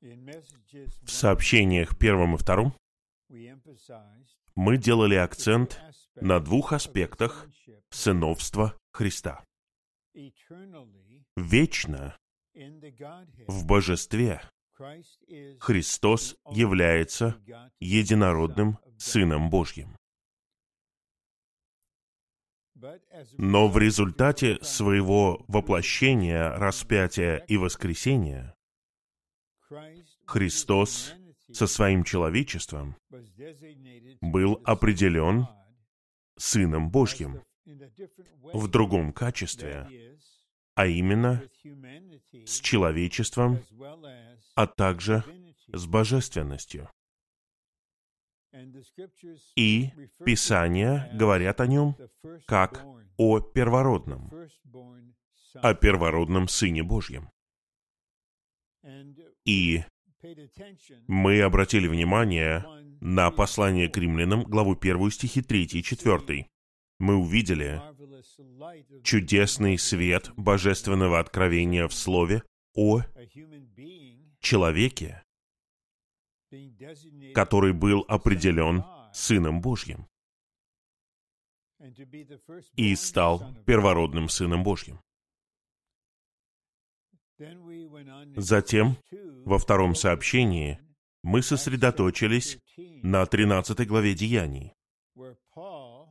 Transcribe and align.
В 0.00 1.10
сообщениях 1.10 1.98
первом 1.98 2.34
и 2.36 2.38
втором 2.38 2.74
мы 4.54 4.76
делали 4.76 5.16
акцент 5.16 5.80
на 6.14 6.40
двух 6.40 6.72
аспектах 6.72 7.48
сыновства 7.90 8.78
Христа. 8.92 9.44
Вечно 11.36 12.16
в 13.46 13.66
божестве 13.66 14.40
Христос 15.60 16.36
является 16.50 17.36
единородным 17.80 18.78
Сыном 18.98 19.50
Божьим. 19.50 19.96
Но 23.36 23.68
в 23.68 23.76
результате 23.78 24.62
своего 24.62 25.44
воплощения, 25.48 26.50
распятия 26.50 27.38
и 27.48 27.56
воскресения 27.56 28.54
Христос 30.26 31.14
со 31.52 31.66
своим 31.66 32.04
человечеством 32.04 32.96
был 34.20 34.60
определен 34.64 35.46
Сыном 36.36 36.90
Божьим 36.90 37.42
в 38.52 38.68
другом 38.68 39.12
качестве, 39.12 39.88
а 40.74 40.86
именно 40.86 41.42
с 42.44 42.60
человечеством, 42.60 43.64
а 44.54 44.66
также 44.66 45.24
с 45.72 45.86
божественностью. 45.86 46.88
И 49.56 49.90
Писания 50.24 51.10
говорят 51.14 51.60
о 51.60 51.66
нем 51.66 51.96
как 52.46 52.84
о 53.16 53.40
первородном, 53.40 54.30
о 55.54 55.74
первородном 55.74 56.48
Сыне 56.48 56.82
Божьем. 56.82 57.30
И 59.48 59.82
мы 61.06 61.40
обратили 61.40 61.88
внимание 61.88 62.66
на 63.00 63.30
послание 63.30 63.88
к 63.88 63.96
римлянам, 63.96 64.42
главу 64.42 64.76
1 64.78 65.10
стихи 65.10 65.40
3 65.40 65.62
и 65.72 65.82
4. 65.82 66.46
Мы 66.98 67.16
увидели 67.16 67.80
чудесный 69.02 69.78
свет 69.78 70.30
божественного 70.36 71.18
откровения 71.18 71.88
в 71.88 71.94
Слове 71.94 72.42
о 72.74 73.00
человеке, 74.40 75.24
который 77.34 77.72
был 77.72 78.04
определен 78.06 78.84
Сыном 79.14 79.62
Божьим 79.62 80.06
и 82.74 82.94
стал 82.96 83.54
первородным 83.64 84.28
Сыном 84.28 84.62
Божьим. 84.62 85.00
Затем, 88.36 88.96
во 89.48 89.58
втором 89.58 89.94
сообщении, 89.94 90.78
мы 91.22 91.40
сосредоточились 91.40 92.58
на 92.76 93.24
13 93.24 93.88
главе 93.88 94.14
Деяний, 94.14 94.74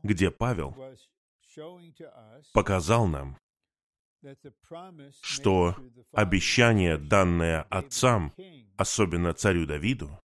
где 0.04 0.32
Павел 0.32 0.76
показал 2.52 3.06
нам, 3.06 3.38
что 5.22 5.76
обещание, 6.12 6.98
данное 6.98 7.62
отцам, 7.62 8.34
особенно 8.76 9.34
царю 9.34 9.68
Давиду, 9.68 10.20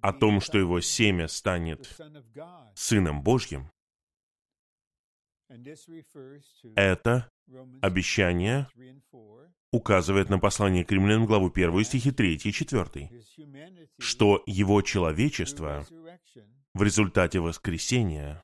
о 0.00 0.12
том, 0.12 0.40
что 0.40 0.58
его 0.58 0.80
семя 0.80 1.28
станет 1.28 1.96
Сыном 2.74 3.22
Божьим, 3.22 3.70
это 6.74 7.30
обещание 7.80 8.68
указывает 9.70 10.28
на 10.28 10.38
послание 10.38 10.84
к 10.84 10.92
римлянам, 10.92 11.26
главу 11.26 11.50
1, 11.50 11.84
стихи 11.84 12.10
3 12.10 12.34
и 12.34 12.52
4, 12.52 13.22
что 13.98 14.42
его 14.46 14.82
человечество 14.82 15.86
в 16.74 16.82
результате 16.82 17.40
воскресения 17.40 18.42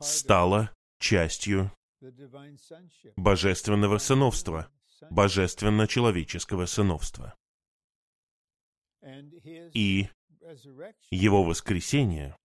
стало 0.00 0.70
частью 0.98 1.72
божественного 3.16 3.98
сыновства, 3.98 4.68
божественно-человеческого 5.10 6.66
сыновства. 6.66 7.34
И 9.72 10.08
его 11.10 11.44
воскресение, 11.44 12.36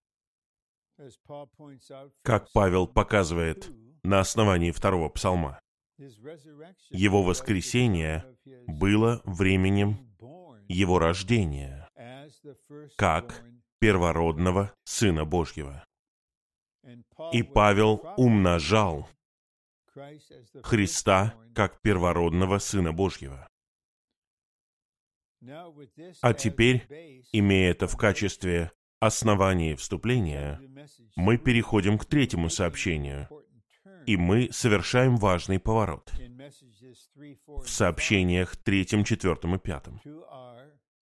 как 2.23 2.51
Павел 2.51 2.87
показывает 2.87 3.71
на 4.03 4.19
основании 4.19 4.71
второго 4.71 5.09
псалма, 5.09 5.59
его 6.89 7.23
воскресение 7.23 8.25
было 8.67 9.21
временем 9.25 9.97
его 10.67 10.99
рождения, 10.99 11.89
как 12.95 13.43
первородного 13.79 14.73
Сына 14.85 15.25
Божьего. 15.25 15.83
И 17.33 17.43
Павел 17.43 18.01
умножал 18.17 19.09
Христа 20.63 21.35
как 21.53 21.81
первородного 21.81 22.59
Сына 22.59 22.93
Божьего. 22.93 23.47
А 26.21 26.33
теперь, 26.33 26.85
имея 27.31 27.71
это 27.71 27.87
в 27.87 27.97
качестве 27.97 28.71
основания 28.99 29.75
вступления, 29.75 30.61
мы 31.15 31.37
переходим 31.37 31.97
к 31.97 32.05
третьему 32.05 32.49
сообщению, 32.49 33.27
и 34.09 34.17
мы 34.17 34.49
совершаем 34.51 35.17
важный 35.17 35.59
поворот 35.59 36.11
в 37.45 37.69
сообщениях 37.69 38.57
третьем, 38.57 39.03
четвертом 39.03 39.53
и 39.53 39.59
пятом 39.59 40.01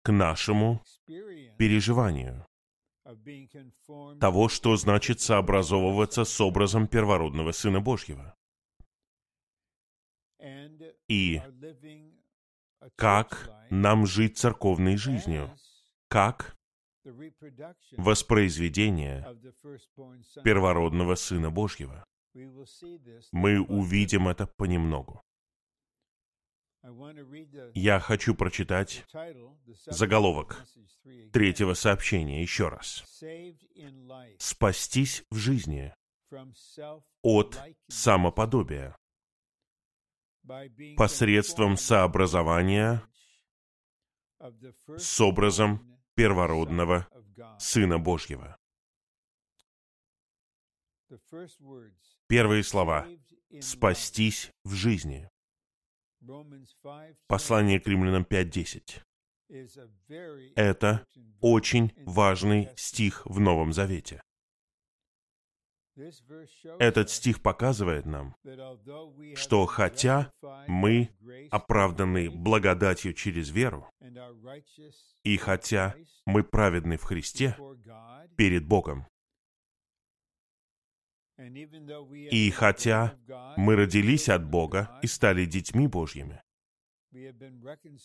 к 0.01 0.11
нашему 0.11 0.81
переживанию 1.59 2.43
того, 4.19 4.49
что 4.49 4.75
значит 4.77 5.19
сообразовываться 5.21 6.25
с 6.25 6.41
образом 6.41 6.87
первородного 6.87 7.51
Сына 7.51 7.81
Божьего. 7.81 8.35
И 11.07 11.39
как 12.95 13.51
нам 13.69 14.07
жить 14.07 14.39
церковной 14.39 14.97
жизнью, 14.97 15.55
как 16.07 16.57
воспроизведение 17.91 19.23
первородного 20.43 21.13
Сына 21.13 21.51
Божьего. 21.51 22.06
Мы 23.31 23.59
увидим 23.61 24.27
это 24.27 24.47
понемногу. 24.47 25.23
Я 27.73 27.99
хочу 27.99 28.35
прочитать 28.35 29.05
заголовок 29.85 30.63
третьего 31.33 31.73
сообщения 31.73 32.41
еще 32.41 32.69
раз. 32.69 33.03
«Спастись 34.37 35.23
в 35.31 35.37
жизни 35.37 35.93
от 37.21 37.59
самоподобия 37.87 38.95
посредством 40.95 41.75
сообразования 41.77 43.03
с 44.39 45.19
образом 45.19 45.99
первородного 46.15 47.07
Сына 47.59 47.99
Божьего». 47.99 48.57
Первые 52.27 52.63
слова 52.63 53.07
«спастись 53.61 54.51
в 54.65 54.73
жизни». 54.73 55.29
Послание 57.27 57.79
к 57.79 57.88
римлянам 57.88 58.23
5.10. 58.23 59.01
Это 60.55 61.05
очень 61.39 61.93
важный 62.05 62.69
стих 62.75 63.25
в 63.25 63.39
Новом 63.39 63.71
Завете. 63.71 64.21
Этот 66.79 67.09
стих 67.09 67.41
показывает 67.41 68.05
нам, 68.05 68.35
что 69.35 69.65
хотя 69.65 70.29
мы 70.67 71.09
оправданы 71.49 72.29
благодатью 72.29 73.13
через 73.13 73.50
веру, 73.50 73.89
и 75.24 75.38
хотя 75.38 75.95
мы 76.25 76.44
праведны 76.44 76.97
в 76.97 77.03
Христе 77.03 77.57
перед 78.35 78.65
Богом, 78.65 79.07
и 81.38 82.51
хотя 82.51 83.16
мы 83.57 83.75
родились 83.75 84.30
от 84.30 84.44
Бога 84.50 85.00
и 85.04 85.07
стали 85.07 85.45
детьми 85.45 85.88
Божьими, 85.88 86.42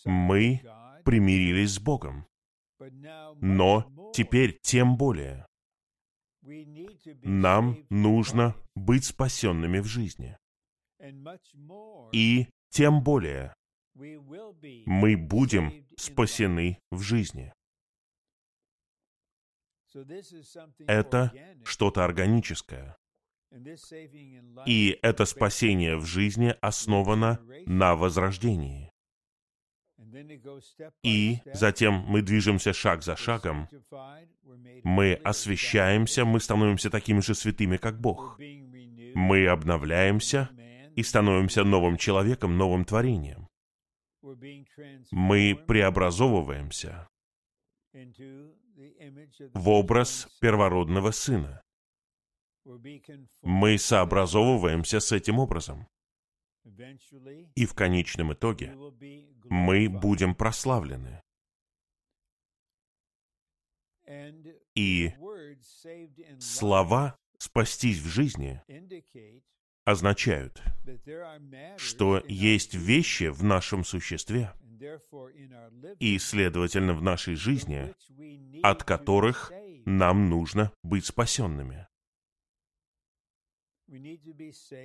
мы 0.05 0.61
примирились 1.05 1.75
с 1.75 1.79
Богом. 1.79 2.27
Но 3.41 4.13
теперь 4.15 4.59
тем 4.63 4.97
более 4.97 5.47
нам 7.23 7.87
нужно 7.89 8.55
быть 8.75 9.05
спасенными 9.05 9.79
в 9.79 9.87
жизни. 9.87 10.37
И 12.13 12.49
тем 12.71 13.03
более 13.03 13.55
мы 13.95 15.17
будем 15.17 15.87
спасены 15.97 16.79
в 16.91 17.01
жизни. 17.01 17.53
Это 20.87 21.33
что-то 21.65 22.05
органическое. 22.05 22.97
И 24.67 24.99
это 25.03 25.25
спасение 25.25 25.97
в 25.97 26.07
жизни 26.07 26.55
основано 26.61 27.41
на 27.67 27.95
возрождении. 27.95 28.91
И 31.03 31.39
затем 31.53 31.95
мы 31.95 32.23
движемся 32.23 32.73
шаг 32.73 33.03
за 33.03 33.17
шагом. 33.17 33.69
Мы 34.85 35.15
освещаемся, 35.15 36.25
мы 36.25 36.41
становимся 36.41 36.91
такими 36.91 37.21
же 37.21 37.35
святыми, 37.35 37.77
как 37.77 38.01
Бог. 38.01 38.39
Мы 39.15 39.47
обновляемся 39.47 40.51
и 40.97 41.03
становимся 41.03 41.65
новым 41.65 41.97
человеком, 41.97 42.57
новым 42.57 42.85
творением. 42.85 43.49
Мы 45.11 45.55
преобразовываемся 45.67 47.09
в 49.55 49.69
образ 49.69 50.29
первородного 50.41 51.11
Сына. 51.11 51.62
Мы 53.43 53.79
сообразовываемся 53.79 55.01
с 55.01 55.13
этим 55.13 55.39
образом. 55.39 55.87
И 57.57 57.67
в 57.67 57.75
конечном 57.75 58.33
итоге 58.33 58.75
мы 59.45 59.89
будем 59.89 60.35
прославлены. 60.35 61.21
И 64.75 65.13
слова 66.39 67.17
«спастись 67.39 67.99
в 67.99 68.07
жизни» 68.07 68.63
означают, 69.85 70.63
что 71.77 72.23
есть 72.29 72.75
вещи 72.75 73.25
в 73.25 73.43
нашем 73.43 73.85
существе, 73.85 74.53
и, 75.99 76.19
следовательно, 76.19 76.95
в 76.95 77.03
нашей 77.03 77.35
жизни, 77.35 77.95
от 78.63 78.85
которых 78.85 79.53
нам 79.85 80.29
нужно 80.29 80.73
быть 80.83 81.07
спасенными. 81.07 81.87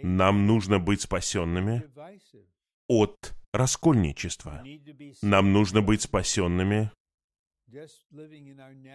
Нам 0.03 0.45
нужно 0.45 0.79
быть 0.79 1.01
спасенными 1.01 1.83
от 2.87 3.33
раскольничества. 3.53 4.63
Нам 5.21 5.53
нужно 5.53 5.81
быть 5.81 6.01
спасенными 6.01 6.91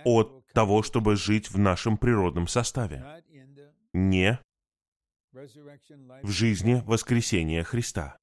от 0.05 0.47
того, 0.53 0.83
чтобы 0.83 1.17
жить 1.17 1.51
в 1.51 1.59
нашем 1.59 1.97
природном 1.97 2.47
составе, 2.47 3.23
не 3.93 4.39
в 5.33 6.31
жизни 6.31 6.83
воскресения 6.85 7.65
Христа. 7.65 8.19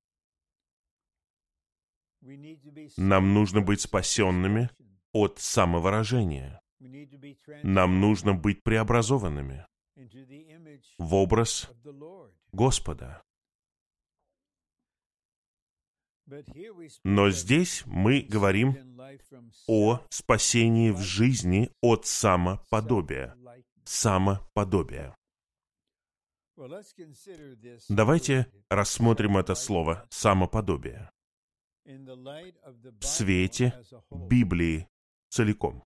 Нам 2.98 3.34
нужно 3.34 3.62
быть 3.62 3.82
спасенными 3.82 4.70
от 5.12 5.40
самовыражения. 5.40 6.62
Нам 7.64 8.00
нужно 8.00 8.34
быть 8.34 8.62
преобразованными 8.62 9.66
в 10.98 11.14
образ 11.14 11.70
Господа. 12.52 13.24
Но 17.04 17.30
здесь 17.32 17.84
мы 17.86 18.22
говорим 18.22 19.00
о 19.68 20.02
спасении 20.10 20.92
в 20.92 21.00
жизни 21.00 21.72
от 21.82 22.06
самоподобия. 22.06 23.36
Самоподобия. 23.84 25.16
Давайте 27.88 28.52
рассмотрим 28.70 29.38
это 29.38 29.56
слово 29.56 30.06
«самоподобие» 30.10 31.10
в 31.86 33.06
свете 33.06 33.74
Библии 34.12 34.88
целиком, 35.30 35.84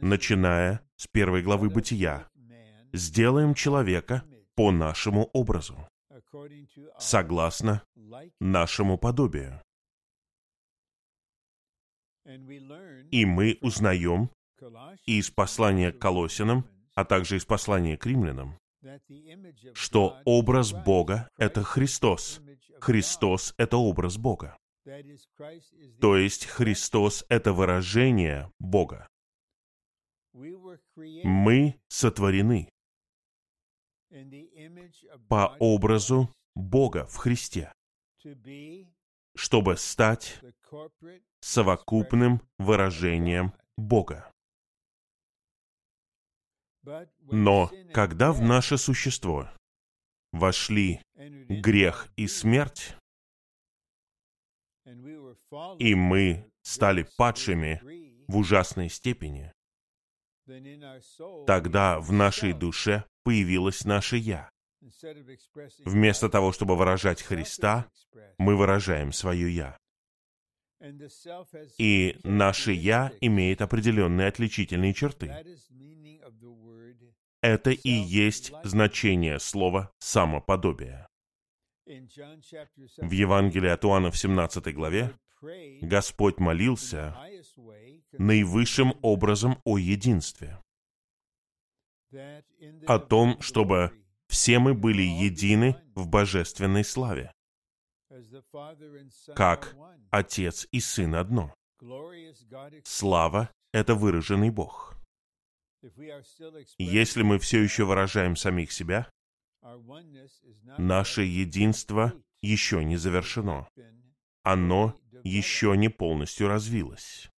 начиная 0.00 0.80
с 0.96 1.06
первой 1.06 1.42
главы 1.42 1.70
Бытия. 1.70 2.28
«Сделаем 2.92 3.54
человека 3.54 4.24
по 4.54 4.72
нашему 4.72 5.30
образу, 5.32 5.76
согласно 6.98 7.82
нашему 8.40 8.98
подобию». 8.98 9.62
И 13.10 13.24
мы 13.24 13.58
узнаем 13.60 14.30
из 15.06 15.30
послания 15.30 15.92
к 15.92 15.98
Колосинам, 15.98 16.68
а 16.94 17.04
также 17.04 17.36
из 17.36 17.44
послания 17.44 17.96
к 17.96 18.06
римлянам, 18.06 18.58
что 19.74 20.18
образ 20.24 20.72
Бога— 20.72 21.28
это 21.38 21.62
Христос. 21.62 22.40
Христос— 22.80 23.54
это 23.58 23.76
образ 23.76 24.16
Бога. 24.16 24.56
То 26.00 26.16
есть 26.16 26.46
Христос— 26.46 27.24
это 27.28 27.52
выражение 27.52 28.50
Бога. 28.58 29.06
Мы 30.32 31.80
сотворены 31.88 32.68
по 35.28 35.56
образу 35.58 36.28
Бога 36.54 37.06
в 37.06 37.16
Христе, 37.16 37.72
чтобы 39.36 39.76
стать 39.76 40.40
совокупным 41.40 42.40
выражением 42.58 43.52
Бога. 43.76 44.30
Но 47.20 47.70
когда 47.92 48.32
в 48.32 48.40
наше 48.40 48.78
существо 48.78 49.48
вошли 50.32 51.02
грех 51.14 52.08
и 52.16 52.26
смерть, 52.26 52.96
и 55.78 55.94
мы 55.94 56.50
стали 56.62 57.06
падшими 57.16 57.80
в 58.28 58.36
ужасной 58.36 58.88
степени, 58.88 59.52
тогда 61.46 62.00
в 62.00 62.12
нашей 62.12 62.52
душе 62.52 63.04
появилось 63.22 63.84
наше 63.84 64.16
«я». 64.16 64.50
Вместо 65.84 66.28
того, 66.28 66.52
чтобы 66.52 66.76
выражать 66.76 67.22
Христа, 67.22 67.86
мы 68.38 68.56
выражаем 68.56 69.12
свое 69.12 69.54
«я». 69.54 69.76
И 71.78 72.18
наше 72.24 72.72
«я» 72.72 73.12
имеет 73.20 73.60
определенные 73.60 74.28
отличительные 74.28 74.94
черты. 74.94 75.44
Это 77.42 77.70
и 77.70 77.90
есть 77.90 78.52
значение 78.64 79.38
слова 79.38 79.92
«самоподобие». 79.98 81.09
В 81.90 83.10
Евангелии 83.10 83.68
от 83.68 83.84
Иоанна 83.84 84.12
в 84.12 84.16
17 84.16 84.72
главе 84.74 85.12
Господь 85.82 86.38
молился 86.38 87.16
наивысшим 88.12 88.94
образом 89.02 89.60
о 89.64 89.76
единстве, 89.76 90.62
о 92.86 92.98
том, 93.00 93.40
чтобы 93.40 93.92
все 94.28 94.60
мы 94.60 94.74
были 94.74 95.02
едины 95.02 95.82
в 95.96 96.06
божественной 96.06 96.84
славе, 96.84 97.32
как 99.34 99.74
Отец 100.10 100.68
и 100.70 100.78
Сын 100.78 101.16
одно. 101.16 101.52
Слава— 102.84 103.50
это 103.72 103.96
выраженный 103.96 104.50
Бог. 104.50 104.96
Если 106.78 107.22
мы 107.22 107.38
все 107.40 107.62
еще 107.62 107.84
выражаем 107.84 108.36
самих 108.36 108.70
себя, 108.70 109.10
наше 110.78 111.22
единство 111.22 112.12
еще 112.40 112.84
не 112.84 112.96
завершено. 112.96 113.68
Оно 114.42 114.98
еще 115.24 115.76
не 115.76 115.88
полностью 115.88 116.48
развилось. 116.48 117.30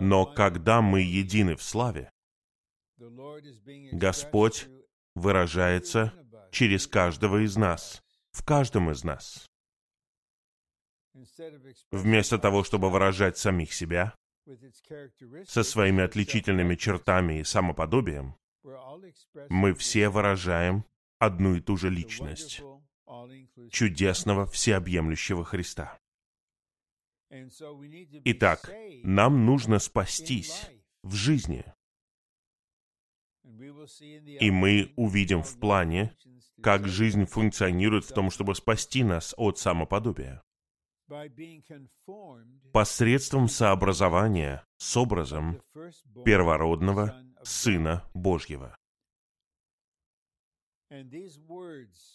Но 0.00 0.26
когда 0.26 0.80
мы 0.80 1.02
едины 1.02 1.56
в 1.56 1.62
славе, 1.62 2.10
Господь 3.92 4.68
выражается 5.14 6.12
через 6.50 6.86
каждого 6.86 7.44
из 7.44 7.56
нас, 7.56 8.02
в 8.32 8.44
каждом 8.44 8.90
из 8.90 9.04
нас. 9.04 9.46
Вместо 11.90 12.38
того, 12.38 12.64
чтобы 12.64 12.90
выражать 12.90 13.36
самих 13.36 13.72
себя, 13.72 14.14
со 15.46 15.62
своими 15.62 16.02
отличительными 16.02 16.74
чертами 16.74 17.40
и 17.40 17.44
самоподобием, 17.44 18.36
мы 19.48 19.74
все 19.74 20.08
выражаем 20.08 20.84
одну 21.18 21.54
и 21.54 21.60
ту 21.60 21.76
же 21.76 21.90
личность 21.90 22.62
чудесного 23.70 24.46
всеобъемлющего 24.46 25.44
Христа. 25.44 25.98
Итак, 28.24 28.70
нам 29.02 29.46
нужно 29.46 29.78
спастись 29.78 30.70
в 31.02 31.14
жизни. 31.14 31.64
И 34.40 34.50
мы 34.50 34.92
увидим 34.96 35.42
в 35.42 35.58
плане, 35.58 36.16
как 36.62 36.86
жизнь 36.86 37.24
функционирует 37.26 38.04
в 38.04 38.12
том, 38.12 38.30
чтобы 38.30 38.54
спасти 38.54 39.02
нас 39.04 39.34
от 39.36 39.58
самоподобия 39.58 40.42
посредством 42.72 43.48
сообразования 43.48 44.64
с 44.76 44.96
образом 44.96 45.60
первородного 46.24 47.20
Сына 47.42 48.04
Божьего. 48.14 48.76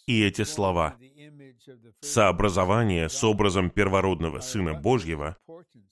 И 0.06 0.22
эти 0.22 0.44
слова 0.44 0.98
«сообразование 2.00 3.08
с 3.08 3.24
образом 3.24 3.70
первородного 3.70 4.40
Сына 4.40 4.74
Божьего» 4.74 5.38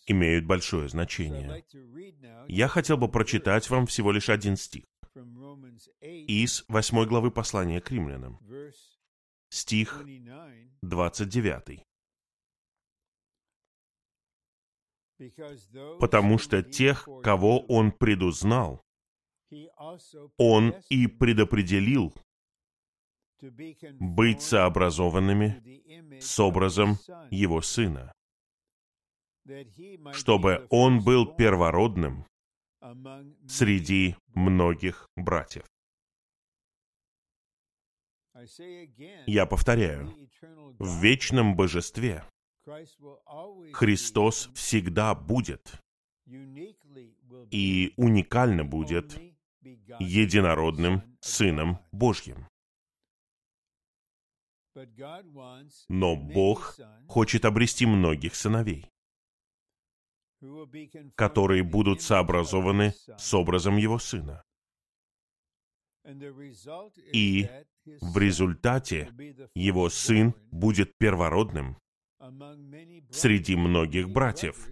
имеют 0.07 0.45
большое 0.45 0.89
значение. 0.89 1.65
Я 2.47 2.69
хотел 2.69 2.99
бы 2.99 3.11
прочитать 3.11 3.71
вам 3.71 3.87
всего 3.87 4.13
лишь 4.13 4.29
один 4.29 4.57
стих 4.57 4.85
из 6.01 6.65
8 6.69 7.07
главы 7.07 7.31
послания 7.31 7.81
к 7.81 7.91
римлянам, 7.91 8.39
стих 9.49 10.05
29. 10.83 11.85
потому 16.01 16.39
что 16.39 16.63
тех, 16.63 17.09
кого 17.23 17.61
Он 17.67 17.93
предузнал, 17.93 18.84
Он 20.39 20.75
и 20.89 21.07
предопределил 21.07 22.15
быть 23.41 24.43
сообразованными 24.43 26.21
с 26.21 26.41
образом 26.41 26.99
Его 27.31 27.61
Сына, 27.61 28.13
чтобы 30.13 30.67
Он 30.71 31.03
был 31.05 31.27
первородным 31.27 32.25
среди 33.49 34.17
многих 34.35 35.09
братьев. 35.17 35.65
Я 39.27 39.47
повторяю, 39.47 40.13
в 40.79 41.03
вечном 41.03 41.55
божестве 41.55 42.25
Христос 43.73 44.51
всегда 44.55 45.15
будет 45.15 45.81
и 47.51 47.93
уникально 47.97 48.65
будет 48.65 49.19
единородным 50.01 51.03
Сыном 51.21 51.79
Божьим. 51.93 52.49
Но 55.89 56.17
Бог 56.17 56.77
хочет 57.09 57.45
обрести 57.45 57.87
многих 57.87 58.35
сыновей, 58.35 58.91
которые 61.15 61.63
будут 61.63 62.03
сообразованы 62.03 62.93
с 63.17 63.35
образом 63.35 63.77
Его 63.77 63.99
Сына. 63.99 64.43
И 67.13 67.49
в 68.01 68.19
результате 68.19 69.11
Его 69.55 69.89
Сын 69.89 70.35
будет 70.51 70.97
первородным 70.99 71.79
среди 73.11 73.57
многих 73.57 74.11
братьев. 74.11 74.69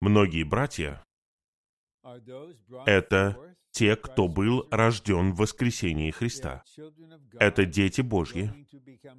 Многие 0.00 0.44
братья— 0.44 1.04
это 2.86 3.56
те, 3.76 3.94
кто 3.94 4.26
был 4.26 4.66
рожден 4.70 5.34
в 5.34 5.36
воскресении 5.36 6.10
Христа. 6.10 6.64
Это 7.38 7.66
дети 7.66 8.00
Божьи, 8.00 8.50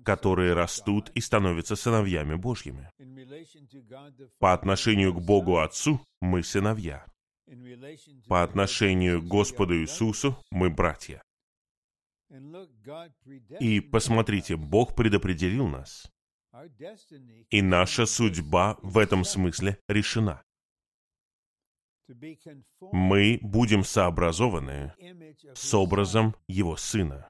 которые 0.04 0.54
растут 0.54 1.12
и 1.14 1.22
становятся 1.22 1.76
сыновьями 1.76 2.34
Божьими. 2.34 2.90
По 4.40 4.54
отношению 4.54 5.14
к 5.14 5.22
Богу 5.22 5.60
Отцу 5.60 6.02
мы 6.22 6.42
сыновья. 6.42 7.06
По 8.28 8.42
отношению 8.42 9.22
к 9.22 9.26
Господу 9.26 9.76
Иисусу 9.76 10.36
мы 10.50 10.72
братья. 10.72 11.22
И 13.60 13.80
посмотрите, 13.80 14.56
Бог 14.56 14.96
предопределил 14.96 15.68
нас. 15.68 16.12
И 17.52 17.62
наша 17.62 18.08
судьба 18.08 18.78
в 18.82 18.98
этом 18.98 19.24
смысле 19.24 19.78
решена. 19.88 20.42
Мы 22.92 23.40
будем 23.42 23.84
сообразованы 23.84 24.94
с 25.54 25.74
образом 25.74 26.36
Его 26.48 26.78
Сына. 26.78 27.30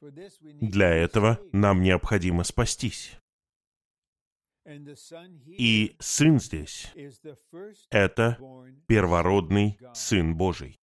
Для 0.00 0.90
этого 0.90 1.40
нам 1.52 1.82
необходимо 1.82 2.44
спастись. 2.44 3.18
И 5.46 5.96
Сын 6.00 6.38
здесь— 6.40 6.92
это 7.90 8.38
первородный 8.86 9.78
Сын 9.94 10.36
Божий. 10.36 10.78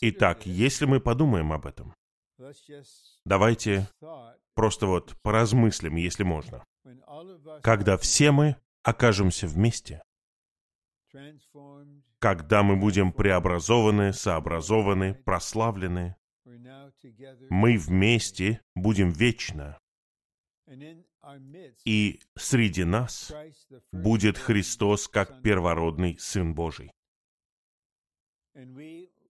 Итак, 0.00 0.46
если 0.46 0.86
мы 0.86 1.00
подумаем 1.00 1.52
об 1.52 1.66
этом, 1.66 1.94
давайте 3.24 3.88
просто 4.54 4.86
вот 4.86 5.16
поразмыслим, 5.22 5.96
если 5.96 6.24
можно. 6.24 6.64
Когда 7.62 7.96
все 7.96 8.30
мы 8.30 8.56
окажемся 8.82 9.46
вместе, 9.46 10.02
когда 12.18 12.62
мы 12.62 12.76
будем 12.76 13.12
преобразованы, 13.12 14.12
сообразованы, 14.12 15.14
прославлены, 15.14 16.16
мы 17.50 17.78
вместе 17.78 18.60
будем 18.74 19.10
вечно. 19.10 19.78
И 21.84 22.20
среди 22.36 22.84
нас 22.84 23.32
будет 23.92 24.38
Христос 24.38 25.08
как 25.08 25.42
первородный 25.42 26.18
Сын 26.18 26.54
Божий. 26.54 26.92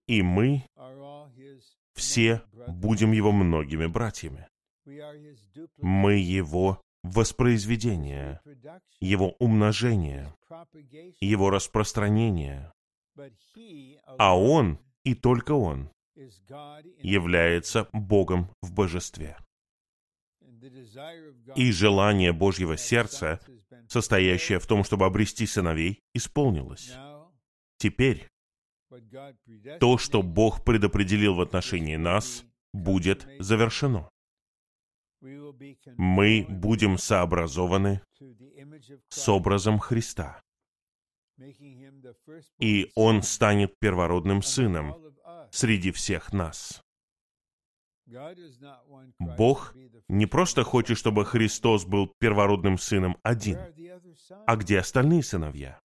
И 0.07 0.21
мы 0.21 0.63
все 1.93 2.43
будем 2.67 3.11
Его 3.11 3.31
многими 3.31 3.85
братьями. 3.87 4.47
Мы 5.77 6.17
Его 6.17 6.84
воспроизведение, 7.05 8.41
Его 8.99 9.35
умножение, 9.39 10.33
Его 11.19 11.49
распространение. 11.49 12.71
А 14.17 14.37
Он, 14.37 14.79
и 15.03 15.13
только 15.13 15.51
Он, 15.53 15.89
является 16.97 17.87
Богом 17.93 18.49
в 18.61 18.73
божестве. 18.73 19.37
И 21.55 21.71
желание 21.71 22.33
Божьего 22.33 22.75
сердца, 22.77 23.39
состоящее 23.87 24.59
в 24.59 24.65
том, 24.65 24.83
чтобы 24.83 25.05
обрести 25.05 25.45
сыновей, 25.45 25.99
исполнилось. 26.13 26.91
Теперь 27.77 28.27
то, 29.79 29.97
что 29.97 30.23
Бог 30.23 30.63
предопределил 30.63 31.35
в 31.35 31.41
отношении 31.41 31.97
нас, 31.97 32.43
будет 32.73 33.27
завершено. 33.39 34.09
Мы 35.97 36.45
будем 36.47 36.97
сообразованы 36.97 38.01
с 39.09 39.29
образом 39.29 39.79
Христа. 39.79 40.41
И 42.59 42.91
Он 42.95 43.21
станет 43.23 43.77
первородным 43.79 44.41
сыном 44.41 44.95
среди 45.51 45.91
всех 45.91 46.31
нас. 46.33 46.81
Бог 49.19 49.73
не 50.07 50.25
просто 50.27 50.63
хочет, 50.63 50.97
чтобы 50.97 51.25
Христос 51.25 51.85
был 51.85 52.13
первородным 52.19 52.77
сыном 52.77 53.17
один. 53.23 53.57
А 54.45 54.55
где 54.55 54.79
остальные 54.79 55.23
сыновья? 55.23 55.79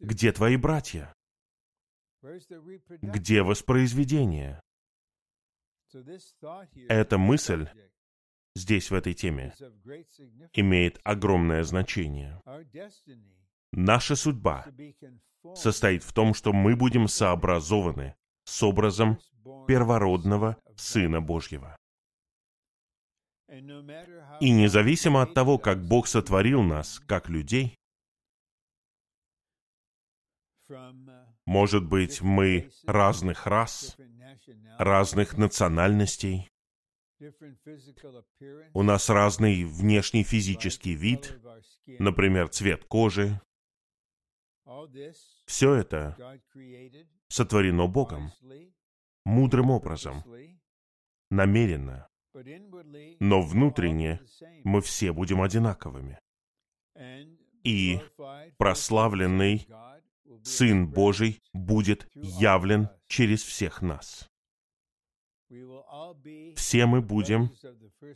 Где 0.00 0.32
твои 0.32 0.56
братья? 0.56 1.12
Где 3.02 3.42
воспроизведение? 3.42 4.60
Эта 6.88 7.18
мысль 7.18 7.68
здесь, 8.58 8.90
в 8.90 8.94
этой 8.94 9.14
теме, 9.14 9.54
имеет 10.52 11.00
огромное 11.04 11.62
значение. 11.62 12.40
Наша 13.72 14.16
судьба 14.16 14.66
состоит 15.54 16.02
в 16.02 16.12
том, 16.12 16.34
что 16.34 16.52
мы 16.52 16.76
будем 16.76 17.08
сообразованы 17.08 18.14
с 18.44 18.62
образом 18.62 19.18
первородного 19.66 20.56
Сына 20.76 21.20
Божьего. 21.20 21.76
И 24.40 24.50
независимо 24.50 25.22
от 25.22 25.34
того, 25.34 25.58
как 25.58 25.82
Бог 25.82 26.06
сотворил 26.06 26.62
нас, 26.62 27.00
как 27.06 27.28
людей, 27.28 27.78
может 31.46 31.84
быть, 31.86 32.20
мы 32.20 32.70
разных 32.86 33.46
рас, 33.46 33.96
разных 34.78 35.38
национальностей. 35.38 36.50
У 38.74 38.82
нас 38.82 39.08
разный 39.08 39.64
внешний 39.64 40.22
физический 40.22 40.94
вид, 40.94 41.38
например, 41.86 42.48
цвет 42.48 42.84
кожи. 42.84 43.40
Все 45.46 45.74
это 45.74 46.16
сотворено 47.28 47.86
Богом, 47.86 48.30
мудрым 49.24 49.70
образом, 49.70 50.22
намеренно. 51.30 52.08
Но 53.20 53.42
внутренне 53.42 54.20
мы 54.64 54.80
все 54.80 55.12
будем 55.12 55.42
одинаковыми. 55.42 56.20
И 57.64 58.00
прославленный 58.58 59.66
Сын 60.44 60.88
Божий 60.88 61.42
будет 61.52 62.08
явлен 62.14 62.88
через 63.08 63.42
всех 63.42 63.82
нас. 63.82 64.28
Все 66.56 66.86
мы 66.86 67.00
будем 67.00 67.50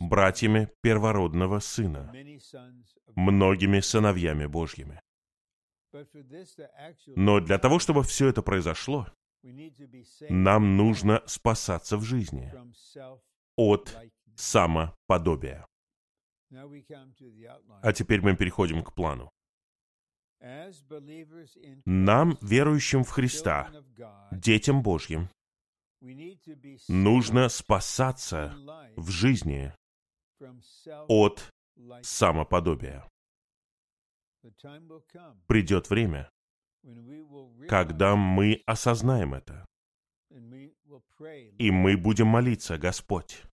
братьями 0.00 0.68
первородного 0.82 1.60
Сына, 1.60 2.12
многими 3.14 3.80
сыновьями 3.80 4.46
Божьими. 4.46 5.00
Но 7.16 7.40
для 7.40 7.58
того, 7.58 7.78
чтобы 7.78 8.02
все 8.02 8.28
это 8.28 8.42
произошло, 8.42 9.06
нам 10.28 10.76
нужно 10.76 11.22
спасаться 11.26 11.96
в 11.96 12.02
жизни 12.02 12.52
от 13.56 13.96
самоподобия. 14.36 15.66
А 17.82 17.92
теперь 17.92 18.20
мы 18.20 18.36
переходим 18.36 18.82
к 18.82 18.94
плану. 18.94 19.30
Нам, 21.86 22.36
верующим 22.42 23.04
в 23.04 23.10
Христа, 23.10 23.70
детям 24.32 24.82
Божьим, 24.82 25.28
нужно 26.88 27.49
спасаться 27.49 28.54
в 28.97 29.11
жизни 29.11 29.73
от 31.09 31.50
самоподобия. 32.02 33.09
Придет 35.47 35.88
время, 35.90 36.28
когда 37.68 38.16
мы 38.16 38.62
осознаем 38.66 39.35
это, 39.35 39.64
и 41.59 41.71
мы 41.71 41.97
будем 41.97 42.26
молиться, 42.26 42.78
Господь, 42.78 43.44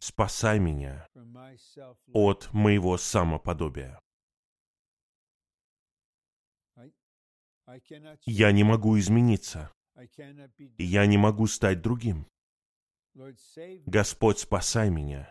спасай 0.00 0.58
меня 0.58 1.06
от 2.12 2.52
моего 2.52 2.98
самоподобия. 2.98 4.00
Я 8.26 8.50
не 8.50 8.64
могу 8.64 8.98
измениться. 8.98 9.72
Я 10.78 11.06
не 11.06 11.18
могу 11.18 11.46
стать 11.46 11.82
другим. 11.82 12.26
Господь, 13.86 14.38
спасай 14.38 14.90
меня, 14.90 15.30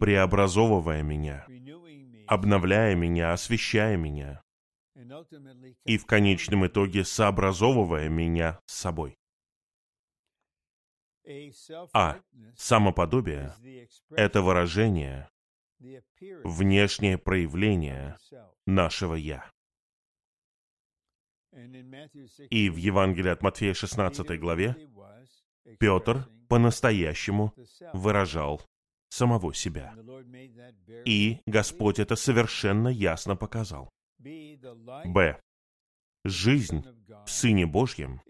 преобразовывая 0.00 1.02
меня, 1.02 1.46
обновляя 2.26 2.94
меня, 2.96 3.32
освещая 3.32 3.96
меня, 3.96 4.42
и 5.84 5.98
в 5.98 6.06
конечном 6.06 6.66
итоге 6.66 7.04
сообразовывая 7.04 8.08
меня 8.08 8.60
с 8.66 8.74
собой. 8.74 9.16
А 11.92 12.20
самоподобие— 12.56 13.54
это 14.10 14.42
выражение, 14.42 15.30
внешнее 15.78 17.18
проявление 17.18 18.16
нашего 18.66 19.14
«я». 19.14 19.48
И 22.50 22.70
в 22.70 22.76
Евангелии 22.76 23.30
от 23.30 23.42
Матфея 23.42 23.74
16 23.74 24.40
главе 24.40 24.76
Петр 25.78 26.28
по-настоящему 26.48 27.54
выражал 27.92 28.62
самого 29.08 29.54
себя. 29.54 29.94
И 31.04 31.40
Господь 31.46 31.98
это 31.98 32.16
совершенно 32.16 32.88
ясно 32.88 33.36
показал. 33.36 33.90
Б. 34.18 35.40
Жизнь 36.24 36.84
в 37.26 37.30
Сыне 37.30 37.66
Божьем 37.66 38.22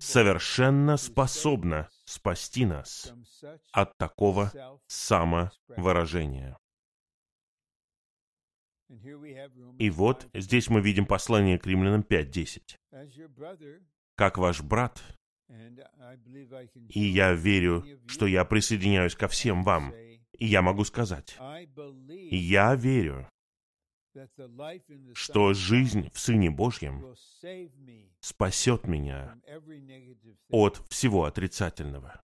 совершенно 0.00 0.96
способна 0.96 1.88
спасти 2.06 2.64
нас 2.64 3.12
от 3.72 3.96
такого 3.98 4.50
самовыражения. 4.86 6.56
И 9.78 9.90
вот 9.90 10.28
здесь 10.34 10.68
мы 10.68 10.80
видим 10.80 11.06
послание 11.06 11.58
к 11.58 11.66
римлянам 11.66 12.00
5.10. 12.00 13.78
«Как 14.16 14.36
ваш 14.36 14.62
брат, 14.62 15.02
и 16.88 17.00
я 17.00 17.32
верю, 17.32 17.84
что 18.06 18.26
я 18.26 18.44
присоединяюсь 18.44 19.14
ко 19.14 19.28
всем 19.28 19.62
вам, 19.62 19.92
и 19.92 20.46
я 20.46 20.62
могу 20.62 20.84
сказать, 20.84 21.36
я 22.30 22.74
верю, 22.74 23.28
что 25.14 25.54
жизнь 25.54 26.10
в 26.12 26.18
Сыне 26.18 26.50
Божьем 26.50 27.14
спасет 28.20 28.86
меня 28.86 29.38
от 30.48 30.82
всего 30.88 31.24
отрицательного. 31.24 32.20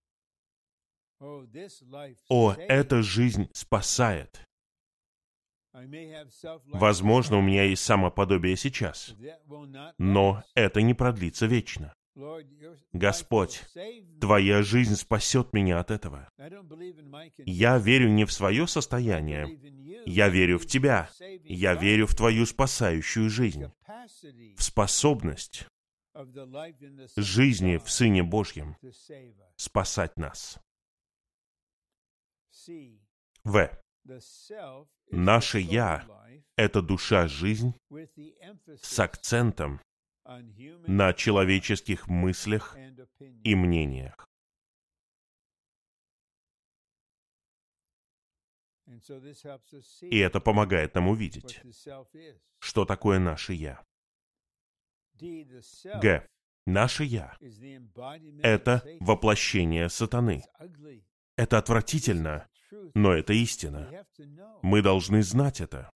О, 2.29 2.53
эта 2.53 3.03
жизнь 3.03 3.49
спасает. 3.53 4.43
Возможно, 6.67 7.39
у 7.39 7.43
меня 7.43 7.65
есть 7.65 7.85
самоподобие 7.85 8.57
сейчас, 8.57 9.15
но 9.99 10.43
это 10.55 10.83
не 10.83 10.95
продлится 10.95 11.47
вечно. 11.47 11.95
Господь, 12.93 13.63
Твоя 14.21 14.63
жизнь 14.63 14.97
спасет 14.97 15.53
меня 15.53 15.81
от 15.81 15.91
этого. 15.91 16.31
Я 17.45 17.77
верю 17.79 18.09
не 18.09 18.25
в 18.25 18.33
свое 18.33 18.67
состояние, 18.67 19.61
я 20.07 20.29
верю 20.29 20.59
в 20.59 20.67
Тебя. 20.67 21.11
Я 21.45 21.75
верю 21.75 22.07
в 22.07 22.15
Твою 22.15 22.47
спасающую 22.47 23.29
жизнь, 23.29 23.67
в 24.57 24.63
способность 24.63 25.67
жизни 27.17 27.77
в 27.77 27.91
Сыне 27.91 28.23
Божьем 28.23 28.77
спасать 29.57 30.17
нас. 30.17 30.59
В. 33.45 33.86
Наше 35.11 35.59
«Я»— 35.59 36.07
это 36.57 36.83
душа-жизнь 36.83 37.75
с 38.83 38.99
акцентом 39.01 39.81
на 40.25 41.13
человеческих 41.13 42.09
мыслях 42.09 42.77
и 43.45 43.55
мнениях. 43.55 44.27
И 50.03 50.19
это 50.19 50.41
помогает 50.41 50.95
нам 50.95 51.09
увидеть, 51.09 51.61
что 52.59 52.85
такое 52.85 53.19
наше 53.19 53.53
«я». 53.53 53.85
Г. 55.15 56.27
Наше 56.67 57.05
«я»— 57.05 57.37
это 58.43 58.83
воплощение 59.01 59.89
сатаны. 59.89 60.45
Это 61.37 61.59
отвратительно, 61.59 62.49
но 62.95 63.13
это 63.13 63.33
истина. 63.33 64.07
Мы 64.63 64.83
должны 64.83 65.23
знать 65.23 65.61
это. 65.61 65.91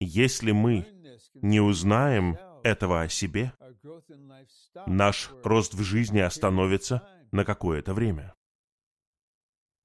Если 0.00 0.52
мы 0.52 0.86
не 1.34 1.60
узнаем 1.60 2.38
этого 2.62 3.02
о 3.02 3.08
себе, 3.08 3.52
наш 4.86 5.30
рост 5.42 5.74
в 5.74 5.82
жизни 5.82 6.20
остановится 6.20 7.08
на 7.32 7.44
какое-то 7.44 7.94
время. 7.94 8.34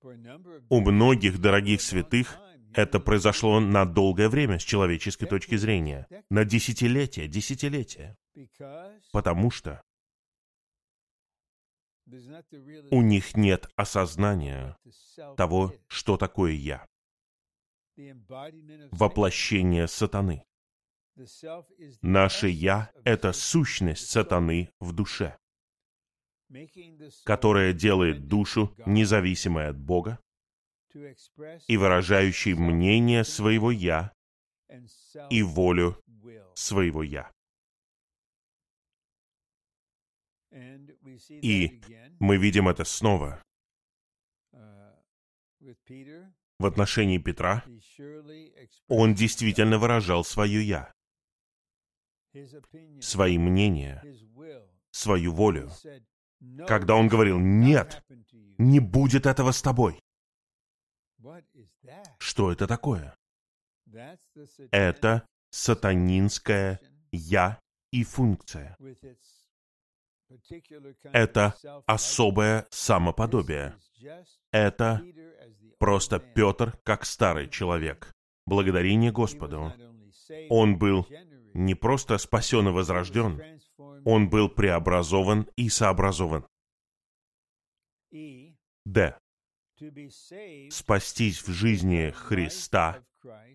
У 0.02 0.80
многих 0.80 1.42
дорогих 1.42 1.82
святых 1.82 2.38
это 2.74 3.00
произошло 3.00 3.60
на 3.60 3.86
долгое 3.86 4.30
время 4.30 4.60
с 4.60 4.64
человеческой 4.64 5.28
точки 5.28 5.56
зрения, 5.56 6.08
на 6.30 6.46
десятилетия, 6.46 7.28
десятилетия, 7.28 8.16
потому 9.12 9.52
что 9.52 9.82
у 12.92 13.02
них 13.02 13.36
нет 13.36 13.68
осознания 13.76 14.78
того, 15.38 15.74
что 15.88 16.18
такое 16.18 16.54
«я». 16.54 16.88
Воплощение 18.92 19.88
сатаны. 19.88 20.44
Наше 22.02 22.48
«я»— 22.48 22.92
это 23.04 23.34
сущность 23.34 24.10
сатаны 24.10 24.72
в 24.80 24.94
душе, 24.94 25.38
которая 27.26 27.74
делает 27.74 28.28
душу 28.28 28.74
независимой 28.86 29.68
от 29.68 29.78
Бога 29.78 30.20
и 31.68 31.78
выражающей 31.78 32.54
мнение 32.54 33.24
своего 33.24 33.72
«я» 33.72 34.14
и 35.30 35.44
волю 35.44 36.02
своего 36.56 37.04
«я». 37.04 37.32
И 41.30 41.82
мы 42.20 42.38
видим 42.38 42.68
это 42.68 42.84
снова 42.84 43.42
в 46.60 46.66
отношении 46.66 47.18
Петра. 47.18 47.64
Он 48.88 49.14
действительно 49.14 49.78
выражал 49.78 50.24
свое 50.24 50.62
«я», 50.62 50.94
свои 53.02 53.38
мнения, 53.38 54.04
свою 54.92 55.34
волю. 55.34 55.72
Когда 56.68 56.96
он 56.96 57.08
говорил 57.08 57.40
«нет», 57.40 58.04
не 58.58 58.80
будет 58.80 59.26
этого 59.26 59.52
с 59.52 59.62
тобой. 59.62 60.00
Что 62.20 62.52
это 62.52 62.68
такое? 62.68 63.16
Это 64.72 65.26
сатанинское 65.50 66.80
«я» 67.12 67.60
и 67.92 68.04
функция. 68.04 68.78
Это 71.04 71.56
особое 71.86 72.68
самоподобие. 72.70 73.76
Это 74.52 75.04
просто 75.78 76.20
Петр 76.20 76.78
как 76.84 77.06
старый 77.06 77.50
человек. 77.50 78.14
Благодарение 78.46 79.12
Господу. 79.12 79.74
Он 80.50 80.78
был 80.78 81.08
не 81.54 81.76
просто 81.76 82.18
спасен 82.18 82.68
и 82.68 82.72
возрожден, 82.72 83.42
он 84.06 84.30
был 84.30 84.50
преобразован 84.50 85.48
и 85.56 85.70
сообразован. 85.70 86.46
Д. 88.12 89.18
Спастись 90.70 91.42
в 91.42 91.52
жизни 91.52 92.12
Христа 92.12 93.04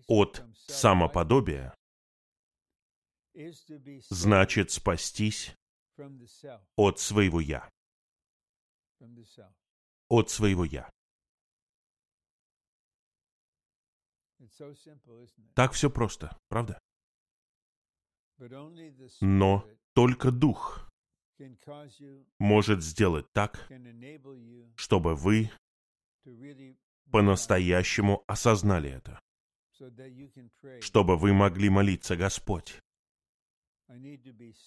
от 0.07 0.43
самоподобия 0.67 1.73
значит 4.09 4.71
спастись 4.71 5.55
от 6.75 6.99
своего 6.99 7.39
«я». 7.39 7.69
От 10.09 10.29
своего 10.29 10.65
«я». 10.65 10.89
Так 15.55 15.73
все 15.73 15.89
просто, 15.89 16.37
правда? 16.49 16.79
Но 19.21 19.67
только 19.93 20.31
Дух 20.31 20.89
может 22.39 22.83
сделать 22.83 23.31
так, 23.33 23.69
чтобы 24.75 25.15
вы 25.15 25.51
по-настоящему 27.11 28.23
осознали 28.27 28.89
это, 28.89 29.21
чтобы 30.81 31.17
вы 31.17 31.33
могли 31.33 31.69
молиться, 31.69 32.15
Господь, 32.15 32.81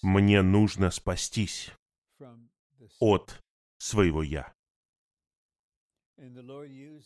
мне 0.01 0.41
нужно 0.41 0.91
спастись 0.91 1.71
от 2.99 3.41
своего 3.77 4.23
«я». 4.23 4.53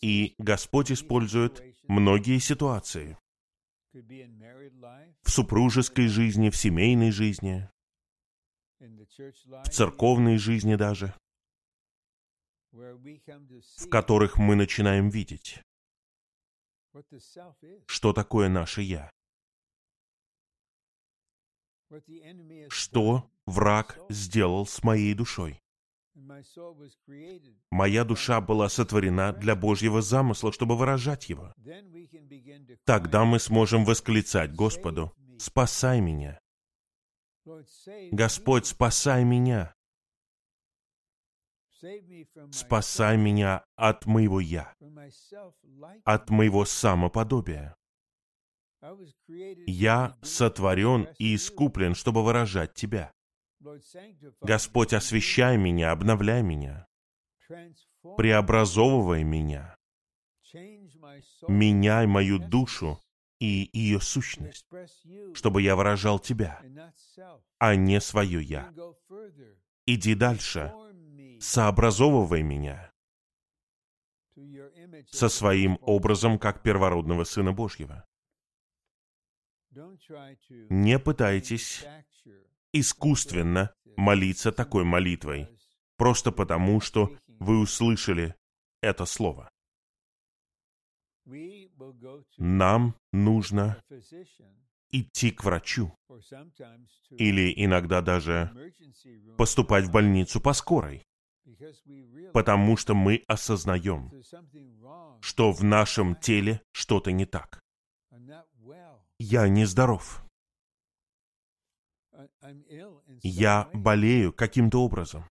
И 0.02 0.34
Господь 0.40 0.92
использует 0.92 1.62
многие 1.84 2.40
ситуации 2.40 3.18
в 3.94 5.30
супружеской 5.30 6.08
жизни, 6.08 6.50
в 6.50 6.56
семейной 6.56 7.12
жизни, 7.12 7.70
в 8.80 9.70
церковной 9.70 10.38
жизни 10.38 10.76
даже, 10.76 11.14
в 12.72 13.90
которых 13.90 14.38
мы 14.38 14.56
начинаем 14.56 15.10
видеть, 15.10 15.62
что 17.86 18.14
такое 18.14 18.50
наше 18.50 18.82
«я», 18.82 19.12
что 22.70 23.30
враг 23.46 24.00
сделал 24.10 24.66
с 24.66 24.84
моей 24.84 25.14
душой. 25.14 25.62
Моя 27.72 28.04
душа 28.04 28.40
была 28.40 28.70
сотворена 28.70 29.34
для 29.34 29.56
Божьего 29.56 30.02
замысла, 30.02 30.52
чтобы 30.52 30.78
выражать 30.78 31.30
его. 31.30 31.54
Тогда 32.86 33.26
мы 33.26 33.40
сможем 33.40 33.84
восклицать 33.86 34.54
Господу, 34.54 35.12
«Спасай 35.40 36.02
меня!» 36.02 36.40
Господь, 38.12 38.66
спасай 38.66 39.24
меня! 39.24 39.76
Спасай 42.52 43.18
меня 43.18 43.66
от 43.76 44.06
моего 44.06 44.40
«я», 44.40 44.74
от 46.06 46.30
моего 46.30 46.64
самоподобия. 46.64 47.76
Я 49.66 50.18
сотворен 50.22 51.08
и 51.18 51.36
искуплен, 51.36 51.96
чтобы 51.96 52.24
выражать 52.24 52.74
Тебя. 52.74 53.14
Господь, 54.42 54.94
освящай 54.94 55.58
меня, 55.58 55.92
обновляй 55.92 56.44
меня, 56.44 56.88
преобразовывай 58.18 59.24
меня, 59.24 59.78
меняй 61.48 62.08
мою 62.08 62.40
душу 62.40 63.00
и 63.40 63.70
ее 63.72 64.02
сущность, 64.02 64.68
чтобы 65.34 65.62
я 65.62 65.76
выражал 65.78 66.20
Тебя, 66.20 66.62
а 67.60 67.76
не 67.76 68.02
свое 68.02 68.42
«я». 68.42 68.74
Иди 69.86 70.16
дальше, 70.16 70.74
сообразовывай 71.40 72.42
меня 72.42 72.92
со 75.12 75.30
своим 75.30 75.78
образом 75.82 76.38
как 76.40 76.64
первородного 76.64 77.24
Сына 77.24 77.54
Божьего. 77.54 78.06
Не 80.70 81.00
пытайтесь 81.00 81.86
искусственно 82.72 83.74
молиться 83.96 84.52
такой 84.52 84.84
молитвой, 84.84 85.48
просто 85.98 86.32
потому, 86.32 86.82
что 86.82 87.16
вы 87.28 87.60
услышали 87.60 88.36
это 88.82 89.06
слово. 89.06 89.50
Нам 92.38 92.96
нужно 93.12 93.82
идти 94.90 95.32
к 95.32 95.44
врачу 95.44 95.96
или 97.12 97.54
иногда 97.56 98.02
даже 98.02 98.52
поступать 99.38 99.86
в 99.86 99.92
больницу 99.92 100.42
по 100.42 100.54
скорой, 100.54 101.04
потому 102.34 102.78
что 102.78 102.94
мы 102.94 103.24
осознаем, 103.28 104.12
что 105.22 105.52
в 105.52 105.64
нашем 105.64 106.16
теле 106.16 106.62
что-то 106.72 107.12
не 107.12 107.26
так. 107.26 107.63
Я 109.26 109.48
нездоров. 109.48 110.22
Я 113.22 113.70
болею 113.74 114.34
каким-то 114.34 114.84
образом. 114.84 115.30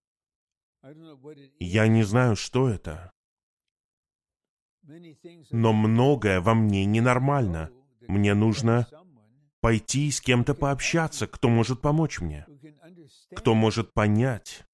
Я 1.58 1.86
не 1.88 2.02
знаю, 2.02 2.34
что 2.34 2.70
это. 2.70 3.12
Но 5.50 5.74
многое 5.74 6.40
во 6.40 6.54
мне 6.54 6.86
ненормально. 6.86 7.70
Мне 8.08 8.32
нужно 8.32 8.88
пойти 9.60 10.10
с 10.10 10.22
кем-то 10.22 10.54
пообщаться, 10.54 11.26
кто 11.26 11.50
может 11.50 11.82
помочь 11.82 12.18
мне, 12.20 12.46
кто 13.36 13.54
может 13.54 13.92
понять, 13.92 14.64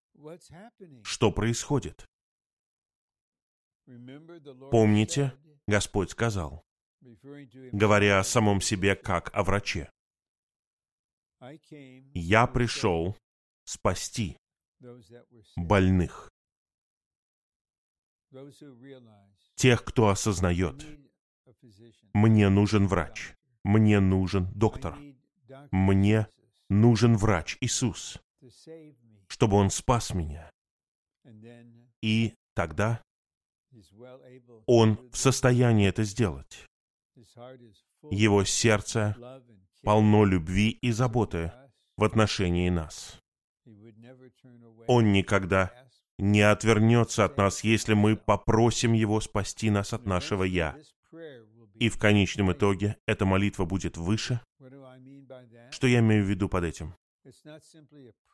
что 1.02 1.32
происходит. 1.32 2.06
Помните, 4.70 5.32
Господь 5.66 6.12
сказал, 6.12 6.67
говоря 7.72 8.20
о 8.20 8.24
самом 8.24 8.60
себе 8.60 8.96
как 8.96 9.30
о 9.34 9.44
враче, 9.44 9.90
«Я 12.14 12.46
пришел 12.46 13.16
спасти 13.64 14.36
больных, 15.56 16.30
тех, 19.54 19.84
кто 19.84 20.08
осознает, 20.08 20.86
мне 22.12 22.48
нужен 22.48 22.86
врач, 22.86 23.34
мне 23.64 24.00
нужен 24.00 24.50
доктор, 24.54 24.98
мне 25.70 26.28
нужен 26.68 27.16
врач 27.16 27.56
Иисус, 27.60 28.20
чтобы 29.28 29.56
Он 29.56 29.70
спас 29.70 30.14
меня. 30.14 30.50
И 32.02 32.34
тогда 32.54 33.02
Он 34.66 35.10
в 35.10 35.16
состоянии 35.16 35.88
это 35.88 36.04
сделать. 36.04 36.66
Его 38.10 38.44
сердце 38.44 39.16
полно 39.82 40.24
любви 40.24 40.70
и 40.70 40.90
заботы 40.92 41.52
в 41.96 42.04
отношении 42.04 42.68
нас. 42.68 43.20
Он 44.86 45.12
никогда 45.12 45.72
не 46.18 46.42
отвернется 46.42 47.24
от 47.24 47.36
нас, 47.36 47.62
если 47.64 47.94
мы 47.94 48.16
попросим 48.16 48.92
Его 48.92 49.20
спасти 49.20 49.70
нас 49.70 49.92
от 49.92 50.06
нашего 50.06 50.44
«я». 50.44 50.76
И 51.74 51.88
в 51.88 51.98
конечном 51.98 52.52
итоге 52.52 52.96
эта 53.06 53.24
молитва 53.24 53.64
будет 53.64 53.96
выше. 53.96 54.40
Что 55.70 55.86
я 55.86 56.00
имею 56.00 56.24
в 56.24 56.28
виду 56.28 56.48
под 56.48 56.64
этим? 56.64 56.94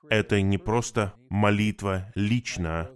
Это 0.08 0.40
не 0.40 0.56
просто 0.56 1.14
молитва 1.28 2.10
лично 2.14 2.90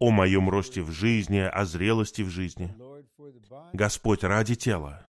о 0.00 0.10
моем 0.10 0.48
росте 0.48 0.82
в 0.82 0.90
жизни, 0.90 1.38
о 1.38 1.64
зрелости 1.64 2.22
в 2.22 2.30
жизни. 2.30 2.74
Господь, 3.72 4.24
ради 4.24 4.54
тела, 4.54 5.06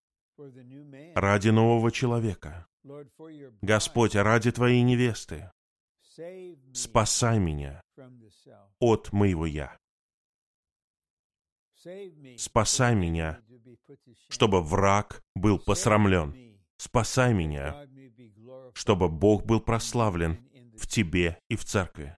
ради 1.15 1.49
нового 1.49 1.91
человека, 1.91 2.67
Господь, 3.61 4.15
ради 4.15 4.51
Твоей 4.51 4.81
невесты, 4.81 5.51
спасай 6.73 7.39
меня 7.39 7.81
от 8.79 9.11
моего 9.11 9.45
«я». 9.45 9.77
Спасай 12.37 12.95
меня, 12.95 13.41
чтобы 14.29 14.61
враг 14.61 15.23
был 15.35 15.59
посрамлен. 15.59 16.59
Спасай 16.77 17.33
меня, 17.33 17.87
чтобы 18.73 19.09
Бог 19.09 19.45
был 19.45 19.61
прославлен 19.61 20.37
в 20.77 20.85
Тебе 20.87 21.39
и 21.49 21.55
в 21.55 21.63
Церкви. 21.65 22.17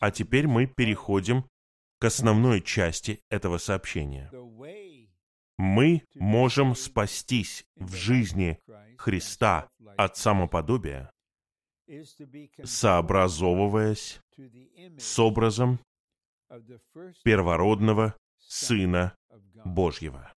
А 0.00 0.10
теперь 0.10 0.46
мы 0.46 0.66
переходим 0.66 1.44
к 2.02 2.04
основной 2.04 2.60
части 2.60 3.22
этого 3.30 3.58
сообщения. 3.58 4.28
Мы 5.56 6.02
можем 6.16 6.74
спастись 6.74 7.64
в 7.76 7.94
жизни 7.94 8.58
Христа 8.98 9.68
от 9.96 10.16
самоподобия, 10.16 11.12
сообразовываясь 12.64 14.20
с 14.98 15.18
образом 15.20 15.78
первородного 17.22 18.16
Сына 18.40 19.14
Божьего. 19.64 20.32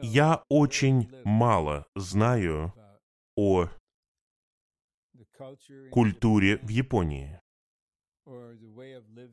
Я 0.00 0.44
очень 0.48 1.10
мало 1.24 1.88
знаю 1.96 2.72
о 3.34 3.68
культуре 5.90 6.58
в 6.58 6.68
Японии, 6.68 7.40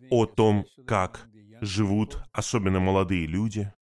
о 0.09 0.25
том, 0.25 0.65
как 0.87 1.27
живут 1.61 2.17
особенно 2.31 2.79
молодые 2.79 3.27
люди, 3.27 3.73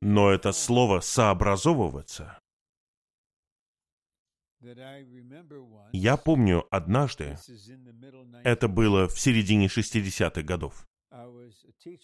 но 0.00 0.30
это 0.30 0.52
слово 0.52 1.00
«сообразовываться» 1.00 2.38
Я 5.92 6.16
помню 6.18 6.66
однажды, 6.70 7.38
это 8.44 8.68
было 8.68 9.08
в 9.08 9.18
середине 9.18 9.68
60-х 9.68 10.42
годов, 10.42 10.86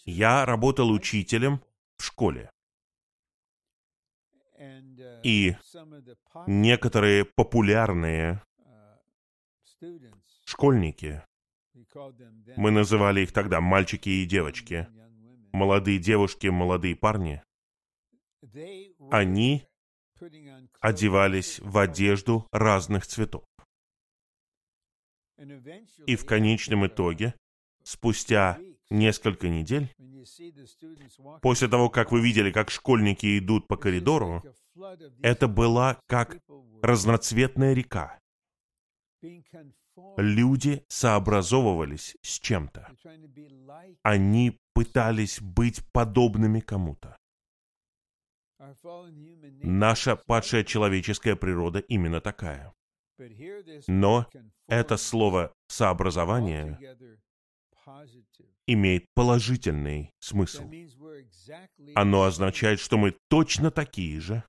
я 0.05 0.45
работал 0.45 0.91
учителем 0.91 1.61
в 1.97 2.03
школе. 2.03 2.49
И 5.23 5.55
некоторые 6.47 7.25
популярные 7.25 8.41
школьники. 10.45 11.23
Мы 12.55 12.71
называли 12.71 13.21
их 13.21 13.31
тогда 13.31 13.61
мальчики 13.61 14.09
и 14.09 14.25
девочки. 14.25 14.87
Молодые 15.53 15.99
девушки, 15.99 16.47
молодые 16.47 16.95
парни. 16.95 17.41
Они 19.11 19.67
одевались 20.79 21.59
в 21.59 21.77
одежду 21.77 22.47
разных 22.51 23.05
цветов. 23.05 23.43
И 26.05 26.15
в 26.15 26.25
конечном 26.25 26.87
итоге, 26.87 27.35
спустя 27.83 28.59
несколько 28.89 29.49
недель, 29.49 29.93
после 31.41 31.67
того, 31.67 31.89
как 31.89 32.11
вы 32.11 32.21
видели, 32.21 32.51
как 32.51 32.71
школьники 32.71 33.37
идут 33.37 33.67
по 33.67 33.77
коридору, 33.77 34.43
это 35.21 35.47
была 35.47 35.99
как 36.07 36.37
разноцветная 36.81 37.73
река. 37.73 38.19
Люди 40.17 40.83
сообразовывались 40.87 42.15
с 42.21 42.39
чем-то. 42.39 42.87
Они 44.03 44.59
пытались 44.73 45.41
быть 45.41 45.81
подобными 45.91 46.59
кому-то. 46.59 47.17
Наша 49.63 50.15
падшая 50.15 50.63
человеческая 50.63 51.35
природа 51.35 51.79
именно 51.79 52.21
такая. 52.21 52.73
Но 53.87 54.27
это 54.67 54.97
слово 54.97 55.53
«сообразование» 55.67 56.79
имеет 58.67 59.05
положительный 59.13 60.11
смысл. 60.19 60.69
Оно 61.95 62.23
означает, 62.23 62.79
что 62.79 62.97
мы 62.97 63.15
точно 63.29 63.71
такие 63.71 64.19
же. 64.19 64.43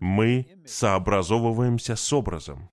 Мы 0.00 0.62
сообразовываемся 0.66 1.96
с 1.96 2.12
образом. 2.12 2.70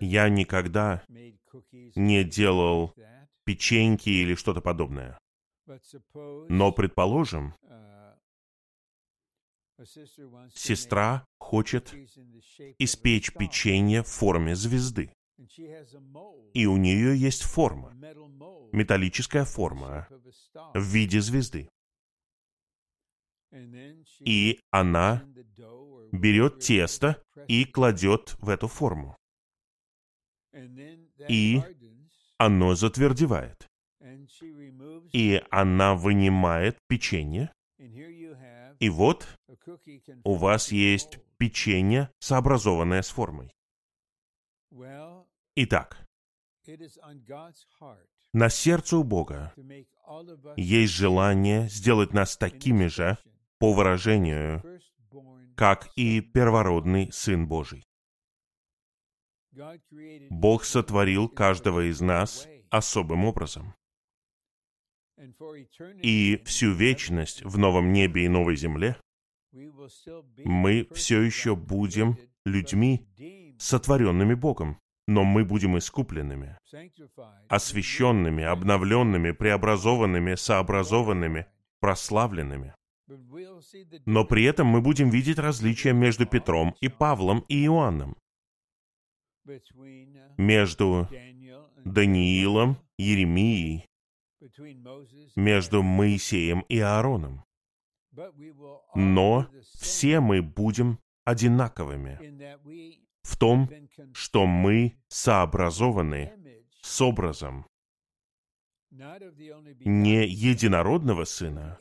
Я 0.00 0.28
никогда 0.28 1.02
не 1.08 2.24
делал 2.24 2.94
печеньки 3.44 4.08
или 4.08 4.34
что-то 4.34 4.60
подобное. 4.60 5.18
Но, 6.48 6.72
предположим, 6.72 7.54
сестра 10.54 11.24
хочет 11.38 11.94
испечь 12.78 13.32
печенье 13.32 14.02
в 14.02 14.08
форме 14.08 14.54
звезды. 14.54 15.12
И 16.54 16.66
у 16.66 16.76
нее 16.76 17.18
есть 17.18 17.42
форма, 17.42 17.92
металлическая 18.72 19.44
форма 19.44 20.06
в 20.74 20.80
виде 20.80 21.20
звезды. 21.20 21.68
И 24.20 24.60
она 24.70 25.24
берет 26.12 26.60
тесто 26.60 27.22
и 27.48 27.64
кладет 27.64 28.36
в 28.40 28.48
эту 28.48 28.68
форму. 28.68 29.16
И 31.28 31.60
оно 32.38 32.74
затвердевает. 32.74 33.68
И 35.12 35.42
она 35.50 35.94
вынимает 35.94 36.78
печенье. 36.88 37.52
И 38.80 38.88
вот 38.88 39.26
у 40.24 40.34
вас 40.34 40.72
есть 40.72 41.18
печенье, 41.38 42.10
сообразованное 42.18 43.02
с 43.02 43.08
формой. 43.08 43.50
Итак, 45.56 46.06
на 48.32 48.48
сердце 48.48 48.96
у 48.96 49.04
Бога 49.04 49.54
есть 50.56 50.92
желание 50.92 51.68
сделать 51.68 52.12
нас 52.12 52.36
такими 52.36 52.86
же, 52.86 53.16
по 53.58 53.72
выражению, 53.72 54.62
как 55.56 55.90
и 55.96 56.20
первородный 56.20 57.10
Сын 57.12 57.46
Божий. 57.46 57.84
Бог 60.30 60.64
сотворил 60.64 61.28
каждого 61.28 61.88
из 61.88 62.00
нас 62.00 62.48
особым 62.70 63.24
образом. 63.24 63.74
И 66.02 66.42
всю 66.44 66.72
вечность 66.72 67.42
в 67.44 67.56
новом 67.56 67.92
небе 67.92 68.24
и 68.24 68.28
новой 68.28 68.56
земле 68.56 68.96
мы 70.44 70.88
все 70.92 71.22
еще 71.22 71.54
будем 71.54 72.18
людьми, 72.44 73.06
сотворенными 73.58 74.34
Богом, 74.34 74.80
но 75.06 75.22
мы 75.22 75.44
будем 75.44 75.78
искупленными, 75.78 76.58
освященными, 77.48 78.42
обновленными, 78.42 79.30
преобразованными, 79.30 80.34
сообразованными, 80.34 81.46
прославленными. 81.78 82.74
Но 84.06 84.24
при 84.24 84.44
этом 84.44 84.66
мы 84.66 84.80
будем 84.80 85.10
видеть 85.10 85.38
различия 85.38 85.92
между 85.92 86.26
Петром 86.26 86.74
и 86.80 86.88
Павлом 86.88 87.44
и 87.48 87.64
Иоанном, 87.64 88.16
между 90.38 91.08
Даниилом, 91.84 92.78
Еремией, 92.98 93.86
между 95.36 95.82
Моисеем 95.82 96.60
и 96.68 96.78
Аароном. 96.78 97.44
Но 98.94 99.48
все 99.78 100.20
мы 100.20 100.42
будем 100.42 100.98
одинаковыми 101.24 102.18
в 103.22 103.36
том, 103.38 103.68
что 104.12 104.46
мы 104.46 104.96
сообразованы 105.08 106.32
с 106.82 107.00
образом 107.00 107.66
не 108.94 110.26
единородного 110.26 111.24
сына, 111.24 111.78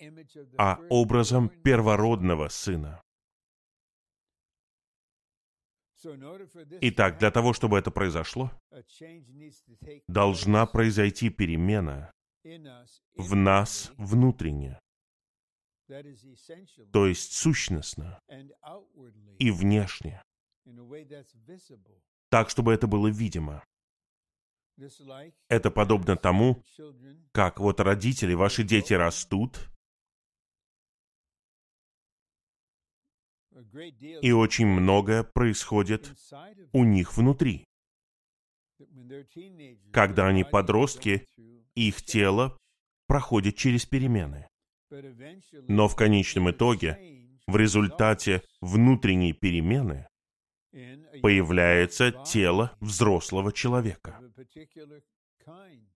а 0.58 0.80
образом 0.90 1.50
первородного 1.50 2.50
сына. 2.50 3.02
Итак, 6.82 7.18
для 7.20 7.32
того, 7.32 7.54
чтобы 7.54 7.78
это 7.78 7.92
произошло, 7.92 8.52
должна 10.08 10.66
произойти 10.66 11.30
перемена 11.30 12.12
в 13.16 13.36
нас 13.36 13.94
внутренне, 13.98 14.80
то 16.92 17.08
есть 17.08 17.34
сущностно 17.34 18.20
и 19.40 19.52
внешне, 19.52 20.22
так, 22.30 22.50
чтобы 22.50 22.74
это 22.74 22.88
было 22.88 23.08
видимо. 23.08 23.64
Это 25.48 25.72
подобно 25.72 26.16
тому, 26.16 26.64
как 27.32 27.60
вот 27.60 27.80
родители, 27.80 28.34
ваши 28.34 28.64
дети 28.64 28.94
растут, 28.94 29.70
и 34.22 34.32
очень 34.32 34.68
многое 34.68 35.24
происходит 35.24 36.14
у 36.72 36.84
них 36.84 37.16
внутри. 37.16 37.66
Когда 39.92 40.28
они 40.28 40.44
подростки, 40.44 41.28
их 41.76 42.02
тело 42.04 42.58
проходит 43.08 43.56
через 43.56 43.86
перемены. 43.86 44.48
Но 45.68 45.88
в 45.88 45.96
конечном 45.96 46.52
итоге, 46.52 46.98
в 47.48 47.58
результате 47.58 48.44
внутренней 48.62 49.34
перемены, 49.34 50.08
появляется 51.22 52.12
тело 52.12 52.76
взрослого 52.80 53.54
человека, 53.54 54.20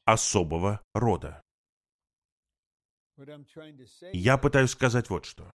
особого 0.05 0.81
рода. 0.93 1.43
Я 4.13 4.37
пытаюсь 4.37 4.71
сказать 4.71 5.09
вот 5.09 5.25
что. 5.25 5.51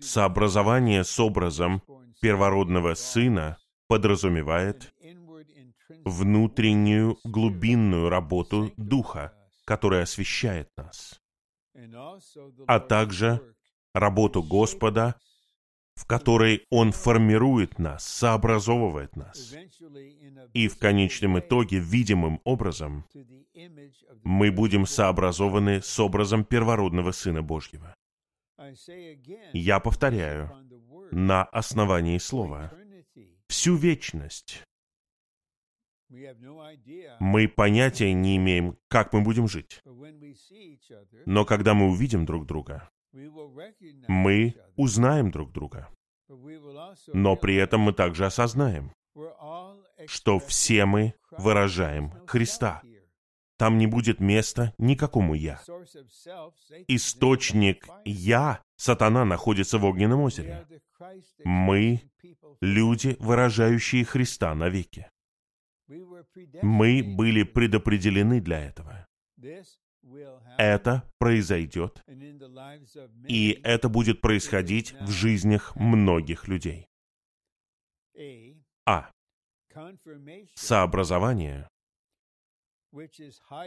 Сообразование 0.00 1.04
с 1.04 1.18
образом 1.20 1.82
первородного 2.20 2.94
сына 2.94 3.58
подразумевает 3.86 4.92
внутреннюю 6.04 7.18
глубинную 7.24 8.10
работу 8.10 8.72
Духа, 8.76 9.32
которая 9.64 10.02
освещает 10.02 10.68
нас, 10.76 11.20
а 12.66 12.80
также 12.80 13.54
работу 13.94 14.42
Господа, 14.42 15.18
в 15.98 16.06
которой 16.06 16.64
Он 16.70 16.92
формирует 16.92 17.80
нас, 17.80 18.06
сообразовывает 18.06 19.16
нас. 19.16 19.52
И 20.54 20.68
в 20.68 20.78
конечном 20.78 21.40
итоге, 21.40 21.80
видимым 21.80 22.40
образом, 22.44 23.04
мы 24.22 24.52
будем 24.52 24.86
сообразованы 24.86 25.82
с 25.82 25.98
образом 25.98 26.44
первородного 26.44 27.10
Сына 27.10 27.42
Божьего. 27.42 27.94
Я 29.52 29.80
повторяю, 29.80 30.50
на 31.10 31.42
основании 31.44 32.18
Слова. 32.18 32.72
Всю 33.48 33.74
вечность. 33.74 34.62
Мы 37.18 37.48
понятия 37.48 38.12
не 38.12 38.36
имеем, 38.36 38.78
как 38.88 39.12
мы 39.12 39.22
будем 39.22 39.48
жить. 39.48 39.80
Но 41.26 41.44
когда 41.44 41.74
мы 41.74 41.88
увидим 41.88 42.24
друг 42.24 42.46
друга, 42.46 42.88
мы 44.08 44.54
узнаем 44.76 45.30
друг 45.30 45.52
друга. 45.52 45.88
Но 47.12 47.36
при 47.36 47.56
этом 47.56 47.80
мы 47.82 47.92
также 47.92 48.26
осознаем, 48.26 48.92
что 50.06 50.38
все 50.38 50.84
мы 50.84 51.14
выражаем 51.30 52.12
Христа. 52.26 52.82
там 53.56 53.76
не 53.76 53.86
будет 53.88 54.20
места 54.20 54.72
никакому 54.78 55.34
«я». 55.34 55.60
Источник 56.86 57.88
«я» 58.04 58.62
сатана 58.76 59.24
находится 59.24 59.78
в 59.78 59.84
огненном 59.84 60.20
озере. 60.20 60.66
Мы— 61.44 62.02
люди, 62.60 63.16
выражающие 63.18 64.04
Христа 64.04 64.54
навеки. 64.54 65.10
Мы 66.62 67.02
были 67.02 67.42
предопределены 67.42 68.40
для 68.40 68.60
этого. 68.60 69.06
Это 70.56 71.04
произойдет, 71.18 72.04
и 73.28 73.60
это 73.62 73.88
будет 73.88 74.20
происходить 74.20 74.92
в 75.00 75.10
жизнях 75.10 75.76
многих 75.76 76.48
людей. 76.48 76.88
А. 78.86 79.10
Сообразование, 80.54 81.68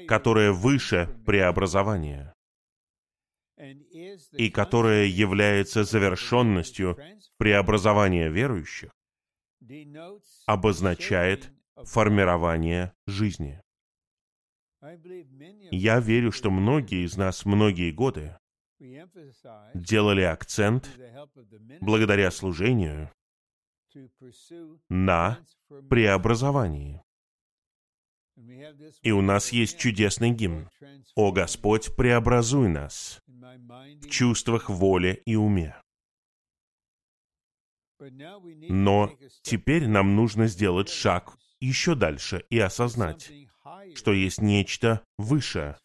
которое 0.07 0.51
выше 0.51 1.07
преобразования 1.25 2.33
и 4.31 4.49
которое 4.49 5.05
является 5.05 5.83
завершенностью 5.83 6.97
преобразования 7.37 8.29
верующих, 8.29 8.91
обозначает 10.47 11.51
формирование 11.75 12.93
жизни. 13.07 13.61
Я 15.72 16.00
верю, 16.00 16.32
что 16.32 16.50
многие 16.50 17.06
из 17.06 17.15
нас 17.17 17.46
многие 17.46 17.91
годы 17.91 18.38
делали 19.76 20.22
акцент 20.22 20.89
благодаря 21.82 22.32
служению 22.32 23.12
на 24.89 25.39
преобразовании. 25.89 27.02
И 29.04 29.12
у 29.12 29.22
нас 29.22 29.52
есть 29.52 29.78
чудесный 29.78 30.32
гимн. 30.32 30.70
«О 31.15 31.32
Господь, 31.32 31.96
преобразуй 31.96 32.70
нас 32.70 33.22
в 33.28 34.10
чувствах, 34.10 34.70
воле 34.70 35.22
и 35.26 35.36
уме». 35.36 35.76
Но 38.00 39.15
теперь 39.44 39.88
нам 39.88 40.15
нужно 40.15 40.48
сделать 40.48 40.89
шаг 40.89 41.38
еще 41.60 41.94
дальше 41.94 42.44
и 42.50 42.58
осознать, 42.58 43.32
что 43.95 44.12
есть 44.12 44.41
нечто 44.41 45.04
выше, 45.17 45.77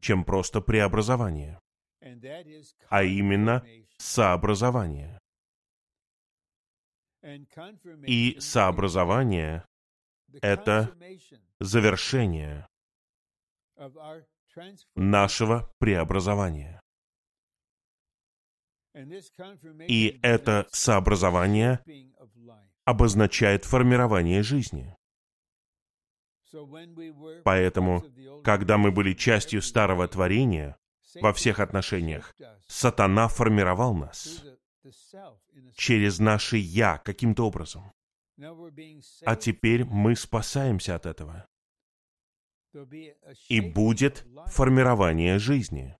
чем 0.00 0.24
просто 0.24 0.60
преобразование, 0.60 1.60
а 2.88 3.02
именно 3.04 3.64
сообразование. 3.98 5.18
И 8.06 8.36
сообразование— 8.40 9.64
это 10.42 10.92
завершение 11.60 12.66
нашего 14.96 15.72
преобразования. 15.78 16.80
И 19.88 20.18
это 20.22 20.66
сообразование 20.72 21.82
обозначает 22.84 23.64
формирование 23.64 24.42
жизни. 24.42 24.94
Поэтому, 27.44 28.04
когда 28.44 28.78
мы 28.78 28.90
были 28.90 29.14
частью 29.14 29.62
старого 29.62 30.06
творения, 30.08 30.76
во 31.20 31.32
всех 31.32 31.60
отношениях, 31.60 32.34
сатана 32.66 33.28
формировал 33.28 33.94
нас 33.94 34.44
через 35.74 36.18
наше 36.18 36.56
«я» 36.56 36.98
каким-то 36.98 37.46
образом. 37.46 37.92
А 39.24 39.36
теперь 39.36 39.84
мы 39.84 40.16
спасаемся 40.16 40.96
от 40.96 41.06
этого. 41.06 41.46
И 43.48 43.60
будет 43.60 44.26
формирование 44.46 45.38
жизни. 45.38 45.96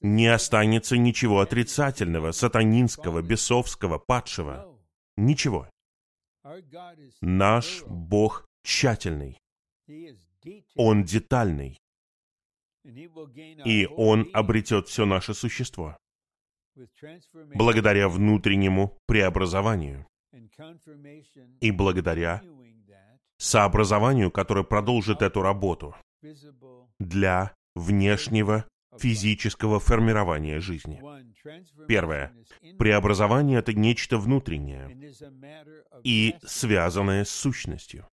Не 0.00 0.28
останется 0.28 0.96
ничего 0.96 1.40
отрицательного, 1.40 2.32
сатанинского, 2.32 3.22
бесовского, 3.22 3.98
падшего. 3.98 4.80
Ничего. 5.16 5.68
Наш 7.20 7.82
Бог 7.84 8.45
тщательный. 8.66 9.38
Он 10.74 11.04
детальный. 11.04 11.78
И 13.64 13.86
Он 13.96 14.28
обретет 14.32 14.88
все 14.88 15.06
наше 15.06 15.34
существо 15.34 15.96
благодаря 17.54 18.08
внутреннему 18.08 18.98
преобразованию 19.06 20.06
и 21.60 21.70
благодаря 21.70 22.42
сообразованию, 23.38 24.30
которое 24.30 24.64
продолжит 24.64 25.22
эту 25.22 25.42
работу 25.42 25.96
для 26.98 27.54
внешнего 27.74 28.66
физического 28.98 29.80
формирования 29.80 30.60
жизни. 30.60 31.00
Первое. 31.88 32.34
Преобразование— 32.78 33.58
это 33.60 33.72
нечто 33.72 34.18
внутреннее 34.18 35.14
и 36.02 36.36
связанное 36.44 37.24
с 37.24 37.30
сущностью. 37.30 38.06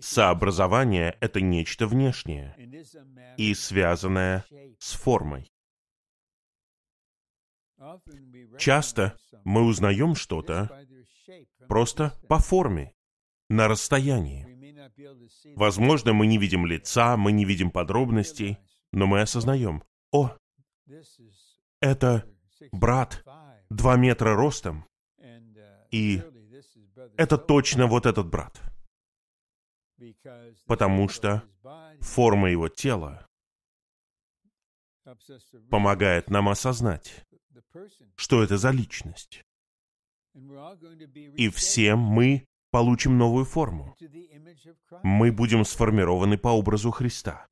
Сообразование— 0.00 1.16
это 1.20 1.40
нечто 1.40 1.86
внешнее 1.86 2.54
и 3.36 3.54
связанное 3.54 4.44
с 4.78 4.94
формой. 4.94 5.50
Часто 8.58 9.16
мы 9.44 9.62
узнаем 9.62 10.14
что-то 10.14 10.86
просто 11.68 12.12
по 12.28 12.38
форме, 12.38 12.92
на 13.48 13.68
расстоянии. 13.68 14.46
Возможно, 15.54 16.12
мы 16.12 16.26
не 16.26 16.38
видим 16.38 16.66
лица, 16.66 17.16
мы 17.16 17.32
не 17.32 17.44
видим 17.44 17.70
подробностей, 17.70 18.58
но 18.92 19.06
мы 19.06 19.20
осознаем, 19.20 19.82
о, 20.12 20.36
это 21.80 22.24
брат 22.72 23.24
два 23.70 23.96
метра 23.96 24.34
ростом, 24.34 24.86
и 25.90 26.22
это 27.16 27.38
точно 27.38 27.86
вот 27.86 28.06
этот 28.06 28.28
брат. 28.28 28.60
Потому 30.66 31.08
что 31.08 31.42
форма 32.00 32.50
его 32.50 32.68
тела 32.68 33.26
помогает 35.70 36.30
нам 36.30 36.48
осознать, 36.48 37.24
что 38.16 38.42
это 38.42 38.56
за 38.58 38.70
личность. 38.70 39.42
И 40.34 41.48
все 41.48 41.96
мы 41.96 42.46
получим 42.70 43.18
новую 43.18 43.44
форму. 43.44 43.96
Мы 45.02 45.32
будем 45.32 45.64
сформированы 45.64 46.38
по 46.38 46.48
образу 46.48 46.90
Христа. 46.90 47.46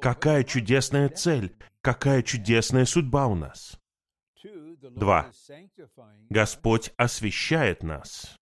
Какая 0.00 0.44
чудесная 0.44 1.08
цель, 1.08 1.56
какая 1.82 2.22
чудесная 2.22 2.84
судьба 2.84 3.26
у 3.26 3.34
нас. 3.34 3.78
Два. 4.80 5.30
Господь 6.30 6.92
освящает 6.96 7.82
нас, 7.82 8.36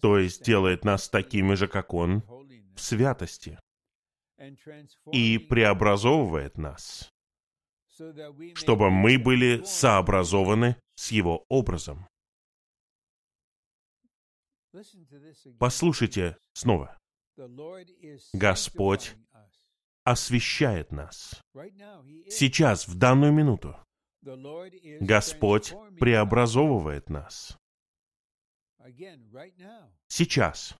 то 0.00 0.18
есть 0.18 0.42
делает 0.44 0.84
нас 0.84 1.08
такими 1.08 1.54
же, 1.54 1.68
как 1.68 1.94
Он, 1.94 2.22
в 2.74 2.80
святости, 2.80 3.58
и 5.12 5.38
преобразовывает 5.38 6.58
нас, 6.58 7.10
чтобы 8.54 8.90
мы 8.90 9.18
были 9.18 9.62
сообразованы 9.64 10.76
с 10.94 11.10
Его 11.12 11.44
образом. 11.48 12.08
Послушайте 15.58 16.36
снова. 16.52 16.98
Господь 18.32 19.14
освещает 20.04 20.90
нас. 20.90 21.40
Сейчас, 22.30 22.88
в 22.88 22.96
данную 22.96 23.32
минуту. 23.32 23.76
Господь 25.00 25.74
преобразовывает 25.98 27.08
нас. 27.08 27.58
Сейчас. 30.08 30.76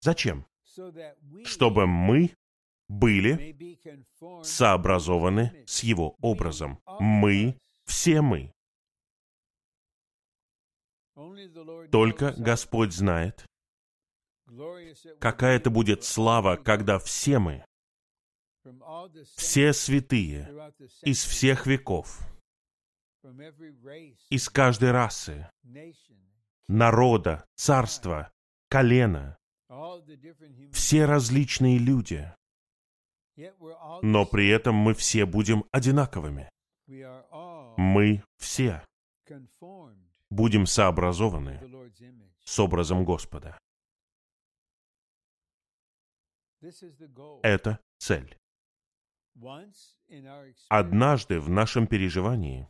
Зачем? 0.00 0.46
Чтобы 1.44 1.86
мы 1.86 2.34
были 2.88 3.56
сообразованы 4.42 5.64
с 5.66 5.82
Его 5.82 6.16
образом. 6.20 6.80
Мы, 6.98 7.58
все 7.86 8.20
мы. 8.20 8.52
Только 11.90 12.32
Господь 12.36 12.92
знает, 12.92 13.46
какая 15.20 15.56
это 15.56 15.70
будет 15.70 16.04
слава, 16.04 16.56
когда 16.56 16.98
все 16.98 17.38
мы, 17.38 17.64
все 19.36 19.72
святые 19.72 20.72
из 21.02 21.24
всех 21.24 21.66
веков, 21.66 22.20
из 24.30 24.48
каждой 24.48 24.90
расы, 24.90 25.50
народа, 26.68 27.44
царства, 27.56 28.32
колена, 28.68 29.36
все 30.72 31.04
различные 31.04 31.78
люди, 31.78 32.32
но 34.02 34.26
при 34.26 34.48
этом 34.48 34.74
мы 34.74 34.94
все 34.94 35.26
будем 35.26 35.64
одинаковыми. 35.70 36.48
Мы 37.76 38.22
все 38.38 38.84
будем 40.30 40.66
сообразованы 40.66 41.60
с 42.44 42.58
образом 42.58 43.04
Господа. 43.04 43.58
Это 47.42 47.80
цель. 47.98 48.38
Однажды 50.68 51.40
в 51.40 51.48
нашем 51.48 51.86
переживании 51.86 52.68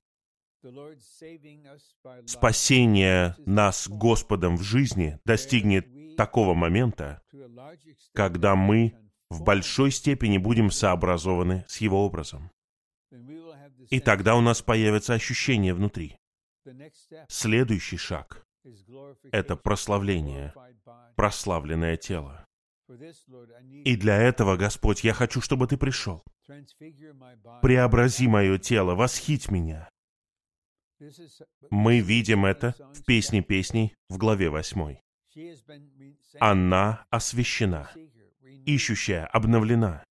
спасение 2.27 3.37
нас 3.45 3.89
Господом 3.89 4.57
в 4.57 4.63
жизни 4.63 5.19
достигнет 5.25 6.17
такого 6.17 6.55
момента, 6.55 7.23
когда 8.13 8.55
мы 8.55 8.95
в 9.31 9.43
большой 9.43 9.91
степени 9.91 10.39
будем 10.39 10.71
сообразованы 10.71 11.65
с 11.69 11.79
Его 11.79 12.05
образом. 12.05 12.51
И 13.91 14.01
тогда 14.01 14.37
у 14.37 14.41
нас 14.41 14.63
появится 14.63 15.15
ощущение 15.15 15.75
внутри. 15.75 16.17
Следующий 17.29 17.99
шаг— 17.99 18.47
это 19.33 19.57
прославление, 19.57 20.55
прославленное 21.17 21.97
тело. 21.97 22.47
И 23.85 23.97
для 23.97 24.17
этого, 24.17 24.57
Господь, 24.57 25.05
я 25.05 25.13
хочу, 25.13 25.41
чтобы 25.41 25.67
Ты 25.67 25.77
пришел. 25.77 26.23
Преобрази 27.63 28.29
мое 28.29 28.59
тело, 28.59 28.95
восхить 28.95 29.51
меня. 29.51 29.89
Мы 31.71 32.01
видим 32.01 32.45
это 32.45 32.75
в 32.95 33.05
«Песне 33.05 33.43
песней» 33.43 33.95
в 34.09 34.19
главе 34.19 34.51
8. 34.51 34.97
Она 36.41 37.07
освящена, 37.11 37.91
ищущая 38.67 39.27
обновлена, 39.27 40.05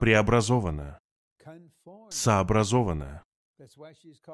преобразована, 0.00 0.98
сообразована. 2.08 3.22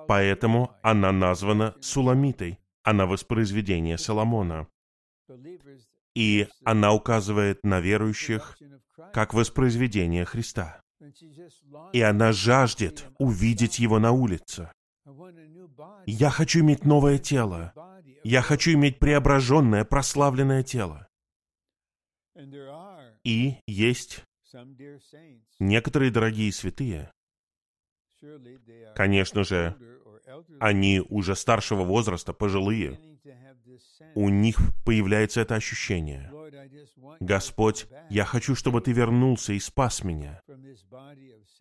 Поэтому 0.07 0.77
она 0.83 1.13
названа 1.13 1.75
Суламитой. 1.81 2.59
Она 2.83 3.07
воспроизведение 3.07 3.99
Соломона. 3.99 4.69
И 6.17 6.49
она 6.65 6.95
указывает 6.95 7.63
на 7.63 7.79
верующих 7.79 8.57
как 9.13 9.35
воспроизведение 9.35 10.25
Христа. 10.25 10.81
И 11.93 12.01
она 12.01 12.33
жаждет 12.33 13.05
увидеть 13.19 13.79
его 13.79 13.99
на 13.99 14.13
улице. 14.13 14.73
Я 16.07 16.31
хочу 16.31 16.61
иметь 16.61 16.87
новое 16.87 17.19
тело. 17.19 17.75
Я 18.25 18.41
хочу 18.41 18.73
иметь 18.73 18.99
преображенное, 18.99 19.85
прославленное 19.85 20.63
тело. 20.63 21.07
И 23.23 23.57
есть 23.67 24.25
некоторые 25.59 26.11
дорогие 26.11 26.51
святые. 26.51 27.13
Конечно 28.95 29.45
же, 29.45 29.77
они 30.61 31.01
уже 31.01 31.37
старшего 31.37 31.85
возраста, 31.85 32.33
пожилые. 32.33 32.99
У 34.15 34.29
них 34.29 34.59
появляется 34.85 35.41
это 35.41 35.55
ощущение. 35.55 36.31
Господь, 37.21 37.87
я 38.11 38.25
хочу, 38.25 38.55
чтобы 38.55 38.81
Ты 38.81 38.93
вернулся 38.93 39.53
и 39.53 39.59
спас 39.59 40.05
меня 40.05 40.43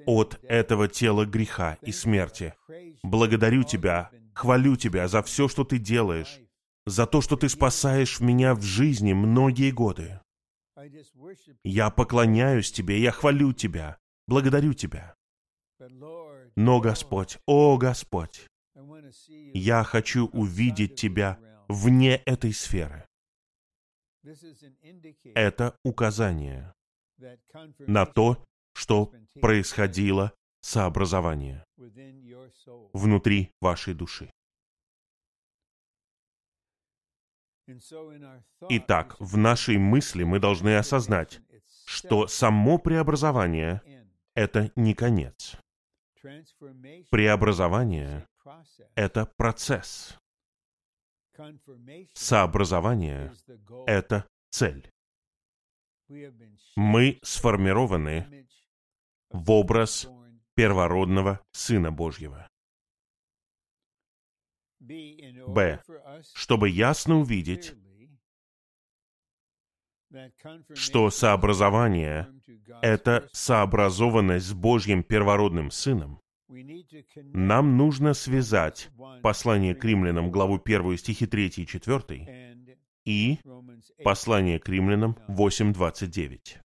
от 0.06 0.40
этого 0.44 0.88
тела 0.88 1.26
греха 1.26 1.78
и 1.82 1.92
смерти. 1.92 2.54
Благодарю 3.04 3.64
Тебя, 3.64 4.12
хвалю 4.34 4.76
Тебя 4.76 5.08
за 5.08 5.22
все, 5.24 5.48
что 5.48 5.64
Ты 5.64 5.78
делаешь, 5.78 6.40
за 6.86 7.06
то, 7.06 7.22
что 7.22 7.36
Ты 7.36 7.50
спасаешь 7.50 8.20
меня 8.20 8.56
в 8.56 8.62
жизни 8.62 9.14
многие 9.14 9.72
годы. 9.72 10.20
Я 11.64 11.90
поклоняюсь 11.90 12.72
Тебе, 12.72 13.00
я 13.00 13.12
хвалю 13.12 13.54
Тебя, 13.54 13.98
благодарю 14.28 14.74
Тебя. 14.74 15.16
Но, 16.56 16.80
Господь, 16.80 17.38
о 17.46 17.78
Господь, 17.78 18.48
я 19.54 19.84
хочу 19.84 20.28
увидеть 20.28 20.96
Тебя 20.96 21.40
вне 21.68 22.18
этой 22.26 22.54
сферы. 22.54 23.06
Это 25.36 25.78
указание 25.84 26.74
на 27.80 28.06
то, 28.06 28.44
что 28.74 29.14
происходило 29.40 30.34
сообразование 30.62 31.64
внутри 32.94 33.52
вашей 33.62 33.94
души. 33.94 34.32
Итак, 38.70 39.16
в 39.20 39.38
нашей 39.38 39.78
мысли 39.78 40.24
мы 40.24 40.40
должны 40.40 40.76
осознать, 40.78 41.42
что 41.86 42.28
само 42.28 42.78
преобразование— 42.78 43.82
это 44.36 44.72
не 44.76 44.94
конец. 44.94 45.58
Преобразование— 47.10 48.28
это 48.96 49.26
процесс. 49.38 50.18
Сообразование— 52.14 53.34
это 53.88 54.28
цель. 54.50 54.90
Мы 56.76 57.20
сформированы 57.24 58.48
в 59.30 59.52
образ 59.52 60.08
первородного 60.54 61.42
Сына 61.52 61.92
Божьего. 61.92 62.48
Б. 64.80 65.82
Чтобы 66.34 66.70
ясно 66.70 67.20
увидеть, 67.20 67.76
что 70.76 71.10
сообразование— 71.10 72.32
это 72.82 73.28
сообразованность 73.34 74.48
с 74.48 74.54
Божьим 74.54 75.04
первородным 75.04 75.72
Сыном, 75.72 76.22
нам 77.34 77.78
нужно 77.78 78.14
связать 78.14 78.90
послание 79.22 79.76
к 79.76 79.84
римлянам, 79.84 80.32
главу 80.32 80.62
1, 80.64 80.98
стихи 80.98 81.26
3 81.26 81.48
и 81.58 81.66
4, 81.66 82.78
и 83.06 83.40
послание 84.04 84.60
к 84.60 84.70
римлянам 84.70 85.18
8.29. 85.28 86.60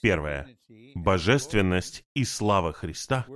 Первое. 0.00 0.56
Божественность 0.94 2.04
и 2.14 2.24
слава 2.24 2.72
Христа 2.72 3.26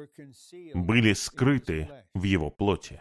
были 0.74 1.12
скрыты 1.12 1.88
в 2.14 2.22
Его 2.22 2.50
плоти. 2.50 3.00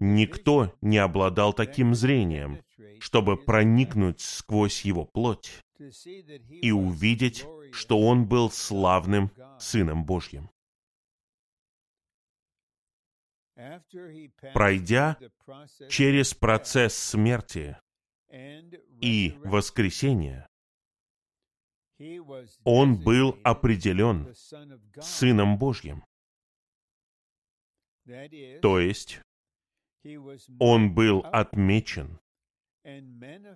Никто 0.00 0.76
не 0.80 0.98
обладал 0.98 1.52
таким 1.52 1.94
зрением, 1.94 2.62
чтобы 2.98 3.36
проникнуть 3.36 4.20
сквозь 4.20 4.84
Его 4.84 5.04
плоть 5.04 5.62
и 5.80 6.70
увидеть, 6.70 7.46
что 7.72 8.00
Он 8.00 8.26
был 8.26 8.50
славным 8.50 9.30
Сыном 9.58 10.04
Божьим. 10.04 10.50
Пройдя 14.54 15.18
через 15.88 16.34
процесс 16.34 16.94
смерти 16.94 17.76
и 18.30 19.34
воскресения, 19.44 20.48
Он 22.64 23.02
был 23.02 23.38
определен 23.44 24.34
Сыном 25.00 25.58
Божьим. 25.58 26.04
То 28.62 28.78
есть, 28.78 29.20
Он 30.58 30.94
был 30.94 31.20
отмечен 31.26 32.18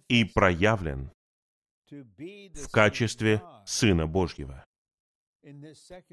и 0.08 0.24
проявлен 0.24 1.10
в 1.90 2.70
качестве 2.70 3.42
Сына 3.66 4.06
Божьего. 4.06 4.64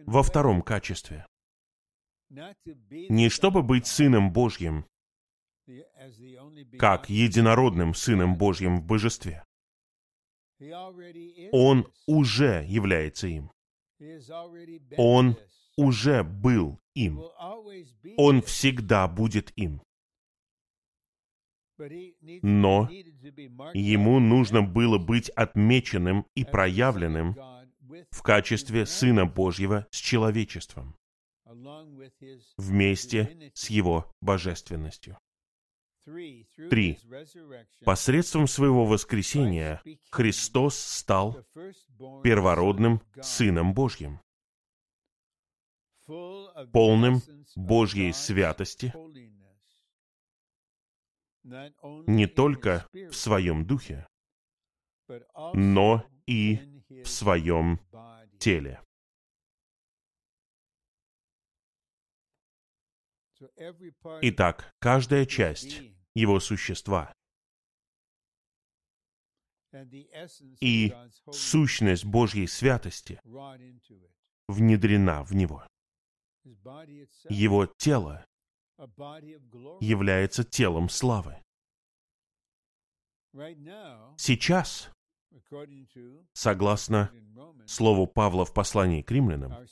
Во 0.05 0.23
втором 0.23 0.61
качестве. 0.61 1.25
Не 2.29 3.29
чтобы 3.29 3.61
быть 3.63 3.87
Сыном 3.87 4.31
Божьим, 4.31 4.85
как 6.79 7.09
единородным 7.09 7.93
Сыном 7.93 8.37
Божьим 8.37 8.77
в 8.77 8.85
божестве. 8.85 9.43
Он 11.51 11.91
уже 12.05 12.63
является 12.67 13.27
им. 13.27 13.51
Он 14.97 15.37
уже 15.77 16.23
был 16.23 16.79
им. 16.93 17.21
Он 18.17 18.41
всегда 18.41 19.07
будет 19.07 19.51
им. 19.55 19.81
Но 22.41 22.89
ему 23.73 24.19
нужно 24.19 24.61
было 24.61 24.97
быть 24.97 25.29
отмеченным 25.29 26.25
и 26.35 26.43
проявленным 26.43 27.35
в 28.09 28.21
качестве 28.21 28.85
Сына 28.85 29.25
Божьего 29.25 29.87
с 29.91 29.97
человечеством, 29.97 30.95
вместе 32.57 33.51
с 33.53 33.69
его 33.69 34.11
божественностью. 34.21 35.17
Три. 36.69 36.97
Посредством 37.85 38.47
своего 38.47 38.85
воскресения 38.85 39.81
Христос 40.09 40.77
стал 40.77 41.45
первородным 42.23 43.01
Сыном 43.21 43.73
Божьим, 43.73 44.19
полным 46.71 47.21
Божьей 47.55 48.13
святости, 48.13 48.93
не 51.43 52.27
только 52.27 52.87
в 52.93 53.13
своем 53.13 53.65
духе, 53.65 54.07
но 55.53 56.05
и 56.25 56.59
в 57.03 57.07
своем 57.07 57.79
теле. 58.39 58.81
Итак, 64.21 64.71
каждая 64.79 65.25
часть 65.25 65.81
его 66.13 66.39
существа 66.39 67.13
и 70.59 70.93
сущность 71.31 72.05
Божьей 72.05 72.47
святости 72.47 73.19
внедрена 74.47 75.23
в 75.23 75.33
него. 75.33 75.65
Его 77.29 77.65
тело 77.65 78.25
является 79.79 80.43
телом 80.43 80.89
славы. 80.89 81.37
Сейчас, 84.17 84.91
согласно 86.33 87.11
слову 87.65 88.07
Павла 88.07 88.45
в 88.45 88.53
послании 88.53 89.01
к 89.01 89.11
римлянам, 89.11 89.65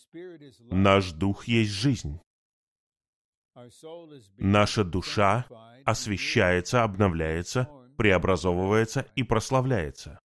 наш 0.71 1.11
дух 1.11 1.47
есть 1.47 1.71
жизнь. 1.71 2.19
Наша 4.37 4.83
душа 4.83 5.45
освещается, 5.85 6.83
обновляется, 6.83 7.69
преобразовывается 7.97 9.05
и 9.15 9.23
прославляется. 9.23 10.19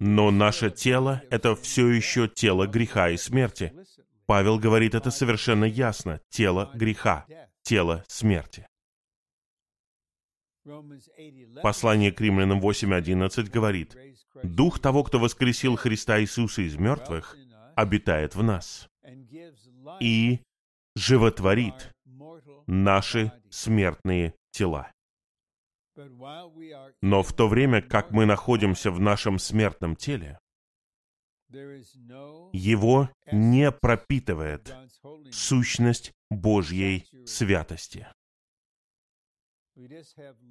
Но 0.00 0.30
наше 0.30 0.70
тело— 0.70 1.22
это 1.30 1.54
все 1.56 1.88
еще 1.88 2.28
тело 2.28 2.66
греха 2.66 3.10
и 3.10 3.16
смерти. 3.16 3.74
Павел 4.32 4.58
говорит 4.58 4.94
это 4.94 5.10
совершенно 5.10 5.66
ясно. 5.66 6.18
Тело 6.30 6.70
греха, 6.72 7.26
тело 7.60 8.02
смерти. 8.08 8.66
Послание 11.62 12.12
к 12.12 12.18
римлянам 12.18 12.58
8.11 12.58 13.50
говорит, 13.50 13.94
«Дух 14.42 14.80
того, 14.80 15.04
кто 15.04 15.18
воскресил 15.18 15.76
Христа 15.76 16.18
Иисуса 16.18 16.62
из 16.62 16.76
мертвых, 16.76 17.36
обитает 17.76 18.34
в 18.34 18.42
нас 18.42 18.88
и 20.00 20.40
животворит 20.96 21.92
наши 22.66 23.32
смертные 23.50 24.32
тела». 24.50 24.90
Но 27.02 27.22
в 27.22 27.34
то 27.34 27.48
время, 27.48 27.82
как 27.82 28.12
мы 28.12 28.24
находимся 28.24 28.90
в 28.90 28.98
нашем 28.98 29.38
смертном 29.38 29.94
теле, 29.94 30.38
его 32.52 33.10
не 33.30 33.70
пропитывает 33.70 34.74
сущность 35.30 36.12
Божьей 36.30 37.06
святости. 37.26 38.06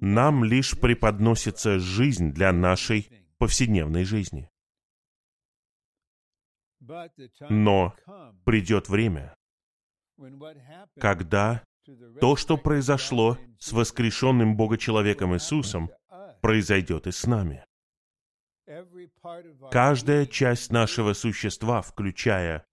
Нам 0.00 0.44
лишь 0.44 0.78
преподносится 0.78 1.78
жизнь 1.78 2.32
для 2.32 2.52
нашей 2.52 3.08
повседневной 3.38 4.04
жизни. 4.04 4.48
Но 7.48 7.94
придет 8.44 8.88
время, 8.88 9.36
когда 10.98 11.64
то, 12.20 12.36
что 12.36 12.56
произошло 12.56 13.38
с 13.58 13.72
воскрешенным 13.72 14.56
Богочеловеком 14.56 15.34
Иисусом, 15.34 15.90
произойдет 16.40 17.06
и 17.06 17.12
с 17.12 17.24
нами. 17.26 17.64
Каждая 19.70 20.26
часть 20.26 20.70
нашего 20.70 21.12
существа, 21.14 21.82
включая 21.82 22.64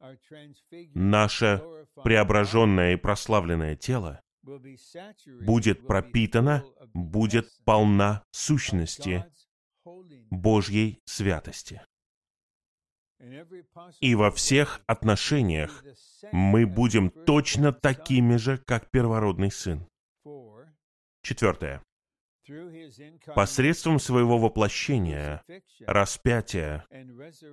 наше 0.93 1.63
преображенное 2.03 2.93
и 2.93 2.97
прославленное 2.97 3.75
тело, 3.75 4.21
будет 5.41 5.85
пропитана, 5.87 6.63
будет 6.93 7.49
полна 7.65 8.23
сущности 8.31 9.25
Божьей 10.29 11.01
святости. 11.05 11.81
И 13.99 14.15
во 14.15 14.31
всех 14.31 14.81
отношениях 14.87 15.83
мы 16.31 16.65
будем 16.65 17.09
точно 17.09 17.73
такими 17.73 18.37
же, 18.37 18.57
как 18.57 18.89
первородный 18.91 19.51
сын. 19.51 19.87
Четвертое. 21.21 21.83
Посредством 23.35 23.99
своего 23.99 24.37
воплощения, 24.37 25.43
распятия 25.81 26.85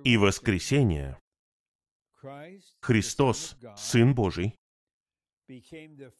и 0.03 0.17
воскресения 0.17 1.19
Христос, 2.81 3.57
Сын 3.75 4.15
Божий, 4.15 4.55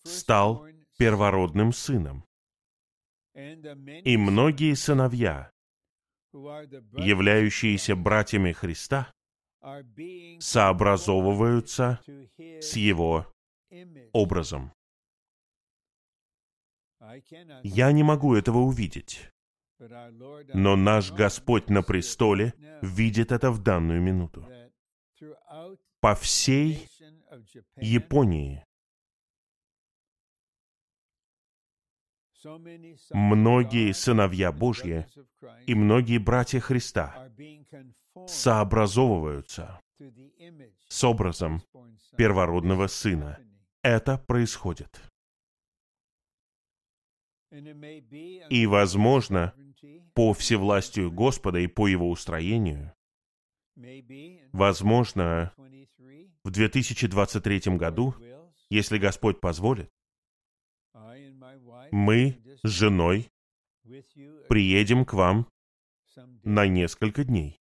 стал 0.03 0.65
первородным 0.97 1.73
сыном. 1.73 2.23
И 3.33 4.17
многие 4.17 4.73
сыновья, 4.73 5.51
являющиеся 6.33 7.95
братьями 7.95 8.51
Христа, 8.51 9.11
сообразовываются 10.39 11.99
с 12.37 12.75
Его 12.75 13.31
образом. 14.13 14.71
Я 17.63 17.91
не 17.91 18.03
могу 18.03 18.35
этого 18.35 18.59
увидеть, 18.59 19.31
но 20.53 20.75
наш 20.75 21.11
Господь 21.11 21.69
на 21.69 21.83
престоле 21.83 22.53
видит 22.81 23.31
это 23.31 23.51
в 23.51 23.61
данную 23.61 24.01
минуту. 24.01 24.47
По 25.99 26.15
всей 26.15 26.87
Японии 27.75 28.63
многие 33.11 33.91
сыновья 33.93 34.51
Божьи 34.51 35.05
и 35.65 35.75
многие 35.75 36.17
братья 36.17 36.59
Христа 36.59 37.29
сообразовываются 38.27 39.79
с 40.87 41.03
образом 41.03 41.61
первородного 42.15 42.87
сына. 42.87 43.39
Это 43.83 44.17
происходит. 44.17 45.01
И, 48.49 48.65
возможно, 48.65 49.53
по 50.13 50.33
всевластию 50.33 51.11
Господа 51.11 51.59
и 51.59 51.67
по 51.67 51.87
Его 51.87 52.09
устроению, 52.09 52.93
возможно, 54.51 55.53
в 56.43 56.51
2023 56.51 57.77
году, 57.77 58.15
если 58.69 58.97
Господь 58.97 59.39
позволит, 59.39 59.91
мы 61.91 62.41
с 62.63 62.69
женой 62.69 63.31
приедем 64.49 65.05
к 65.05 65.13
вам 65.13 65.47
на 66.43 66.67
несколько 66.67 67.23
дней. 67.23 67.61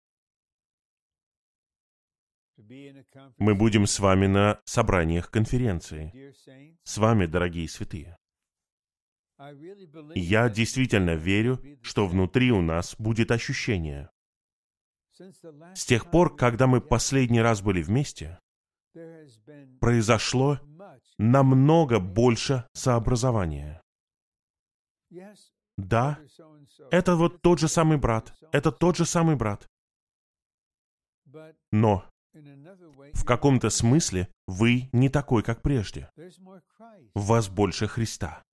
Мы 3.38 3.54
будем 3.54 3.86
с 3.86 3.98
вами 4.00 4.26
на 4.26 4.60
собраниях 4.64 5.30
конференции. 5.30 6.32
С 6.82 6.98
вами, 6.98 7.26
дорогие 7.26 7.68
святые. 7.68 8.18
Я 10.14 10.48
действительно 10.48 11.14
верю, 11.14 11.62
что 11.82 12.06
внутри 12.06 12.50
у 12.52 12.62
нас 12.62 12.94
будет 12.98 13.30
ощущение. 13.30 14.10
С 15.74 15.84
тех 15.84 16.10
пор, 16.10 16.36
когда 16.36 16.66
мы 16.66 16.80
последний 16.80 17.40
раз 17.40 17.62
были 17.62 17.82
вместе, 17.82 18.38
произошло 19.80 20.60
намного 21.18 21.98
больше 22.00 22.66
сообразования. 22.72 23.82
Да, 25.76 26.18
это 26.90 27.16
вот 27.16 27.42
тот 27.42 27.58
же 27.58 27.68
самый 27.68 27.98
брат, 27.98 28.34
это 28.52 28.72
тот 28.72 28.96
же 28.96 29.04
самый 29.04 29.36
брат. 29.36 29.68
Но 31.72 32.04
в 33.12 33.24
каком-то 33.24 33.70
смысле 33.70 34.28
вы 34.46 34.88
не 34.92 35.08
такой, 35.08 35.42
как 35.42 35.62
прежде. 35.62 36.10
В 37.14 37.26
вас 37.26 37.48
больше 37.48 37.86
Христа. 37.86 38.45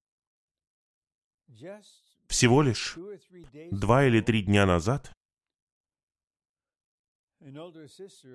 Всего 2.27 2.61
лишь 2.61 2.97
два 3.71 4.05
или 4.05 4.21
три 4.21 4.43
дня 4.43 4.65
назад 4.65 5.11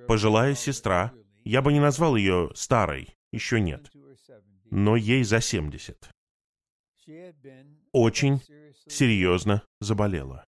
пожилая 0.07 0.55
сестра, 0.55 1.15
я 1.45 1.63
бы 1.63 1.73
не 1.73 1.81
назвал 1.81 2.17
ее 2.17 2.51
старой, 2.55 3.17
еще 3.33 3.61
нет, 3.61 3.91
но 4.71 4.97
ей 4.97 5.25
за 5.25 5.41
70, 5.41 6.11
очень 7.93 8.41
серьезно 8.87 9.63
заболела. 9.81 10.45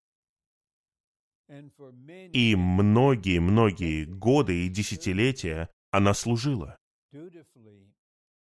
И 2.32 2.54
многие-многие 2.54 4.04
годы 4.04 4.66
и 4.66 4.68
десятилетия 4.68 5.68
она 5.90 6.14
служила. 6.14 6.76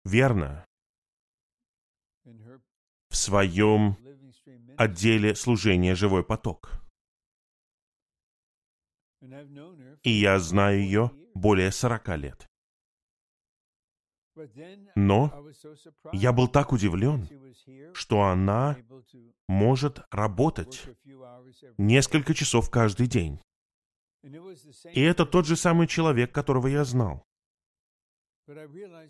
Верно. 0.05 0.67
В 3.11 3.17
своем 3.17 3.97
отделе 4.79 5.35
служения 5.35 5.95
«Живой 5.95 6.25
поток». 6.25 6.81
И 10.03 10.11
я 10.11 10.39
знаю 10.39 10.81
ее 10.81 11.11
более 11.35 11.73
сорока 11.73 12.17
лет. 12.17 12.49
Но 14.95 15.53
я 16.13 16.33
был 16.33 16.49
так 16.49 16.73
удивлен, 16.73 17.29
что 17.95 18.23
она 18.23 18.77
может 19.49 20.01
работать 20.11 20.89
несколько 21.77 22.33
часов 22.33 22.71
каждый 22.71 23.09
день. 23.09 23.41
И 24.23 25.01
это 25.01 25.27
тот 25.27 25.47
же 25.47 25.57
самый 25.57 25.87
человек, 25.87 26.33
которого 26.33 26.69
я 26.69 26.85
знал. 26.85 27.27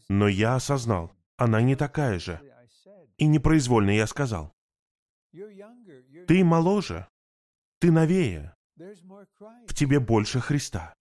Но 0.09 0.28
я 0.28 0.55
осознал, 0.57 1.12
она 1.36 1.61
не 1.61 1.76
такая 1.76 2.18
же. 2.18 2.40
И 3.18 3.26
непроизвольно 3.26 3.91
я 3.91 4.07
сказал, 4.07 4.55
Ты 5.33 6.45
моложе, 6.45 7.09
ты 7.78 7.91
новее, 7.91 8.55
в 8.76 9.74
тебе 9.74 10.01
больше 10.01 10.41
Христа. 10.41 10.95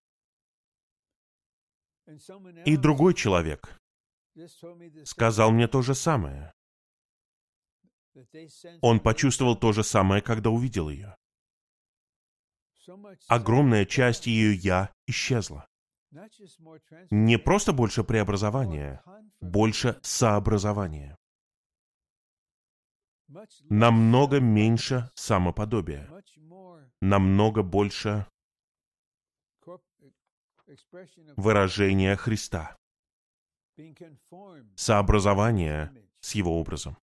И 2.66 2.76
другой 2.76 3.14
человек 3.14 3.78
сказал 5.04 5.50
мне 5.52 5.68
то 5.68 5.82
же 5.82 5.94
самое. 5.94 6.52
Он 8.80 9.00
почувствовал 9.00 9.56
то 9.56 9.72
же 9.72 9.84
самое, 9.84 10.22
когда 10.22 10.50
увидел 10.50 10.88
ее. 10.88 11.16
Огромная 13.28 13.84
часть 13.84 14.26
ее 14.26 14.54
«я» 14.54 14.92
исчезла. 15.06 15.68
Не 17.10 17.38
просто 17.38 17.72
больше 17.72 18.02
преобразования, 18.02 19.02
больше 19.40 20.00
сообразования. 20.02 21.16
Намного 23.68 24.40
меньше 24.40 25.10
самоподобия. 25.14 26.08
Намного 27.00 27.62
больше 27.62 28.26
выражения 31.36 32.16
Христа. 32.16 32.76
Сообразование 34.76 35.92
с 36.20 36.34
Его 36.34 36.60
образом. 36.60 36.96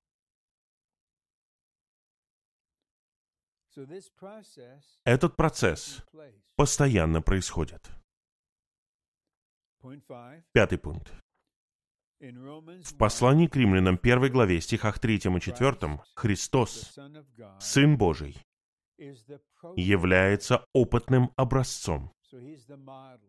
Этот 5.03 5.36
процесс 5.36 6.03
постоянно 6.55 7.21
происходит. 7.21 7.89
Пятый 10.51 10.78
пункт. 10.78 11.13
В 12.20 12.97
послании 12.97 13.47
к 13.47 13.55
римлянам, 13.55 13.97
первой 13.97 14.30
главе, 14.30 14.59
стихах 14.59 14.99
3 14.99 15.15
и 15.15 15.20
4, 15.20 16.01
Христос, 16.15 16.97
Сын 17.59 17.97
Божий, 17.97 18.38
является 19.76 20.65
опытным 20.74 21.32
образцом. 21.36 22.11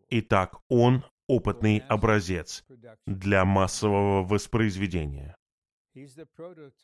Итак, 0.09 0.57
Он 0.69 1.03
опытный 1.27 1.79
образец 1.87 2.65
для 3.05 3.45
массового 3.45 4.23
воспроизведения. 4.23 5.35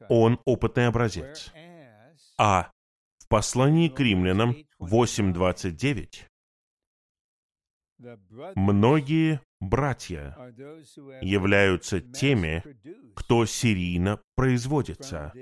Он 0.08 0.40
опытный 0.46 0.88
образец. 0.88 1.52
А 2.38 2.72
в 3.18 3.28
послании 3.28 3.90
к 3.90 4.00
римлянам 4.00 4.56
8.29 4.80 6.28
многие 8.56 9.42
братья 9.60 10.36
являются 11.22 12.02
теми, 12.02 12.64
кто 13.16 13.46
серийно 13.46 14.22
производится 14.36 15.34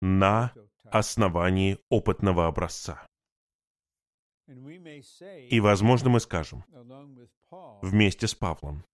на 0.00 0.52
основании 0.90 1.78
опытного 1.88 2.46
образца. 2.46 3.06
И, 4.46 5.60
возможно, 5.60 6.10
мы 6.10 6.20
скажем, 6.20 6.64
вместе 7.82 8.26
с 8.26 8.34
Павлом, 8.34 8.84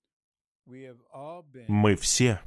мы 0.66 1.96
все 1.96 2.40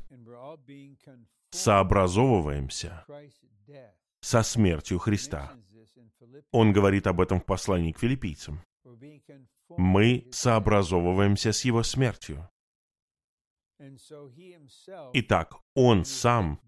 сообразовываемся 1.49 3.05
со 4.21 4.43
смертью 4.43 4.99
Христа. 4.99 5.53
Он 6.51 6.71
говорит 6.71 7.07
об 7.07 7.19
этом 7.19 7.41
в 7.41 7.45
послании 7.45 7.91
к 7.91 7.99
филиппийцам. 7.99 8.61
Мы 9.77 10.27
сообразовываемся 10.31 11.51
с 11.51 11.65
Его 11.65 11.83
смертью. 11.83 12.49
Итак, 15.13 15.55
Он 15.73 16.05
сам 16.05 16.59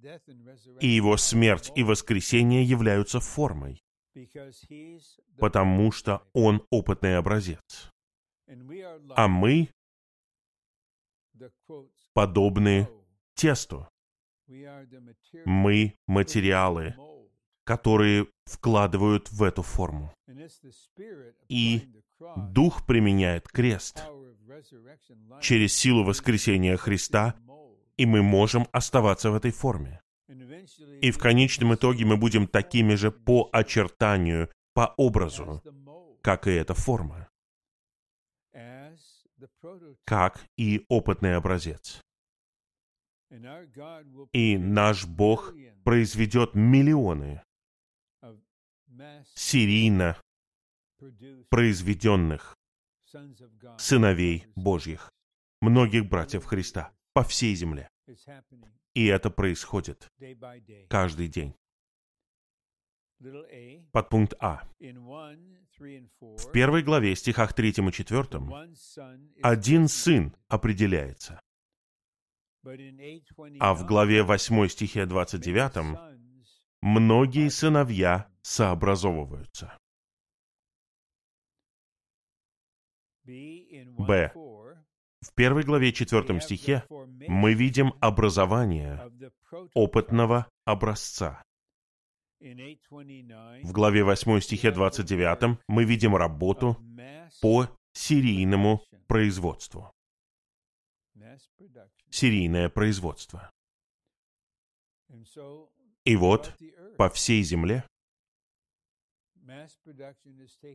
и 0.79 0.87
Его 0.87 1.17
смерть 1.17 1.71
и 1.75 1.83
воскресение 1.83 2.63
являются 2.63 3.19
формой, 3.19 3.83
потому 5.37 5.91
что 5.91 6.27
Он 6.33 6.65
опытный 6.71 7.17
образец. 7.17 7.91
А 9.15 9.27
мы 9.27 9.69
подобны 12.13 12.87
тесту. 13.35 13.87
Мы 15.45 15.95
материалы, 16.07 16.95
которые 17.63 18.27
вкладывают 18.45 19.31
в 19.31 19.43
эту 19.43 19.61
форму. 19.61 20.13
И 21.49 21.81
Дух 22.35 22.85
применяет 22.85 23.47
крест 23.47 24.03
через 25.41 25.73
силу 25.73 26.03
воскресения 26.03 26.77
Христа, 26.77 27.35
и 27.97 28.05
мы 28.05 28.21
можем 28.21 28.67
оставаться 28.71 29.31
в 29.31 29.35
этой 29.35 29.51
форме. 29.51 30.01
И 31.01 31.11
в 31.11 31.17
конечном 31.17 31.75
итоге 31.75 32.05
мы 32.05 32.17
будем 32.17 32.47
такими 32.47 32.95
же 32.95 33.11
по 33.11 33.49
очертанию, 33.51 34.49
по 34.73 34.93
образу, 34.97 35.61
как 36.21 36.47
и 36.47 36.51
эта 36.51 36.73
форма, 36.73 37.27
как 40.05 40.45
и 40.57 40.85
опытный 40.89 41.35
образец. 41.35 42.01
И 44.31 44.57
наш 44.57 45.05
Бог 45.05 45.53
произведет 45.83 46.55
миллионы 46.55 47.41
серийно 49.35 50.17
произведенных 51.49 52.55
сыновей 53.77 54.45
Божьих, 54.55 55.11
многих 55.61 56.07
братьев 56.07 56.45
Христа 56.45 56.91
по 57.13 57.23
всей 57.23 57.55
земле. 57.55 57.89
И 58.93 59.05
это 59.05 59.29
происходит 59.29 60.07
каждый 60.89 61.27
день. 61.27 61.55
Подпункт 63.91 64.33
А. 64.39 64.67
В 64.79 66.51
первой 66.51 66.83
главе, 66.83 67.15
стихах 67.15 67.53
3 67.53 67.69
и 67.69 67.91
4, 67.91 68.27
один 69.41 69.87
сын 69.87 70.35
определяется. 70.49 71.39
А 73.59 73.73
в 73.73 73.85
главе 73.85 74.23
8 74.23 74.67
стихе 74.67 75.05
29 75.05 75.97
многие 76.83 77.49
сыновья 77.49 78.29
сообразовываются. 78.41 79.77
Б. 83.23 84.31
В 85.21 85.33
первой 85.33 85.63
главе 85.63 85.93
четвертом 85.93 86.41
стихе 86.41 86.83
мы 86.89 87.53
видим 87.53 87.93
образование 88.01 89.09
опытного 89.73 90.49
образца. 90.65 91.41
В 92.41 93.71
главе 93.71 94.03
8 94.03 94.41
стихе 94.41 94.71
29 94.71 95.59
мы 95.67 95.85
видим 95.85 96.17
работу 96.17 96.77
по 97.41 97.69
серийному 97.93 98.83
производству. 99.07 99.89
Серийное 102.09 102.67
производство. 102.67 103.49
И 106.05 106.15
вот 106.15 106.53
по 106.97 107.09
всей 107.09 107.43
земле 107.43 107.85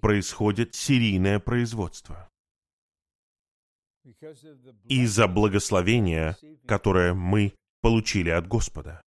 происходит 0.01 0.75
серийное 0.75 1.39
производство 1.39 2.29
из-за 4.85 5.29
благословения, 5.29 6.37
которое 6.67 7.13
мы 7.13 7.55
получили 7.83 8.31
от 8.31 8.47
Господа. 8.47 9.03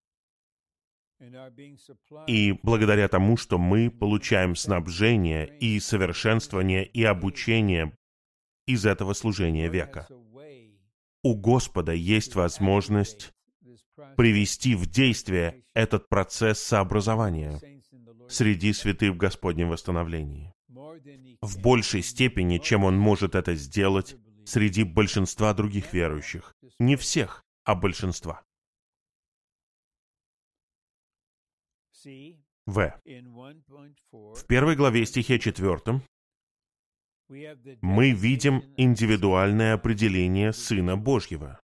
И 2.27 2.53
благодаря 2.62 3.09
тому, 3.09 3.37
что 3.37 3.59
мы 3.59 3.91
получаем 3.91 4.55
снабжение 4.55 5.59
и 5.59 5.81
совершенствование 5.81 6.87
и 6.87 7.03
обучение 7.03 7.97
из 8.66 8.87
этого 8.87 9.14
служения 9.14 9.69
века. 9.69 10.07
У 11.23 11.35
Господа 11.35 11.93
есть 11.93 12.35
возможность 12.37 13.33
привести 14.16 14.74
в 14.74 14.86
действие 14.86 15.64
этот 15.74 16.09
процесс 16.09 16.61
сообразования 16.61 17.61
среди 18.28 18.72
святых 18.72 19.14
в 19.14 19.16
Господнем 19.16 19.70
восстановлении. 19.70 20.53
В 21.40 21.61
большей 21.61 22.03
степени, 22.03 22.59
чем 22.59 22.84
Он 22.84 22.99
может 22.99 23.34
это 23.34 23.55
сделать 23.55 24.16
среди 24.44 24.84
большинства 24.84 25.55
других 25.55 25.92
верующих. 25.92 26.55
Не 26.78 26.96
всех, 26.96 27.44
а 27.64 27.74
большинства. 27.74 28.42
В. 32.66 33.01
В 34.11 34.46
первой 34.46 34.76
главе 34.76 35.07
стихе 35.07 35.38
4 35.38 36.03
мы 37.82 38.11
видим 38.11 38.62
индивидуальное 38.76 39.74
определение 39.74 40.53
Сына 40.53 40.96
Божьего. 40.96 41.61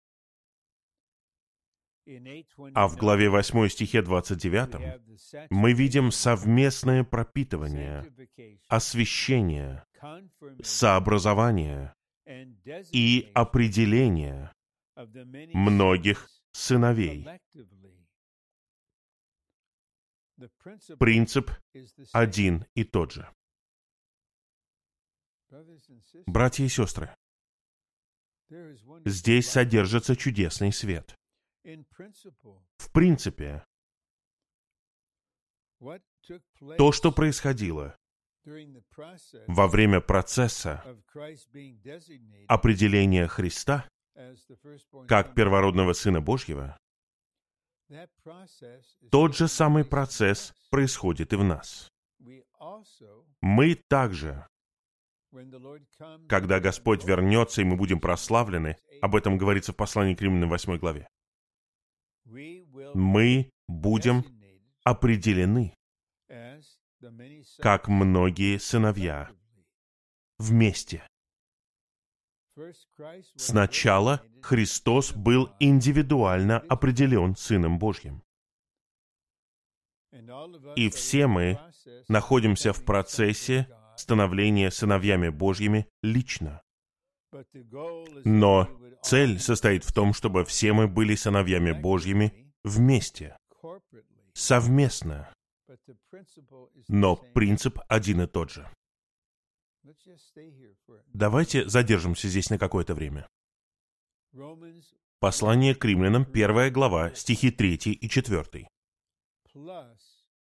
А 2.74 2.88
в 2.88 2.96
главе 2.96 3.28
8 3.28 3.68
стихе 3.68 4.02
29 4.02 5.50
мы 5.50 5.72
видим 5.72 6.10
совместное 6.10 7.04
пропитывание, 7.04 8.04
освящение, 8.68 9.84
сообразование, 10.62 11.94
и 12.92 13.30
определение 13.34 14.52
многих 15.54 16.28
сыновей. 16.52 17.26
Принцип 20.98 21.50
один 22.12 22.66
и 22.74 22.84
тот 22.84 23.12
же. 23.12 23.28
Братья 26.26 26.64
и 26.64 26.68
сестры, 26.68 27.16
здесь 29.04 29.48
содержится 29.48 30.14
чудесный 30.14 30.72
свет. 30.72 31.17
В 32.78 32.90
принципе, 32.92 33.64
то, 36.78 36.92
что 36.92 37.12
происходило 37.12 37.96
во 39.46 39.68
время 39.68 40.00
процесса 40.00 40.82
определения 42.48 43.26
Христа 43.26 43.88
как 45.06 45.34
первородного 45.34 45.92
Сына 45.92 46.20
Божьего, 46.20 46.78
тот 49.10 49.36
же 49.36 49.48
самый 49.48 49.84
процесс 49.84 50.54
происходит 50.70 51.32
и 51.32 51.36
в 51.36 51.44
нас. 51.44 51.90
Мы 53.40 53.74
также, 53.88 54.46
когда 56.28 56.60
Господь 56.60 57.04
вернется 57.04 57.60
и 57.60 57.64
мы 57.64 57.76
будем 57.76 58.00
прославлены, 58.00 58.76
об 59.00 59.14
этом 59.14 59.38
говорится 59.38 59.72
в 59.72 59.76
послании 59.76 60.14
к 60.14 60.22
Римлянам 60.22 60.50
8 60.50 60.78
главе, 60.78 61.08
мы 62.94 63.50
будем 63.66 64.24
определены 64.84 65.74
как 67.58 67.88
многие 67.88 68.58
сыновья 68.58 69.30
вместе. 70.38 71.06
Сначала 73.36 74.22
Христос 74.42 75.12
был 75.12 75.50
индивидуально 75.60 76.58
определен 76.58 77.36
Сыном 77.36 77.78
Божьим. 77.78 78.22
И 80.74 80.90
все 80.90 81.26
мы 81.26 81.60
находимся 82.08 82.72
в 82.72 82.84
процессе 82.84 83.68
становления 83.96 84.70
сыновьями 84.70 85.28
Божьими 85.28 85.86
лично. 86.02 86.62
Но 88.24 88.68
цель 89.02 89.38
состоит 89.38 89.84
в 89.84 89.92
том, 89.92 90.12
чтобы 90.12 90.44
все 90.44 90.72
мы 90.72 90.88
были 90.88 91.14
сыновьями 91.14 91.72
Божьими 91.72 92.52
вместе, 92.64 93.36
совместно. 94.32 95.32
Но 96.88 97.16
принцип 97.16 97.78
один 97.88 98.22
и 98.22 98.26
тот 98.26 98.50
же. 98.50 98.68
Давайте 101.12 101.68
задержимся 101.68 102.28
здесь 102.28 102.50
на 102.50 102.58
какое-то 102.58 102.94
время. 102.94 103.26
Послание 105.20 105.74
к 105.74 105.84
римлянам, 105.84 106.24
первая 106.24 106.70
глава, 106.70 107.14
стихи 107.14 107.50
3 107.50 107.74
и 107.92 108.08
4. 108.08 108.68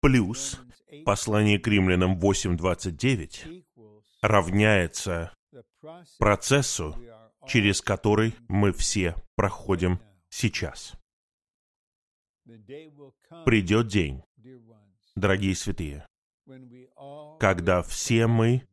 Плюс 0.00 0.60
послание 1.04 1.58
к 1.58 1.68
римлянам 1.68 2.18
8.29 2.18 3.64
равняется 4.22 5.32
процессу, 6.18 6.96
через 7.46 7.80
который 7.80 8.34
мы 8.48 8.72
все 8.72 9.14
проходим 9.36 10.00
сейчас. 10.28 10.94
Придет 13.44 13.88
день, 13.88 14.22
дорогие 15.14 15.54
святые, 15.54 16.06
когда 17.40 17.82
все 17.82 18.26
мы 18.26 18.66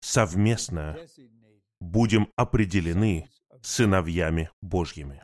совместно 0.00 0.98
будем 1.80 2.30
определены 2.36 3.28
сыновьями 3.62 4.50
Божьими. 4.60 5.22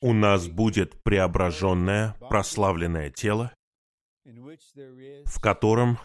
У 0.00 0.12
нас 0.12 0.46
будет 0.48 1.02
преображенное, 1.02 2.14
прославленное 2.20 3.10
тело, 3.10 3.54
в 4.24 5.40
котором 5.40 5.98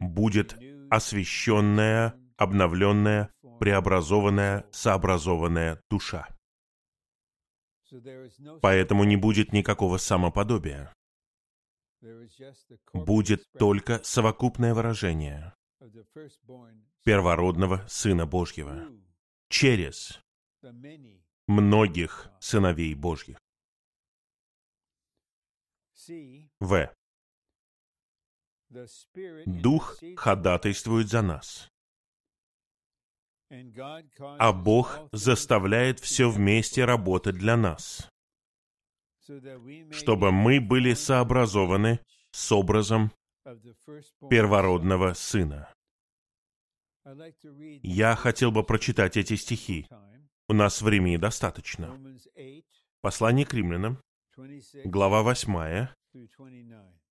будет 0.00 0.56
освященная, 0.90 2.14
обновленная, 2.36 3.32
преобразованная, 3.60 4.66
сообразованная 4.72 5.80
душа. 5.90 6.28
Поэтому 8.60 9.04
не 9.04 9.16
будет 9.16 9.52
никакого 9.52 9.98
самоподобия. 9.98 10.92
Будет 12.92 13.44
только 13.58 14.02
совокупное 14.02 14.74
выражение 14.74 15.54
первородного 17.04 17.86
Сына 17.88 18.26
Божьего 18.26 18.88
через 19.48 20.20
многих 21.46 22.30
сыновей 22.40 22.94
Божьих. 22.94 23.38
В. 26.60 26.94
Дух 29.46 29.96
ходатайствует 30.16 31.08
за 31.08 31.22
нас. 31.22 31.68
А 34.38 34.52
Бог 34.52 34.98
заставляет 35.12 36.00
все 36.00 36.28
вместе 36.28 36.84
работать 36.84 37.36
для 37.36 37.56
нас, 37.56 38.08
чтобы 39.90 40.32
мы 40.32 40.60
были 40.60 40.94
сообразованы 40.94 42.00
с 42.32 42.50
образом 42.50 43.12
первородного 44.28 45.12
Сына. 45.14 45.72
Я 47.82 48.16
хотел 48.16 48.50
бы 48.50 48.64
прочитать 48.64 49.16
эти 49.16 49.36
стихи. 49.36 49.86
У 50.48 50.54
нас 50.54 50.82
времени 50.82 51.16
достаточно. 51.16 51.96
Послание 53.02 53.46
к 53.46 53.54
римлянам, 53.54 54.00
глава 54.84 55.22
8, 55.22 55.88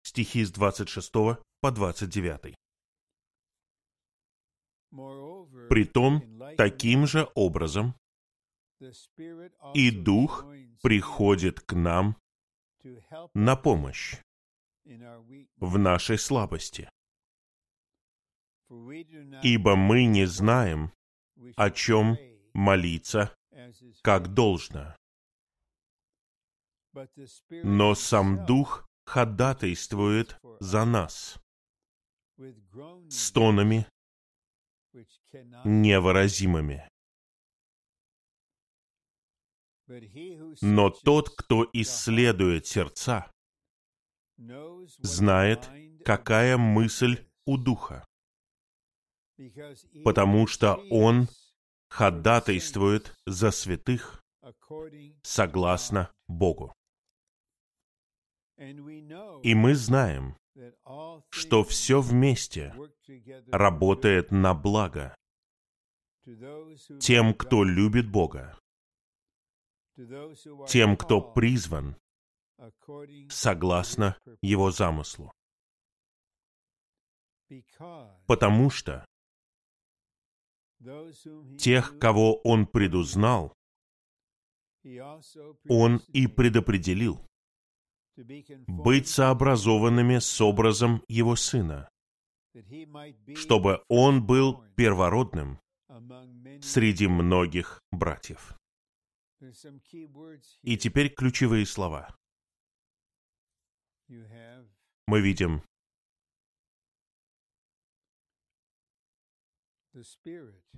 стихи 0.03 0.45
с 0.45 0.51
26 0.51 1.11
по 1.13 1.71
29. 1.71 2.55
Притом, 5.69 6.55
таким 6.55 7.07
же 7.07 7.27
образом 7.33 7.95
и 9.73 9.91
Дух 9.91 10.45
приходит 10.81 11.61
к 11.61 11.73
нам 11.73 12.17
на 13.33 13.55
помощь 13.55 14.17
в 15.57 15.77
нашей 15.77 16.17
слабости. 16.17 16.89
Ибо 19.43 19.75
мы 19.75 20.05
не 20.05 20.25
знаем, 20.25 20.91
о 21.55 21.71
чем 21.71 22.17
молиться, 22.53 23.35
как 24.01 24.33
должно. 24.33 24.95
Но 27.49 27.95
сам 27.95 28.45
Дух 28.45 28.85
ходатайствует 29.05 30.37
за 30.59 30.85
нас 30.85 31.39
стонами 33.09 33.87
невыразимыми. 35.63 36.87
Но 40.61 40.89
тот, 40.89 41.29
кто 41.29 41.69
исследует 41.73 42.65
сердца, 42.65 43.31
знает, 44.37 45.69
какая 46.05 46.57
мысль 46.57 47.27
у 47.45 47.57
Духа, 47.57 48.05
потому 50.03 50.47
что 50.47 50.75
Он 50.89 51.27
ходатайствует 51.89 53.13
за 53.25 53.51
святых 53.51 54.23
согласно 55.21 56.11
Богу. 56.27 56.73
И 58.57 59.55
мы 59.55 59.75
знаем, 59.75 60.37
что 61.29 61.63
все 61.63 62.01
вместе 62.01 62.73
работает 63.51 64.31
на 64.31 64.53
благо 64.53 65.15
тем, 66.99 67.33
кто 67.33 67.63
любит 67.63 68.09
Бога, 68.09 68.57
тем, 70.67 70.95
кто 70.97 71.21
призван 71.21 71.97
согласно 73.29 74.17
Его 74.41 74.71
замыслу. 74.71 75.31
Потому 78.27 78.69
что 78.69 79.05
тех, 81.59 81.97
кого 81.99 82.35
Он 82.43 82.65
предузнал, 82.65 83.53
Он 85.69 85.97
и 86.07 86.27
предопределил 86.27 87.25
быть 88.67 89.07
сообразованными 89.07 90.19
с 90.19 90.41
образом 90.41 91.03
Его 91.07 91.35
Сына, 91.35 91.89
чтобы 93.35 93.83
Он 93.87 94.25
был 94.25 94.63
первородным 94.75 95.59
среди 96.61 97.07
многих 97.07 97.81
братьев. 97.91 98.53
И 100.61 100.77
теперь 100.77 101.13
ключевые 101.13 101.65
слова. 101.65 102.15
Мы 105.07 105.21
видим 105.21 105.63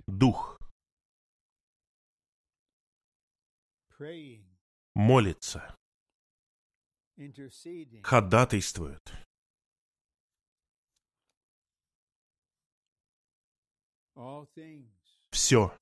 Дух 0.06 0.58
молится 4.94 5.75
ходатайствует. 8.02 9.12
Все 15.30 15.76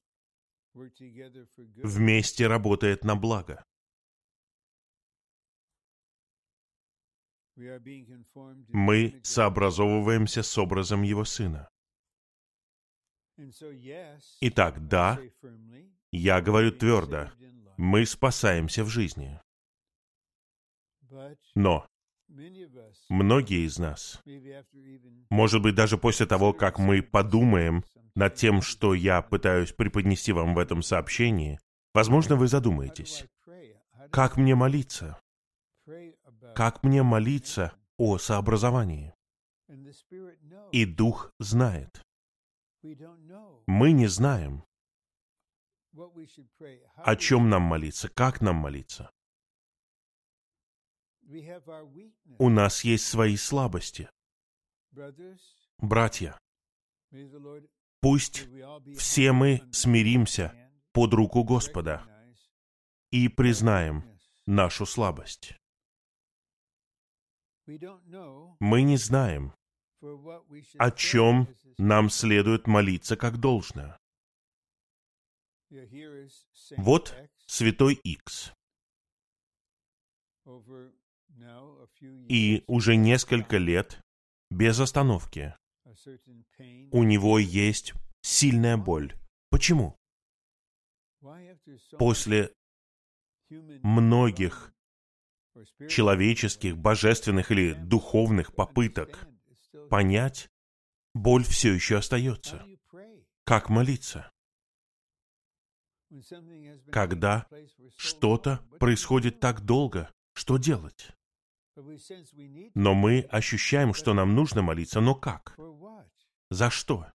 вместе 0.74 2.47
работает 2.47 3.05
на 3.05 3.16
благо. 3.16 3.64
Мы 7.57 9.20
сообразовываемся 9.22 10.43
с 10.43 10.59
образом 10.59 11.03
Его 11.03 11.24
Сына. 11.24 11.68
Итак, 14.41 14.89
да, 14.89 15.20
я 16.11 16.41
говорю 16.41 16.72
твердо, 16.72 17.30
мы 17.76 18.07
спасаемся 18.07 18.82
в 18.85 18.89
жизни. 18.89 19.41
Но 21.55 21.87
многие 23.09 23.67
из 23.67 23.79
нас, 23.79 24.23
может 25.31 25.62
быть, 25.62 25.75
даже 25.75 25.99
после 25.99 26.27
того, 26.27 26.53
как 26.53 26.79
мы 26.79 27.03
подумаем 27.03 27.85
над 28.15 28.35
тем, 28.35 28.62
что 28.62 28.95
я 28.95 29.23
пытаюсь 29.23 29.73
преподнести 29.73 30.33
вам 30.33 30.55
в 30.55 30.59
этом 30.59 30.83
сообщении, 30.83 31.59
возможно, 31.93 32.37
вы 32.37 32.49
задумаетесь, 32.49 33.27
как 34.11 34.37
мне 34.37 34.55
молиться? 34.55 35.19
Как 36.55 36.83
мне 36.83 37.03
молиться 37.03 37.73
о 37.97 38.19
сообразовании? 38.19 39.15
И 40.73 40.85
Дух 40.85 41.33
знает. 41.39 42.03
Мы 43.67 43.93
не 43.93 44.07
знаем, 44.07 44.65
о 46.97 47.17
чем 47.17 47.49
нам 47.49 47.62
молиться, 47.62 48.09
как 48.09 48.41
нам 48.41 48.57
молиться. 48.57 49.11
У 52.39 52.49
нас 52.49 52.85
есть 52.85 53.07
свои 53.07 53.37
слабости. 53.37 54.11
Братья, 55.79 56.39
пусть 58.01 58.47
все 58.97 59.33
мы 59.33 59.62
смиримся 59.72 60.55
под 60.93 61.14
руку 61.14 61.43
Господа 61.45 62.07
и 63.11 63.29
признаем 63.29 64.05
нашу 64.47 64.87
слабость. 64.87 65.55
Мы 67.66 68.83
не 68.83 68.97
знаем, 68.97 69.55
о 70.79 70.91
чем 70.91 71.49
нам 71.79 72.11
следует 72.11 72.66
молиться 72.66 73.16
как 73.16 73.39
должно. 73.39 73.99
Вот 76.77 77.16
святой 77.47 77.95
Икс. 77.95 78.53
И 82.28 82.64
уже 82.66 82.97
несколько 82.97 83.59
лет, 83.59 84.01
без 84.51 84.80
остановки, 84.80 85.55
у 86.91 87.03
него 87.03 87.39
есть 87.39 87.95
сильная 88.22 88.76
боль. 88.76 89.14
Почему? 89.51 89.97
После 91.99 92.53
многих 93.51 94.72
человеческих, 95.89 96.76
божественных 96.76 97.51
или 97.51 97.72
духовных 97.74 98.55
попыток 98.55 99.26
понять, 99.89 100.49
боль 101.14 101.45
все 101.45 101.72
еще 101.72 101.99
остается. 101.99 102.66
Как 103.45 103.68
молиться? 103.68 104.30
Когда 106.91 107.47
что-то 107.97 108.61
происходит 108.78 109.41
так 109.41 109.61
долго, 109.61 110.12
что 110.32 110.59
делать? 110.59 111.11
Но 112.75 112.95
мы 112.95 113.20
ощущаем, 113.31 113.95
что 113.95 114.14
нам 114.14 114.35
нужно 114.35 114.62
молиться, 114.62 115.01
но 115.01 115.14
как? 115.14 115.57
За 116.51 116.70
что? 116.70 117.07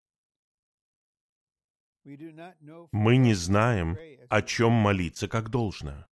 Мы 2.04 3.18
не 3.18 3.34
знаем, 3.34 3.98
о 4.30 4.42
чем 4.42 4.72
молиться 4.72 5.28
как 5.28 5.50
должно. 5.50 6.06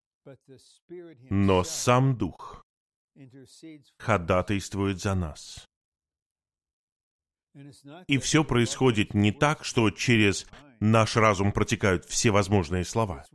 Но 1.30 1.64
сам 1.64 2.18
Дух 2.18 2.66
ходатайствует 3.98 5.00
за 5.00 5.16
нас. 5.16 5.68
И 8.08 8.18
все 8.20 8.44
происходит 8.44 9.14
не 9.14 9.32
так, 9.32 9.64
что 9.64 9.90
через 9.90 10.46
наш 10.80 11.16
разум 11.16 11.52
протекают 11.52 12.06
все 12.06 12.32
возможные 12.32 12.86
слова. 12.86 13.26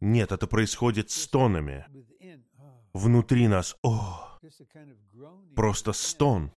Нет, 0.00 0.30
это 0.32 0.46
происходит 0.46 1.10
с 1.10 1.26
тонами. 1.26 1.86
Внутри 2.94 3.48
нас, 3.48 3.76
о, 3.82 4.38
просто 5.56 5.92
стон. 5.92 6.52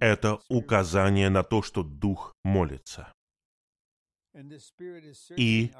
Это 0.00 0.40
указание 0.48 1.28
на 1.28 1.42
то, 1.42 1.62
что 1.62 1.82
Дух 1.82 2.34
молится. 2.42 3.12
И 5.36 5.72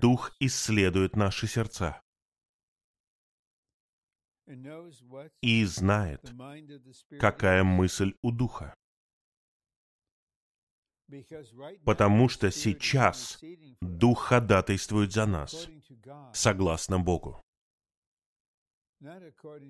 Дух 0.00 0.32
исследует 0.38 1.16
наши 1.16 1.48
сердца 1.48 2.00
и 5.40 5.64
знает, 5.64 6.32
какая 7.18 7.64
мысль 7.64 8.14
у 8.22 8.30
Духа. 8.30 8.74
Потому 11.84 12.28
что 12.28 12.50
сейчас 12.50 13.40
Дух 13.80 14.20
ходатайствует 14.26 15.12
за 15.12 15.26
нас, 15.26 15.68
согласно 16.32 17.00
Богу. 17.00 17.40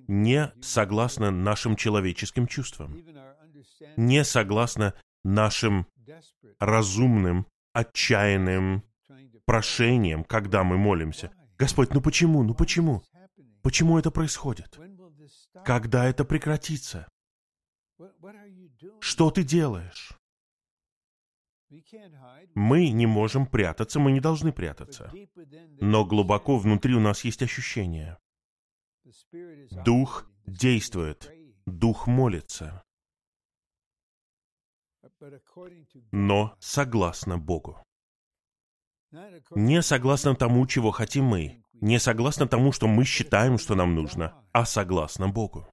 Не 0.08 0.52
согласно 0.60 1.30
нашим 1.30 1.76
человеческим 1.76 2.46
чувствам, 2.46 3.02
не 3.96 4.24
согласно 4.24 4.94
нашим 5.24 5.86
разумным, 6.58 7.46
отчаянным 7.72 8.84
прошением, 9.46 10.24
когда 10.24 10.64
мы 10.64 10.76
молимся. 10.76 11.32
Господь, 11.58 11.94
ну 11.94 12.00
почему, 12.00 12.42
ну 12.42 12.54
почему? 12.54 13.02
Почему 13.62 13.98
это 13.98 14.10
происходит? 14.10 14.78
Когда 15.64 16.06
это 16.06 16.24
прекратится? 16.24 17.08
Что 19.00 19.30
ты 19.30 19.44
делаешь? 19.44 20.12
Мы 22.54 22.90
не 22.90 23.06
можем 23.06 23.46
прятаться, 23.46 23.98
мы 23.98 24.12
не 24.12 24.20
должны 24.20 24.52
прятаться. 24.52 25.10
Но 25.80 26.04
глубоко 26.04 26.58
внутри 26.58 26.94
у 26.94 27.00
нас 27.00 27.24
есть 27.24 27.42
ощущение. 27.42 28.18
Дух 29.84 30.26
действует, 30.46 31.30
Дух 31.66 32.06
молится. 32.06 32.82
Но 36.10 36.56
согласно 36.58 37.38
Богу. 37.38 37.82
Не 39.50 39.82
согласно 39.82 40.34
тому, 40.34 40.66
чего 40.66 40.90
хотим 40.90 41.24
мы, 41.24 41.62
не 41.72 41.98
согласно 41.98 42.48
тому, 42.48 42.72
что 42.72 42.86
мы 42.86 43.04
считаем, 43.04 43.58
что 43.58 43.74
нам 43.74 43.94
нужно, 43.94 44.42
а 44.52 44.64
согласно 44.64 45.28
Богу. 45.28 45.66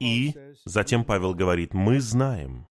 И 0.00 0.34
затем 0.64 1.04
Павел 1.04 1.34
говорит, 1.34 1.74
мы 1.74 2.00
знаем. 2.00 2.68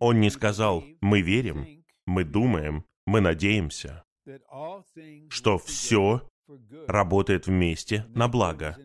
Он 0.00 0.20
не 0.20 0.30
сказал, 0.30 0.82
мы 1.00 1.20
верим, 1.22 1.84
мы 2.06 2.24
думаем, 2.24 2.84
мы 3.06 3.20
надеемся, 3.20 4.04
что 5.28 5.58
все 5.58 6.28
работает 6.86 7.46
вместе 7.46 8.04
на 8.14 8.28
благо. 8.28 8.76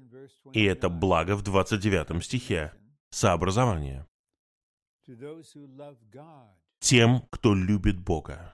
И 0.53 0.63
это 0.63 0.89
благо 0.89 1.35
в 1.35 1.43
29 1.43 2.23
стихе. 2.23 2.73
Сообразование. 3.09 4.07
Тем, 6.79 7.21
кто 7.29 7.53
любит 7.53 7.99
Бога 7.99 8.53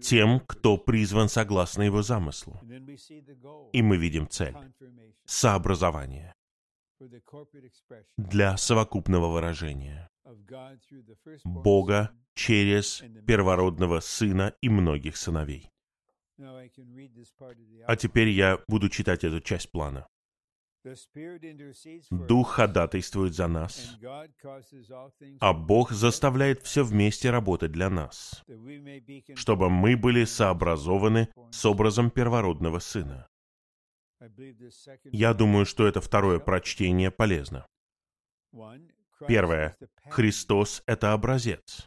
тем, 0.00 0.40
кто 0.40 0.78
призван 0.78 1.28
согласно 1.28 1.82
его 1.82 2.02
замыслу. 2.02 2.60
И 3.72 3.82
мы 3.82 3.96
видим 3.98 4.28
цель— 4.28 4.56
сообразование 5.24 6.34
для 8.16 8.56
совокупного 8.56 9.28
выражения 9.28 10.08
Бога 11.44 12.10
через 12.34 13.02
первородного 13.26 14.00
сына 14.00 14.54
и 14.62 14.68
многих 14.68 15.16
сыновей. 15.16 15.70
А 17.86 17.96
теперь 17.96 18.28
я 18.28 18.58
буду 18.68 18.88
читать 18.88 19.24
эту 19.24 19.40
часть 19.40 19.70
плана. 19.70 20.06
Дух 22.10 22.52
ходатайствует 22.52 23.34
за 23.34 23.48
нас, 23.48 23.98
а 25.40 25.52
Бог 25.52 25.90
заставляет 25.90 26.62
все 26.62 26.84
вместе 26.84 27.30
работать 27.30 27.72
для 27.72 27.90
нас, 27.90 28.44
чтобы 29.34 29.68
мы 29.70 29.96
были 29.96 30.24
сообразованы 30.24 31.28
с 31.50 31.64
образом 31.66 32.10
первородного 32.10 32.78
Сына. 32.78 33.28
Я 35.04 35.34
думаю, 35.34 35.66
что 35.66 35.86
это 35.86 36.00
второе 36.00 36.38
прочтение 36.38 37.10
полезно. 37.10 37.66
Первое. 39.26 39.76
Христос— 40.08 40.82
это 40.86 41.12
образец. 41.12 41.86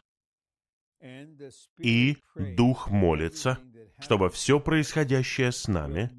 И 1.78 2.16
Дух 2.36 2.90
молится, 2.90 3.58
чтобы 4.02 4.30
все 4.30 4.60
происходящее 4.60 5.52
с 5.52 5.68
нами 5.68 6.10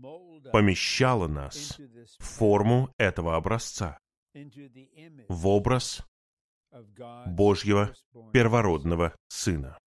помещало 0.52 1.28
нас 1.28 1.78
в 2.20 2.24
форму 2.24 2.94
этого 2.98 3.36
образца, 3.36 4.00
в 4.34 5.48
образ 5.48 6.06
Божьего 7.28 7.94
первородного 8.32 9.16
Сына. 9.28 9.78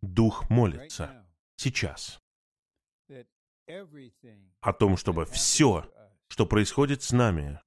Дух 0.00 0.48
молится 0.48 1.26
сейчас 1.56 2.20
о 4.60 4.72
том, 4.72 4.96
чтобы 4.96 5.26
все, 5.26 5.90
что 6.28 6.46
происходит 6.46 7.02
с 7.02 7.12
нами, 7.12 7.60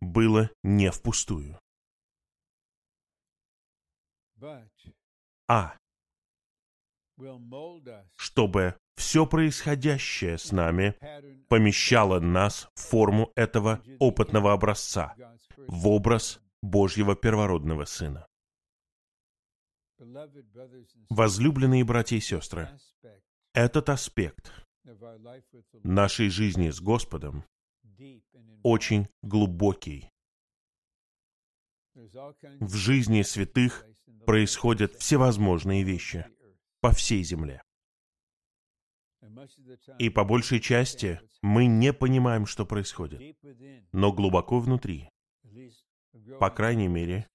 было 0.00 0.50
не 0.62 0.90
впустую. 0.90 1.58
А 5.48 5.76
чтобы 8.16 8.76
все 8.96 9.26
происходящее 9.26 10.38
с 10.38 10.52
нами 10.52 10.96
помещало 11.48 12.20
нас 12.20 12.68
в 12.74 12.80
форму 12.80 13.32
этого 13.34 13.82
опытного 13.98 14.52
образца, 14.52 15.14
в 15.56 15.88
образ 15.88 16.40
Божьего 16.62 17.14
первородного 17.16 17.84
Сына. 17.84 18.26
Возлюбленные 21.08 21.84
братья 21.84 22.16
и 22.16 22.20
сестры, 22.20 22.68
этот 23.52 23.88
аспект 23.88 24.52
нашей 25.82 26.28
жизни 26.28 26.70
с 26.70 26.80
Господом 26.80 27.44
очень 28.62 29.08
глубокий. 29.22 30.10
В 31.94 32.74
жизни 32.74 33.22
святых 33.22 33.86
происходят 34.26 34.94
всевозможные 34.94 35.82
вещи 35.82 36.26
по 36.80 36.92
всей 36.92 37.22
земле. 37.22 37.62
И 39.98 40.10
по 40.10 40.24
большей 40.24 40.60
части 40.60 41.20
мы 41.42 41.66
не 41.66 41.92
понимаем, 41.92 42.46
что 42.46 42.66
происходит. 42.66 43.36
Но 43.92 44.12
глубоко 44.12 44.60
внутри, 44.60 45.10
по 46.40 46.50
крайней 46.50 46.88
мере, 46.88 47.28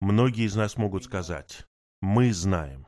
многие 0.00 0.44
из 0.44 0.54
нас 0.56 0.76
могут 0.76 1.04
сказать, 1.04 1.66
мы 2.00 2.32
знаем, 2.32 2.86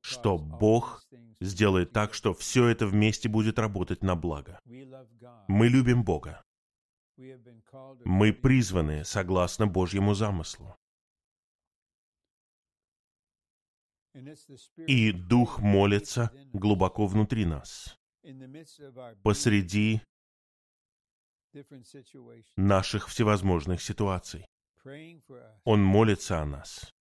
что 0.00 0.38
Бог 0.38 1.04
сделает 1.40 1.92
так, 1.92 2.14
что 2.14 2.34
все 2.34 2.66
это 2.66 2.86
вместе 2.86 3.28
будет 3.28 3.58
работать 3.58 4.02
на 4.02 4.16
благо. 4.16 4.60
Мы 5.48 5.68
любим 5.68 6.04
Бога. 6.04 6.42
Мы 8.04 8.32
призваны 8.32 9.04
согласно 9.04 9.66
Божьему 9.66 10.14
замыслу. 10.14 10.76
И 14.86 15.12
Дух 15.12 15.58
молится 15.60 16.30
глубоко 16.52 17.06
внутри 17.06 17.46
нас, 17.46 17.98
посреди 19.22 20.02
наших 22.56 23.08
всевозможных 23.08 23.82
ситуаций. 23.82 24.46
Он 25.64 25.82
молится 25.82 26.40
о 26.40 26.46
нас, 26.46 26.92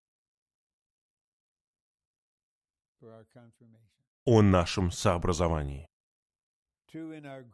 о 4.25 4.41
нашем 4.41 4.91
сообразовании. 4.91 5.87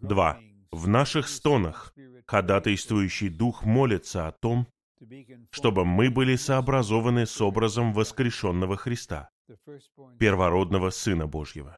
Два. 0.01 0.39
В 0.72 0.88
наших 0.88 1.28
стонах 1.28 1.93
ходатайствующий 2.26 3.30
Дух 3.30 3.64
молится 3.64 4.28
о 4.28 4.32
том, 4.34 4.68
чтобы 5.51 5.86
мы 5.86 6.10
были 6.10 6.36
сообразованы 6.36 7.26
с 7.26 7.39
образом 7.39 7.93
воскрешенного 7.93 8.76
Христа, 8.76 9.30
первородного 10.20 10.89
Сына 10.89 11.28
Божьего. 11.28 11.78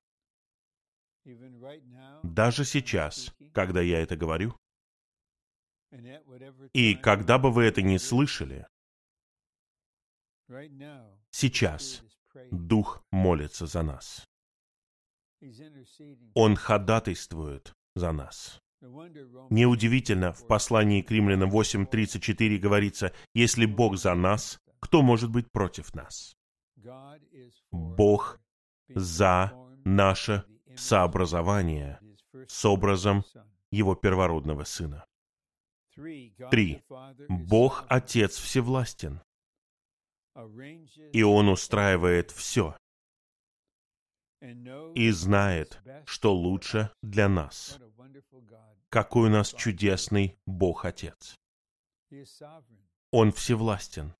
Даже 2.23 2.65
сейчас, 2.65 3.33
когда 3.53 3.81
я 3.81 3.99
это 4.01 4.15
говорю, 4.15 4.55
и 6.73 6.95
когда 6.95 7.37
бы 7.37 7.51
вы 7.51 7.63
это 7.63 7.81
не 7.81 7.99
слышали, 7.99 8.67
сейчас 11.31 12.03
Дух 12.51 13.03
молится 13.11 13.65
за 13.65 13.81
нас. 13.81 14.25
Он 16.33 16.55
ходатайствует 16.55 17.73
за 17.95 18.11
нас. 18.11 18.59
Неудивительно, 18.81 20.31
в 20.31 20.47
послании 20.47 21.01
к 21.01 21.11
римлянам 21.11 21.51
8.34 21.51 22.57
говорится, 22.57 23.13
«Если 23.33 23.65
Бог 23.65 23.97
за 23.97 24.15
нас, 24.15 24.59
кто 24.79 25.01
может 25.01 25.29
быть 25.31 25.51
против 25.51 25.93
нас?» 25.93 26.38
Бог 27.71 28.39
за 28.87 29.51
наше 29.85 30.45
сообразование 30.75 31.99
с 32.47 32.65
образом 32.65 33.23
Его 33.71 33.95
первородного 33.95 34.63
Сына. 34.63 35.05
Три. 35.95 36.83
Бог 37.27 37.85
Отец 37.89 38.37
Всевластен, 38.37 39.21
и 41.11 41.23
Он 41.23 41.49
устраивает 41.49 42.31
все, 42.31 42.77
и 44.41 45.11
знает, 45.11 45.81
что 46.05 46.33
лучше 46.33 46.91
для 47.01 47.27
нас. 47.27 47.79
Какой 48.89 49.29
у 49.29 49.31
нас 49.31 49.53
чудесный 49.53 50.39
Бог 50.45 50.85
Отец. 50.85 51.35
Он 53.11 53.31
всевластен. 53.31 54.13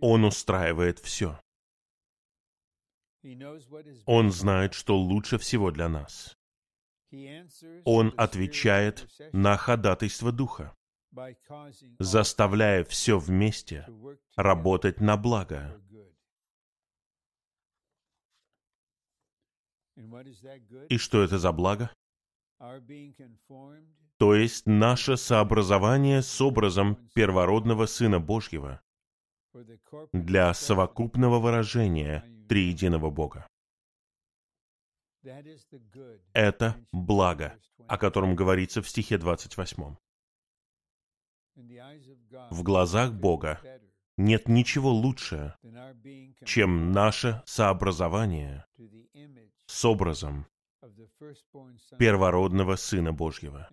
Он 0.00 0.24
устраивает 0.24 0.98
все. 0.98 1.40
Он 4.06 4.30
знает, 4.30 4.74
что 4.74 4.96
лучше 4.98 5.38
всего 5.38 5.70
для 5.70 5.88
нас. 5.88 6.36
Он 7.84 8.14
отвечает 8.16 9.08
на 9.32 9.56
ходатайство 9.56 10.32
Духа, 10.32 10.74
заставляя 11.98 12.84
все 12.84 13.18
вместе 13.18 13.86
работать 14.36 15.00
на 15.00 15.16
благо. 15.16 15.80
И 20.88 20.96
что 20.98 21.22
это 21.22 21.38
за 21.38 21.52
благо? 21.52 21.90
То 24.18 24.34
есть 24.34 24.66
наше 24.66 25.16
сообразование 25.16 26.22
с 26.22 26.40
образом 26.40 26.96
первородного 27.14 27.86
Сына 27.86 28.20
Божьего 28.20 28.80
для 30.12 30.54
совокупного 30.54 31.38
выражения 31.38 32.24
триединого 32.48 33.10
Бога. 33.10 33.46
Это 36.32 36.76
благо, 36.92 37.58
о 37.86 37.98
котором 37.98 38.36
говорится 38.36 38.80
в 38.80 38.88
стихе 38.88 39.18
28. 39.18 39.96
В 42.50 42.62
глазах 42.62 43.12
Бога 43.12 43.60
нет 44.16 44.48
ничего 44.48 44.90
лучше, 44.90 45.54
чем 46.44 46.92
наше 46.92 47.42
сообразование 47.46 48.64
с 49.66 49.84
образом 49.84 50.46
первородного 51.98 52.76
Сына 52.76 53.12
Божьего. 53.12 53.68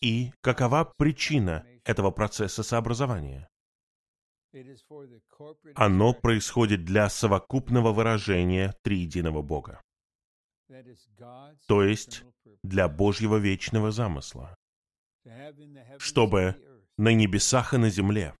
И 0.00 0.32
какова 0.40 0.92
причина 0.96 1.66
этого 1.84 2.10
процесса 2.10 2.62
сообразования? 2.62 3.48
Оно 5.74 6.14
происходит 6.14 6.84
для 6.84 7.08
совокупного 7.08 7.92
выражения 7.92 8.74
триединого 8.82 9.42
Бога, 9.42 9.80
то 11.66 11.82
есть 11.82 12.24
для 12.62 12.88
Божьего 12.88 13.36
вечного 13.36 13.90
замысла, 13.90 14.56
чтобы 15.98 16.56
на 16.96 17.12
небесах 17.12 17.74
и 17.74 17.78
на 17.78 17.90
земле 17.90 18.34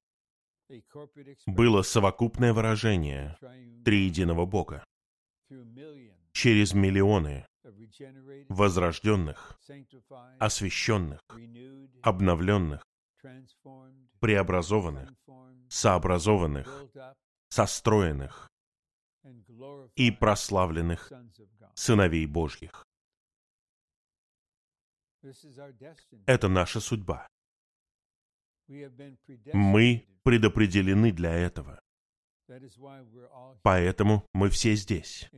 было 1.46 1.82
совокупное 1.82 2.52
выражение 2.52 3.36
триединого 3.84 4.46
Бога 4.46 4.84
через 6.32 6.74
миллионы 6.74 7.46
возрожденных, 8.48 9.58
освященных, 10.38 11.20
обновленных, 12.02 12.82
преобразованных, 14.20 15.12
сообразованных, 15.68 16.84
состроенных 17.48 18.48
и 19.94 20.10
прославленных 20.10 21.12
сыновей 21.74 22.26
Божьих. 22.26 22.84
Это 26.26 26.48
наша 26.48 26.80
судьба. 26.80 27.26
Мы 28.68 30.06
предопределены 30.22 31.12
для 31.12 31.32
этого. 31.32 31.80
Поэтому 33.62 34.26
мы 34.32 34.50
все 34.50 34.74
здесь, 34.74 35.28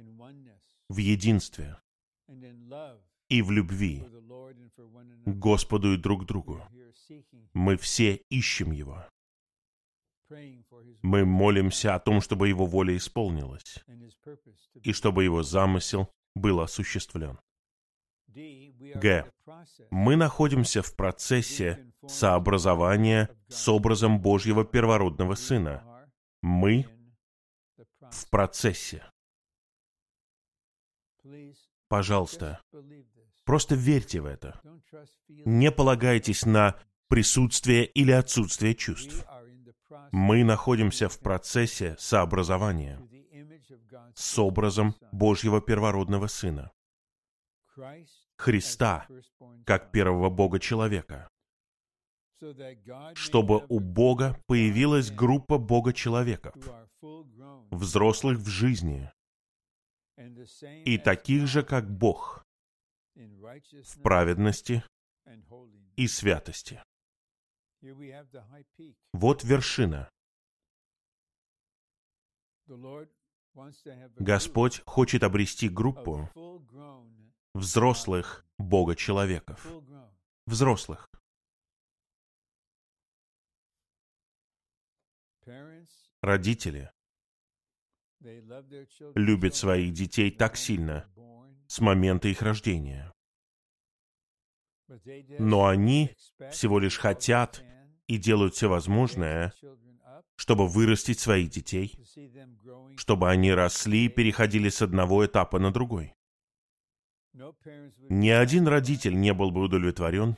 в 0.89 0.97
единстве, 0.99 1.79
и 3.29 3.43
в 3.43 3.51
любви 3.51 4.05
к 5.27 5.39
Господу 5.39 5.95
и 5.95 5.97
друг 5.97 6.27
другу. 6.27 6.63
Мы 7.55 7.77
все 7.77 8.17
ищем 8.31 8.73
Его. 8.73 9.07
Мы 11.03 11.25
молимся 11.25 11.95
о 11.95 12.01
том, 12.01 12.21
чтобы 12.21 12.49
Его 12.49 12.67
воля 12.67 12.97
исполнилась, 12.97 13.85
и 14.83 14.93
чтобы 14.93 15.25
Его 15.25 15.43
замысел 15.43 16.11
был 16.35 16.61
осуществлен. 16.61 17.39
Г. 18.29 19.33
Мы 19.91 20.17
находимся 20.17 20.83
в 20.83 20.95
процессе 20.95 21.93
сообразования 22.07 23.31
с 23.49 23.69
образом 23.69 24.21
Божьего 24.21 24.65
первородного 24.65 25.35
Сына. 25.35 25.83
Мы 26.43 26.87
в 28.11 28.31
процессе. 28.31 29.05
Пожалуйста, 31.89 32.61
просто 33.45 33.75
верьте 33.75 34.21
в 34.21 34.27
это. 34.27 34.61
Не 35.29 35.73
полагайтесь 35.73 36.45
на 36.45 36.79
присутствие 37.09 37.87
или 37.87 38.13
отсутствие 38.13 38.75
чувств. 38.75 39.25
Мы 40.13 40.45
находимся 40.45 41.09
в 41.09 41.19
процессе 41.19 41.97
сообразования 41.99 43.01
с 44.15 44.39
образом 44.39 44.95
Божьего 45.13 45.61
первородного 45.61 46.27
Сына. 46.27 46.71
Христа, 48.37 49.07
как 49.65 49.91
первого 49.91 50.31
Бога 50.31 50.59
человека, 50.59 51.29
чтобы 53.15 53.65
у 53.69 53.81
Бога 53.81 54.41
появилась 54.47 55.11
группа 55.11 55.59
Бога 55.59 55.93
человеков, 55.93 56.55
взрослых 57.71 58.39
в 58.39 58.49
жизни, 58.49 59.11
и 60.85 60.99
таких 60.99 61.47
же, 61.47 61.63
как 61.63 61.91
Бог, 61.91 62.45
в 63.15 64.03
праведности 64.03 64.83
и 65.97 66.07
святости. 66.07 66.83
Вот 69.13 69.45
вершина. 69.45 70.11
Господь 74.19 74.83
хочет 74.87 75.23
обрести 75.23 75.69
группу 75.69 76.31
взрослых 77.55 78.45
Бога-человеков. 78.59 79.67
Взрослых. 80.47 81.09
Родители 86.21 86.91
любят 89.15 89.55
своих 89.55 89.93
детей 89.93 90.31
так 90.31 90.57
сильно 90.57 91.09
с 91.69 91.81
момента 91.81 92.29
их 92.29 92.43
рождения. 92.43 93.13
Но 95.39 95.67
они 95.67 96.11
всего 96.51 96.79
лишь 96.79 96.99
хотят 96.99 97.63
и 98.07 98.17
делают 98.17 98.55
все 98.55 98.69
возможное, 98.69 99.53
чтобы 100.37 100.67
вырастить 100.67 101.19
своих 101.19 101.51
детей, 101.51 101.99
чтобы 102.97 103.31
они 103.31 103.53
росли 103.53 104.07
и 104.07 104.09
переходили 104.09 104.69
с 104.69 104.83
одного 104.83 105.27
этапа 105.27 105.59
на 105.59 105.73
другой. 105.73 106.15
Ни 108.09 108.31
один 108.31 108.67
родитель 108.67 109.19
не 109.19 109.33
был 109.33 109.51
бы 109.51 109.63
удовлетворен 109.63 110.37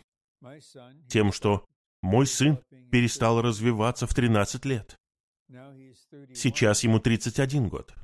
тем, 1.08 1.32
что 1.32 1.66
мой 2.02 2.26
сын 2.26 2.58
перестал 2.90 3.42
развиваться 3.42 4.06
в 4.06 4.14
13 4.14 4.64
лет. 4.64 4.96
Сейчас 6.34 6.84
ему 6.84 6.98
31 6.98 7.68
год. 7.68 7.94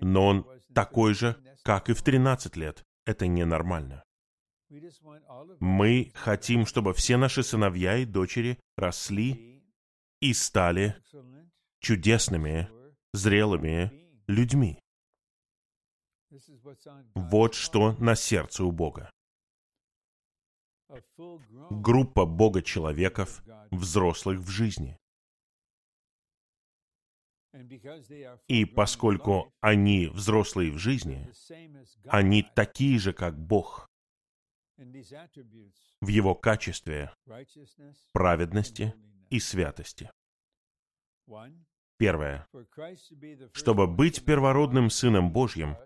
Но 0.00 0.26
он 0.26 0.46
такой 0.74 1.14
же, 1.14 1.36
как 1.62 1.90
и 1.90 1.92
в 1.92 2.02
13 2.02 2.56
лет. 2.56 2.84
Это 3.04 3.26
ненормально. 3.26 4.03
Мы 5.60 6.12
хотим, 6.14 6.66
чтобы 6.66 6.94
все 6.94 7.16
наши 7.16 7.42
сыновья 7.42 7.98
и 7.98 8.04
дочери 8.04 8.58
росли 8.76 9.62
и 10.20 10.32
стали 10.32 10.96
чудесными, 11.80 12.68
зрелыми 13.12 13.92
людьми. 14.26 14.80
Вот 17.14 17.54
что 17.54 17.92
на 17.92 18.14
сердце 18.14 18.64
у 18.64 18.72
Бога. 18.72 19.10
Группа 21.70 22.24
Бога-человеков, 22.24 23.42
взрослых 23.70 24.40
в 24.40 24.48
жизни. 24.48 24.96
И 28.48 28.64
поскольку 28.64 29.52
они 29.60 30.08
взрослые 30.08 30.72
в 30.72 30.78
жизни, 30.78 31.30
они 32.08 32.42
такие 32.42 32.98
же, 32.98 33.12
как 33.12 33.38
Бог 33.38 33.88
в 34.76 36.08
Его 36.08 36.34
качестве 36.34 37.12
праведности 38.12 38.94
и 39.30 39.40
святости. 39.40 40.10
Первое. 41.96 42.46
Чтобы 43.52 43.86
быть 43.86 44.24
первородным 44.24 44.90
Сыном 44.90 45.32
Божьим, 45.32 45.76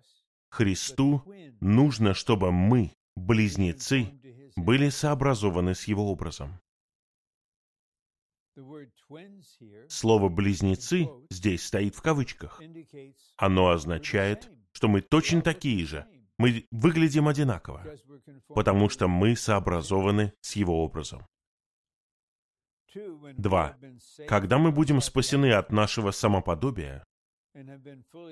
Христу 0.51 1.23
нужно, 1.61 2.15
чтобы 2.15 2.51
мы, 2.51 2.93
близнецы, 3.15 4.11
были 4.57 4.89
сообразованы 4.89 5.75
с 5.75 5.85
Его 5.85 6.11
образом. 6.11 6.61
Слово 9.89 10.29
«близнецы» 10.29 11.09
здесь 11.31 11.65
стоит 11.65 11.95
в 11.95 12.03
кавычках. 12.03 12.61
Оно 13.37 13.69
означает, 13.69 14.51
что 14.73 14.89
мы 14.89 15.01
точно 15.01 15.43
такие 15.43 15.87
же. 15.87 16.07
Мы 16.39 16.67
выглядим 16.71 17.27
одинаково, 17.27 17.85
потому 18.49 18.89
что 18.89 19.09
мы 19.09 19.35
сообразованы 19.35 20.33
с 20.41 20.55
Его 20.55 20.85
образом. 20.85 21.27
Два. 23.37 23.77
Когда 24.29 24.59
мы 24.59 24.73
будем 24.73 25.01
спасены 25.01 25.53
от 25.53 25.73
нашего 25.73 26.13
самоподобия 26.13 27.05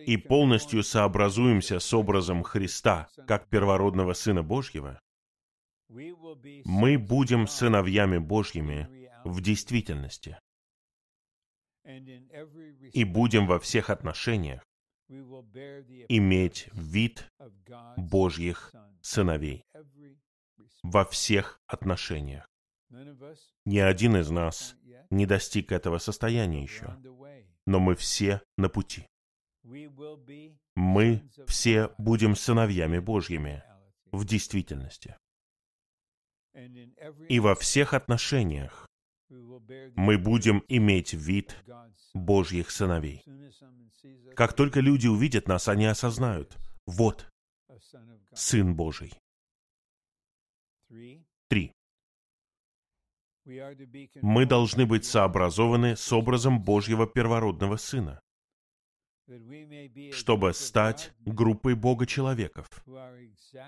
и 0.07 0.17
полностью 0.17 0.83
сообразуемся 0.83 1.81
с 1.81 1.93
образом 1.93 2.43
Христа 2.43 3.09
как 3.27 3.49
первородного 3.49 4.13
Сына 4.15 4.43
Божьего, 4.43 5.01
мы 5.89 6.99
будем 6.99 7.47
сыновьями 7.49 8.19
Божьими 8.19 8.89
в 9.25 9.41
действительности. 9.41 10.39
И 11.85 13.05
будем 13.05 13.47
во 13.47 13.59
всех 13.59 13.91
отношениях 13.91 14.63
иметь 15.09 16.69
вид 16.73 17.31
Божьих 17.97 18.75
сыновей. 19.01 19.64
Во 20.83 21.05
всех 21.05 21.61
отношениях. 21.67 22.49
Ни 23.64 23.79
один 23.79 24.17
из 24.17 24.30
нас 24.30 24.76
не 25.11 25.26
достиг 25.26 25.72
этого 25.72 25.99
состояния 25.99 26.63
еще, 26.63 26.97
но 27.67 27.80
мы 27.80 27.95
все 27.95 28.43
на 28.57 28.68
пути. 28.68 29.07
Мы 30.75 31.29
все 31.47 31.95
будем 31.99 32.37
сыновьями 32.37 32.99
Божьими 32.99 33.64
в 34.13 34.25
действительности. 34.25 35.17
И 37.29 37.41
во 37.41 37.55
всех 37.55 37.93
отношениях 37.93 38.87
мы 39.29 40.19
будем 40.19 40.65
иметь 40.69 41.13
вид 41.15 41.57
Божьих 42.15 42.71
сыновей. 42.71 43.25
Как 44.35 44.55
только 44.55 44.81
люди 44.81 45.07
увидят 45.07 45.49
нас, 45.49 45.69
они 45.69 45.87
осознают, 45.87 46.57
вот, 46.87 47.29
Сын 48.33 48.77
Божий. 48.77 49.13
Три. 51.49 51.73
Мы 54.23 54.47
должны 54.47 54.87
быть 54.87 55.05
сообразованы 55.05 55.97
с 55.97 56.13
образом 56.13 56.63
Божьего 56.63 57.07
первородного 57.07 57.77
Сына, 57.77 58.21
чтобы 60.13 60.53
стать 60.53 61.13
группой 61.21 61.75
Бога-человеков, 61.75 62.69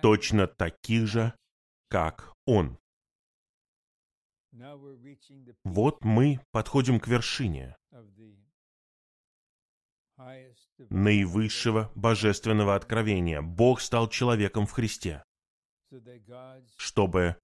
точно 0.03 0.47
таких 0.47 1.07
же, 1.07 1.35
как 1.89 2.33
Он. 2.45 2.79
Вот 5.65 6.05
мы 6.05 6.41
подходим 6.51 7.01
к 7.01 7.09
вершине 7.09 7.77
наивысшего 10.91 11.93
божественного 11.95 12.75
откровения. 12.75 13.41
Бог 13.41 13.81
стал 13.81 14.09
человеком 14.09 14.67
в 14.67 14.73
Христе, 14.73 15.23
чтобы 16.77 17.37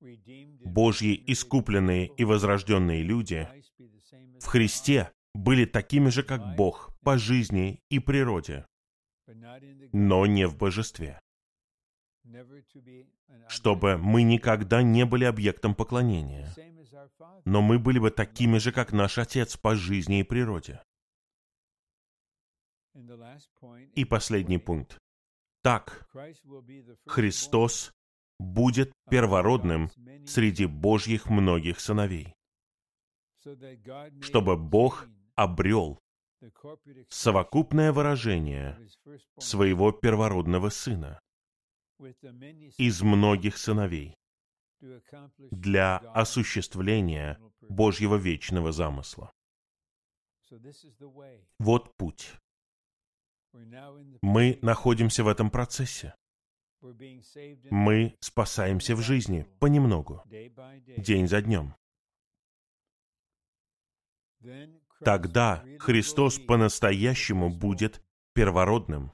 Божьи 0.00 1.22
искупленные 1.26 2.06
и 2.06 2.24
возрожденные 2.24 3.02
люди 3.02 3.48
в 4.40 4.46
Христе 4.46 5.10
были 5.34 5.64
такими 5.64 6.08
же, 6.08 6.22
как 6.22 6.54
Бог, 6.56 6.90
по 7.02 7.18
жизни 7.18 7.80
и 7.90 7.98
природе, 7.98 8.66
но 9.92 10.26
не 10.26 10.46
в 10.46 10.56
божестве 10.56 11.20
чтобы 13.48 13.96
мы 13.96 14.22
никогда 14.22 14.82
не 14.82 15.04
были 15.04 15.24
объектом 15.24 15.74
поклонения, 15.74 16.52
но 17.44 17.62
мы 17.62 17.78
были 17.78 17.98
бы 17.98 18.10
такими 18.10 18.58
же, 18.58 18.72
как 18.72 18.92
наш 18.92 19.18
Отец 19.18 19.56
по 19.56 19.74
жизни 19.74 20.20
и 20.20 20.24
природе. 20.24 20.82
И 23.94 24.04
последний 24.04 24.58
пункт. 24.58 24.98
Так, 25.62 26.08
Христос 27.06 27.92
будет 28.38 28.92
первородным 29.10 29.90
среди 30.26 30.66
Божьих 30.66 31.26
многих 31.26 31.80
сыновей, 31.80 32.34
чтобы 34.20 34.56
Бог 34.56 35.06
обрел 35.34 35.98
совокупное 37.08 37.92
выражение 37.92 38.78
своего 39.38 39.90
первородного 39.92 40.68
сына 40.68 41.20
из 42.78 43.02
многих 43.02 43.56
сыновей 43.56 44.16
для 45.50 45.98
осуществления 45.98 47.38
Божьего 47.60 48.16
вечного 48.16 48.72
замысла. 48.72 49.32
Вот 51.58 51.96
путь. 51.96 52.32
Мы 53.52 54.58
находимся 54.62 55.24
в 55.24 55.28
этом 55.28 55.50
процессе. 55.50 56.14
Мы 57.70 58.16
спасаемся 58.20 58.94
в 58.94 59.00
жизни 59.00 59.46
понемногу, 59.58 60.22
день 60.26 61.26
за 61.26 61.42
днем. 61.42 61.74
Тогда 65.00 65.64
Христос 65.80 66.38
по-настоящему 66.38 67.50
будет 67.50 68.02
первородным 68.32 69.12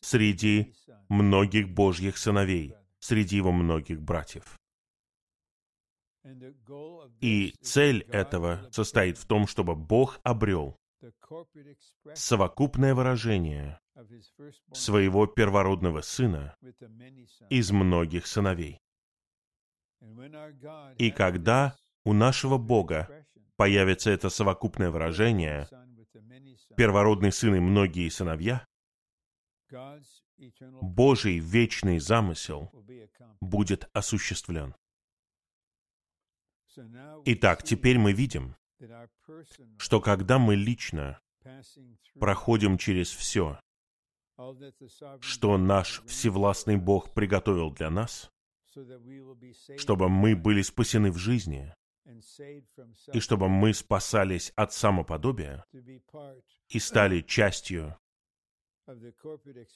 среди 0.00 0.74
многих 1.08 1.68
Божьих 1.68 2.16
сыновей, 2.18 2.74
среди 2.98 3.36
его 3.36 3.52
многих 3.52 4.00
братьев. 4.00 4.58
И 7.20 7.54
цель 7.62 8.02
этого 8.10 8.68
состоит 8.72 9.16
в 9.16 9.26
том, 9.26 9.46
чтобы 9.46 9.76
Бог 9.76 10.20
обрел 10.24 10.76
совокупное 12.14 12.94
выражение 12.94 13.80
своего 14.72 15.26
первородного 15.26 16.00
сына 16.00 16.56
из 17.48 17.70
многих 17.70 18.26
сыновей. 18.26 18.80
И 20.98 21.10
когда 21.10 21.76
у 22.04 22.12
нашего 22.12 22.58
Бога 22.58 23.26
появится 23.56 24.10
это 24.10 24.28
совокупное 24.28 24.90
выражение, 24.90 25.68
первородный 26.76 27.32
сын 27.32 27.54
и 27.54 27.60
многие 27.60 28.08
сыновья, 28.08 28.66
Божий 30.82 31.38
вечный 31.38 31.98
замысел 31.98 32.70
будет 33.40 33.88
осуществлен. 33.92 34.74
Итак, 37.24 37.62
теперь 37.62 37.98
мы 37.98 38.12
видим, 38.12 38.56
что 39.78 40.00
когда 40.00 40.38
мы 40.38 40.54
лично 40.56 41.20
проходим 42.14 42.76
через 42.78 43.10
все, 43.10 43.58
что 45.20 45.56
наш 45.56 46.02
Всевластный 46.04 46.76
Бог 46.76 47.14
приготовил 47.14 47.70
для 47.70 47.90
нас, 47.90 48.30
чтобы 49.78 50.08
мы 50.08 50.36
были 50.36 50.62
спасены 50.62 51.10
в 51.10 51.16
жизни, 51.16 51.74
и 53.12 53.20
чтобы 53.20 53.48
мы 53.48 53.72
спасались 53.72 54.52
от 54.54 54.72
самоподобия 54.72 55.64
и 56.68 56.78
стали 56.78 57.22
частью 57.22 57.98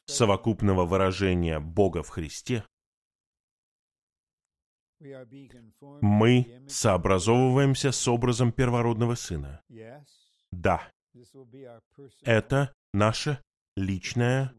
совокупного 0.07 0.85
выражения 0.85 1.61
Бога 1.61 2.03
в 2.03 2.09
Христе, 2.09 2.65
мы 6.01 6.62
сообразовываемся 6.69 7.91
с 7.91 8.07
образом 8.09 8.53
первородного 8.53 9.15
Сына. 9.15 9.62
Да, 10.53 10.82
это 12.23 12.73
наше 12.93 13.41
личное 13.77 14.53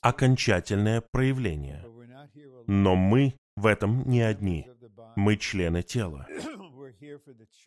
окончательное 0.00 1.02
проявление. 1.12 1.84
Но 2.66 2.96
мы 2.96 3.34
в 3.56 3.66
этом 3.66 4.08
не 4.08 4.22
одни. 4.22 4.66
Мы 5.16 5.36
члены 5.36 5.82
тела. 5.82 6.26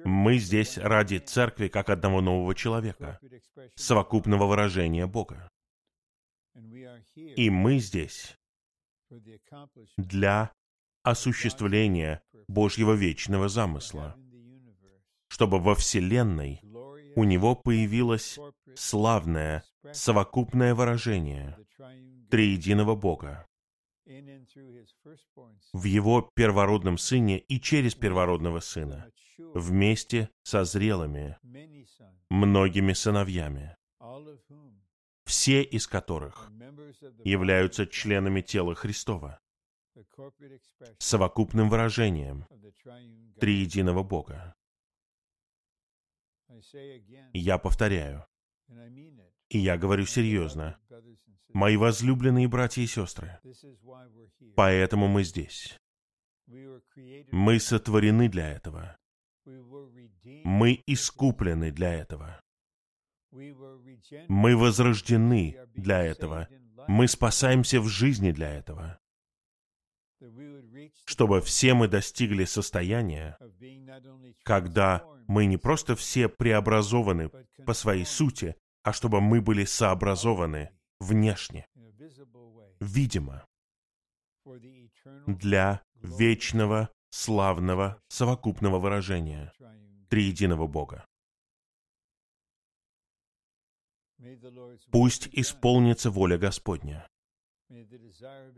Мы 0.03 0.37
здесь 0.37 0.77
ради 0.77 1.17
церкви 1.17 1.67
как 1.67 1.89
одного 1.89 2.21
нового 2.21 2.53
человека, 2.53 3.19
совокупного 3.75 4.45
выражения 4.45 5.07
Бога. 5.07 5.49
И 7.15 7.49
мы 7.49 7.79
здесь 7.79 8.37
для 9.97 10.51
осуществления 11.03 12.21
Божьего 12.47 12.93
вечного 12.93 13.49
замысла, 13.49 14.15
чтобы 15.27 15.59
во 15.59 15.75
Вселенной 15.75 16.61
у 17.15 17.23
Него 17.23 17.55
появилось 17.55 18.39
славное, 18.75 19.63
совокупное 19.91 20.73
выражение 20.75 21.57
триединого 22.29 22.95
Бога. 22.95 23.45
В 25.73 25.83
Его 25.85 26.29
первородном 26.35 26.97
Сыне 26.97 27.39
и 27.39 27.59
через 27.59 27.95
первородного 27.95 28.59
Сына, 28.59 29.11
вместе 29.53 30.29
со 30.43 30.65
зрелыми, 30.65 31.37
многими 32.29 32.93
сыновьями, 32.93 33.75
все 35.25 35.63
из 35.63 35.87
которых 35.87 36.51
являются 37.23 37.85
членами 37.87 38.41
тела 38.41 38.75
Христова, 38.75 39.39
совокупным 40.99 41.69
выражением 41.69 42.45
триединого 43.39 44.03
Бога. 44.03 44.55
Я 47.33 47.57
повторяю, 47.57 48.25
и 49.49 49.57
я 49.57 49.77
говорю 49.77 50.05
серьезно, 50.05 50.79
мои 51.49 51.77
возлюбленные 51.77 52.47
братья 52.47 52.81
и 52.81 52.87
сестры, 52.87 53.39
поэтому 54.55 55.07
мы 55.07 55.23
здесь. 55.23 55.77
Мы 57.31 57.59
сотворены 57.59 58.29
для 58.29 58.51
этого. 58.51 58.97
Мы 59.45 60.83
искуплены 60.85 61.71
для 61.71 61.93
этого. 61.93 62.41
Мы 64.27 64.55
возрождены 64.57 65.57
для 65.73 66.03
этого. 66.03 66.47
Мы 66.87 67.07
спасаемся 67.07 67.79
в 67.79 67.87
жизни 67.87 68.31
для 68.31 68.53
этого. 68.53 68.99
Чтобы 71.05 71.41
все 71.41 71.73
мы 71.73 71.87
достигли 71.87 72.45
состояния, 72.45 73.37
когда 74.43 75.03
мы 75.27 75.45
не 75.45 75.57
просто 75.57 75.95
все 75.95 76.29
преобразованы 76.29 77.29
по 77.65 77.73
своей 77.73 78.05
сути, 78.05 78.55
а 78.83 78.93
чтобы 78.93 79.21
мы 79.21 79.41
были 79.41 79.65
сообразованы 79.65 80.71
внешне, 80.99 81.67
видимо, 82.79 83.45
для 85.27 85.81
вечного, 86.01 86.89
славного, 87.09 88.01
совокупного 88.09 88.79
выражения 88.79 89.53
триединого 90.09 90.67
Бога. 90.67 91.05
Пусть 94.91 95.27
исполнится 95.31 96.09
воля 96.09 96.37
Господня. 96.37 97.07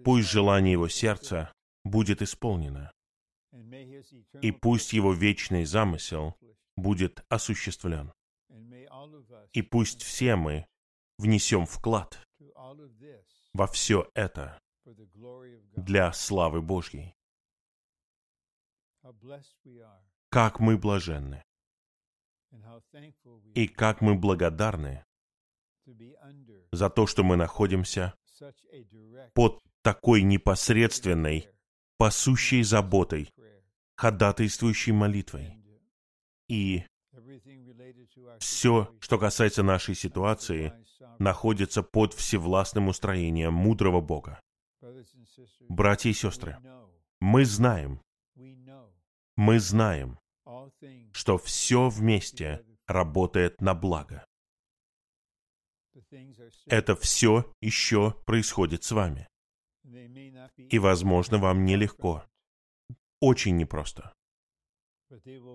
Пусть 0.03 0.29
желание 0.29 0.73
его 0.73 0.87
сердца 0.89 1.51
будет 1.83 2.21
исполнено. 2.21 2.91
И 4.41 4.51
пусть 4.51 4.93
его 4.93 5.13
вечный 5.13 5.65
замысел 5.65 6.35
будет 6.75 7.23
осуществлен. 7.29 8.11
И 9.53 9.61
пусть 9.61 10.03
все 10.03 10.35
мы 10.35 10.65
внесем 11.17 11.65
вклад 11.65 12.19
во 13.53 13.67
все 13.67 14.09
это 14.13 14.59
для 15.75 16.11
славы 16.11 16.61
Божьей. 16.61 17.13
Как 20.29 20.59
мы 20.59 20.77
блаженны 20.77 21.43
и 23.53 23.67
как 23.67 24.01
мы 24.01 24.15
благодарны 24.15 25.05
за 26.71 26.89
то, 26.89 27.07
что 27.07 27.23
мы 27.23 27.35
находимся 27.35 28.13
под 29.33 29.59
такой 29.81 30.23
непосредственной, 30.23 31.47
пасущей 31.97 32.63
заботой, 32.63 33.29
ходатайствующей 33.95 34.91
молитвой. 34.91 35.57
И 36.47 36.83
все, 38.39 38.95
что 38.99 39.17
касается 39.17 39.63
нашей 39.63 39.95
ситуации, 39.95 40.73
находится 41.19 41.83
под 41.83 42.13
всевластным 42.13 42.87
устроением 42.87 43.53
мудрого 43.53 44.01
Бога. 44.01 44.39
Братья 45.69 46.09
и 46.09 46.13
сестры, 46.13 46.57
мы 47.19 47.45
знаем, 47.45 48.01
мы 49.35 49.59
знаем, 49.59 50.19
что 51.13 51.37
все 51.37 51.89
вместе 51.89 52.63
работает 52.87 53.61
на 53.61 53.73
благо. 53.73 54.25
Это 56.67 56.95
все 56.95 57.51
еще 57.61 58.11
происходит 58.25 58.83
с 58.83 58.91
вами. 58.91 59.27
И, 60.57 60.79
возможно, 60.79 61.37
вам 61.37 61.65
нелегко. 61.65 62.25
Очень 63.19 63.57
непросто. 63.57 64.13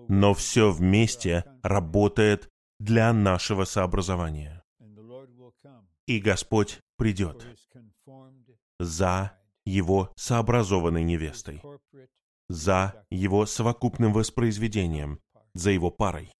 Но 0.07 0.33
все 0.33 0.71
вместе 0.71 1.45
работает 1.63 2.49
для 2.79 3.13
нашего 3.13 3.65
сообразования. 3.65 4.63
И 6.07 6.19
Господь 6.19 6.79
придет 6.97 7.45
за 8.79 9.37
его 9.65 10.11
сообразованной 10.15 11.03
невестой, 11.03 11.61
за 12.49 13.05
его 13.09 13.45
совокупным 13.45 14.13
воспроизведением, 14.13 15.19
за 15.53 15.71
его 15.71 15.91
парой. 15.91 16.31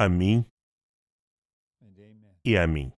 a 0.00 0.08
mim 0.08 0.44
e 2.44 2.56
a 2.56 2.66
mim. 2.66 2.97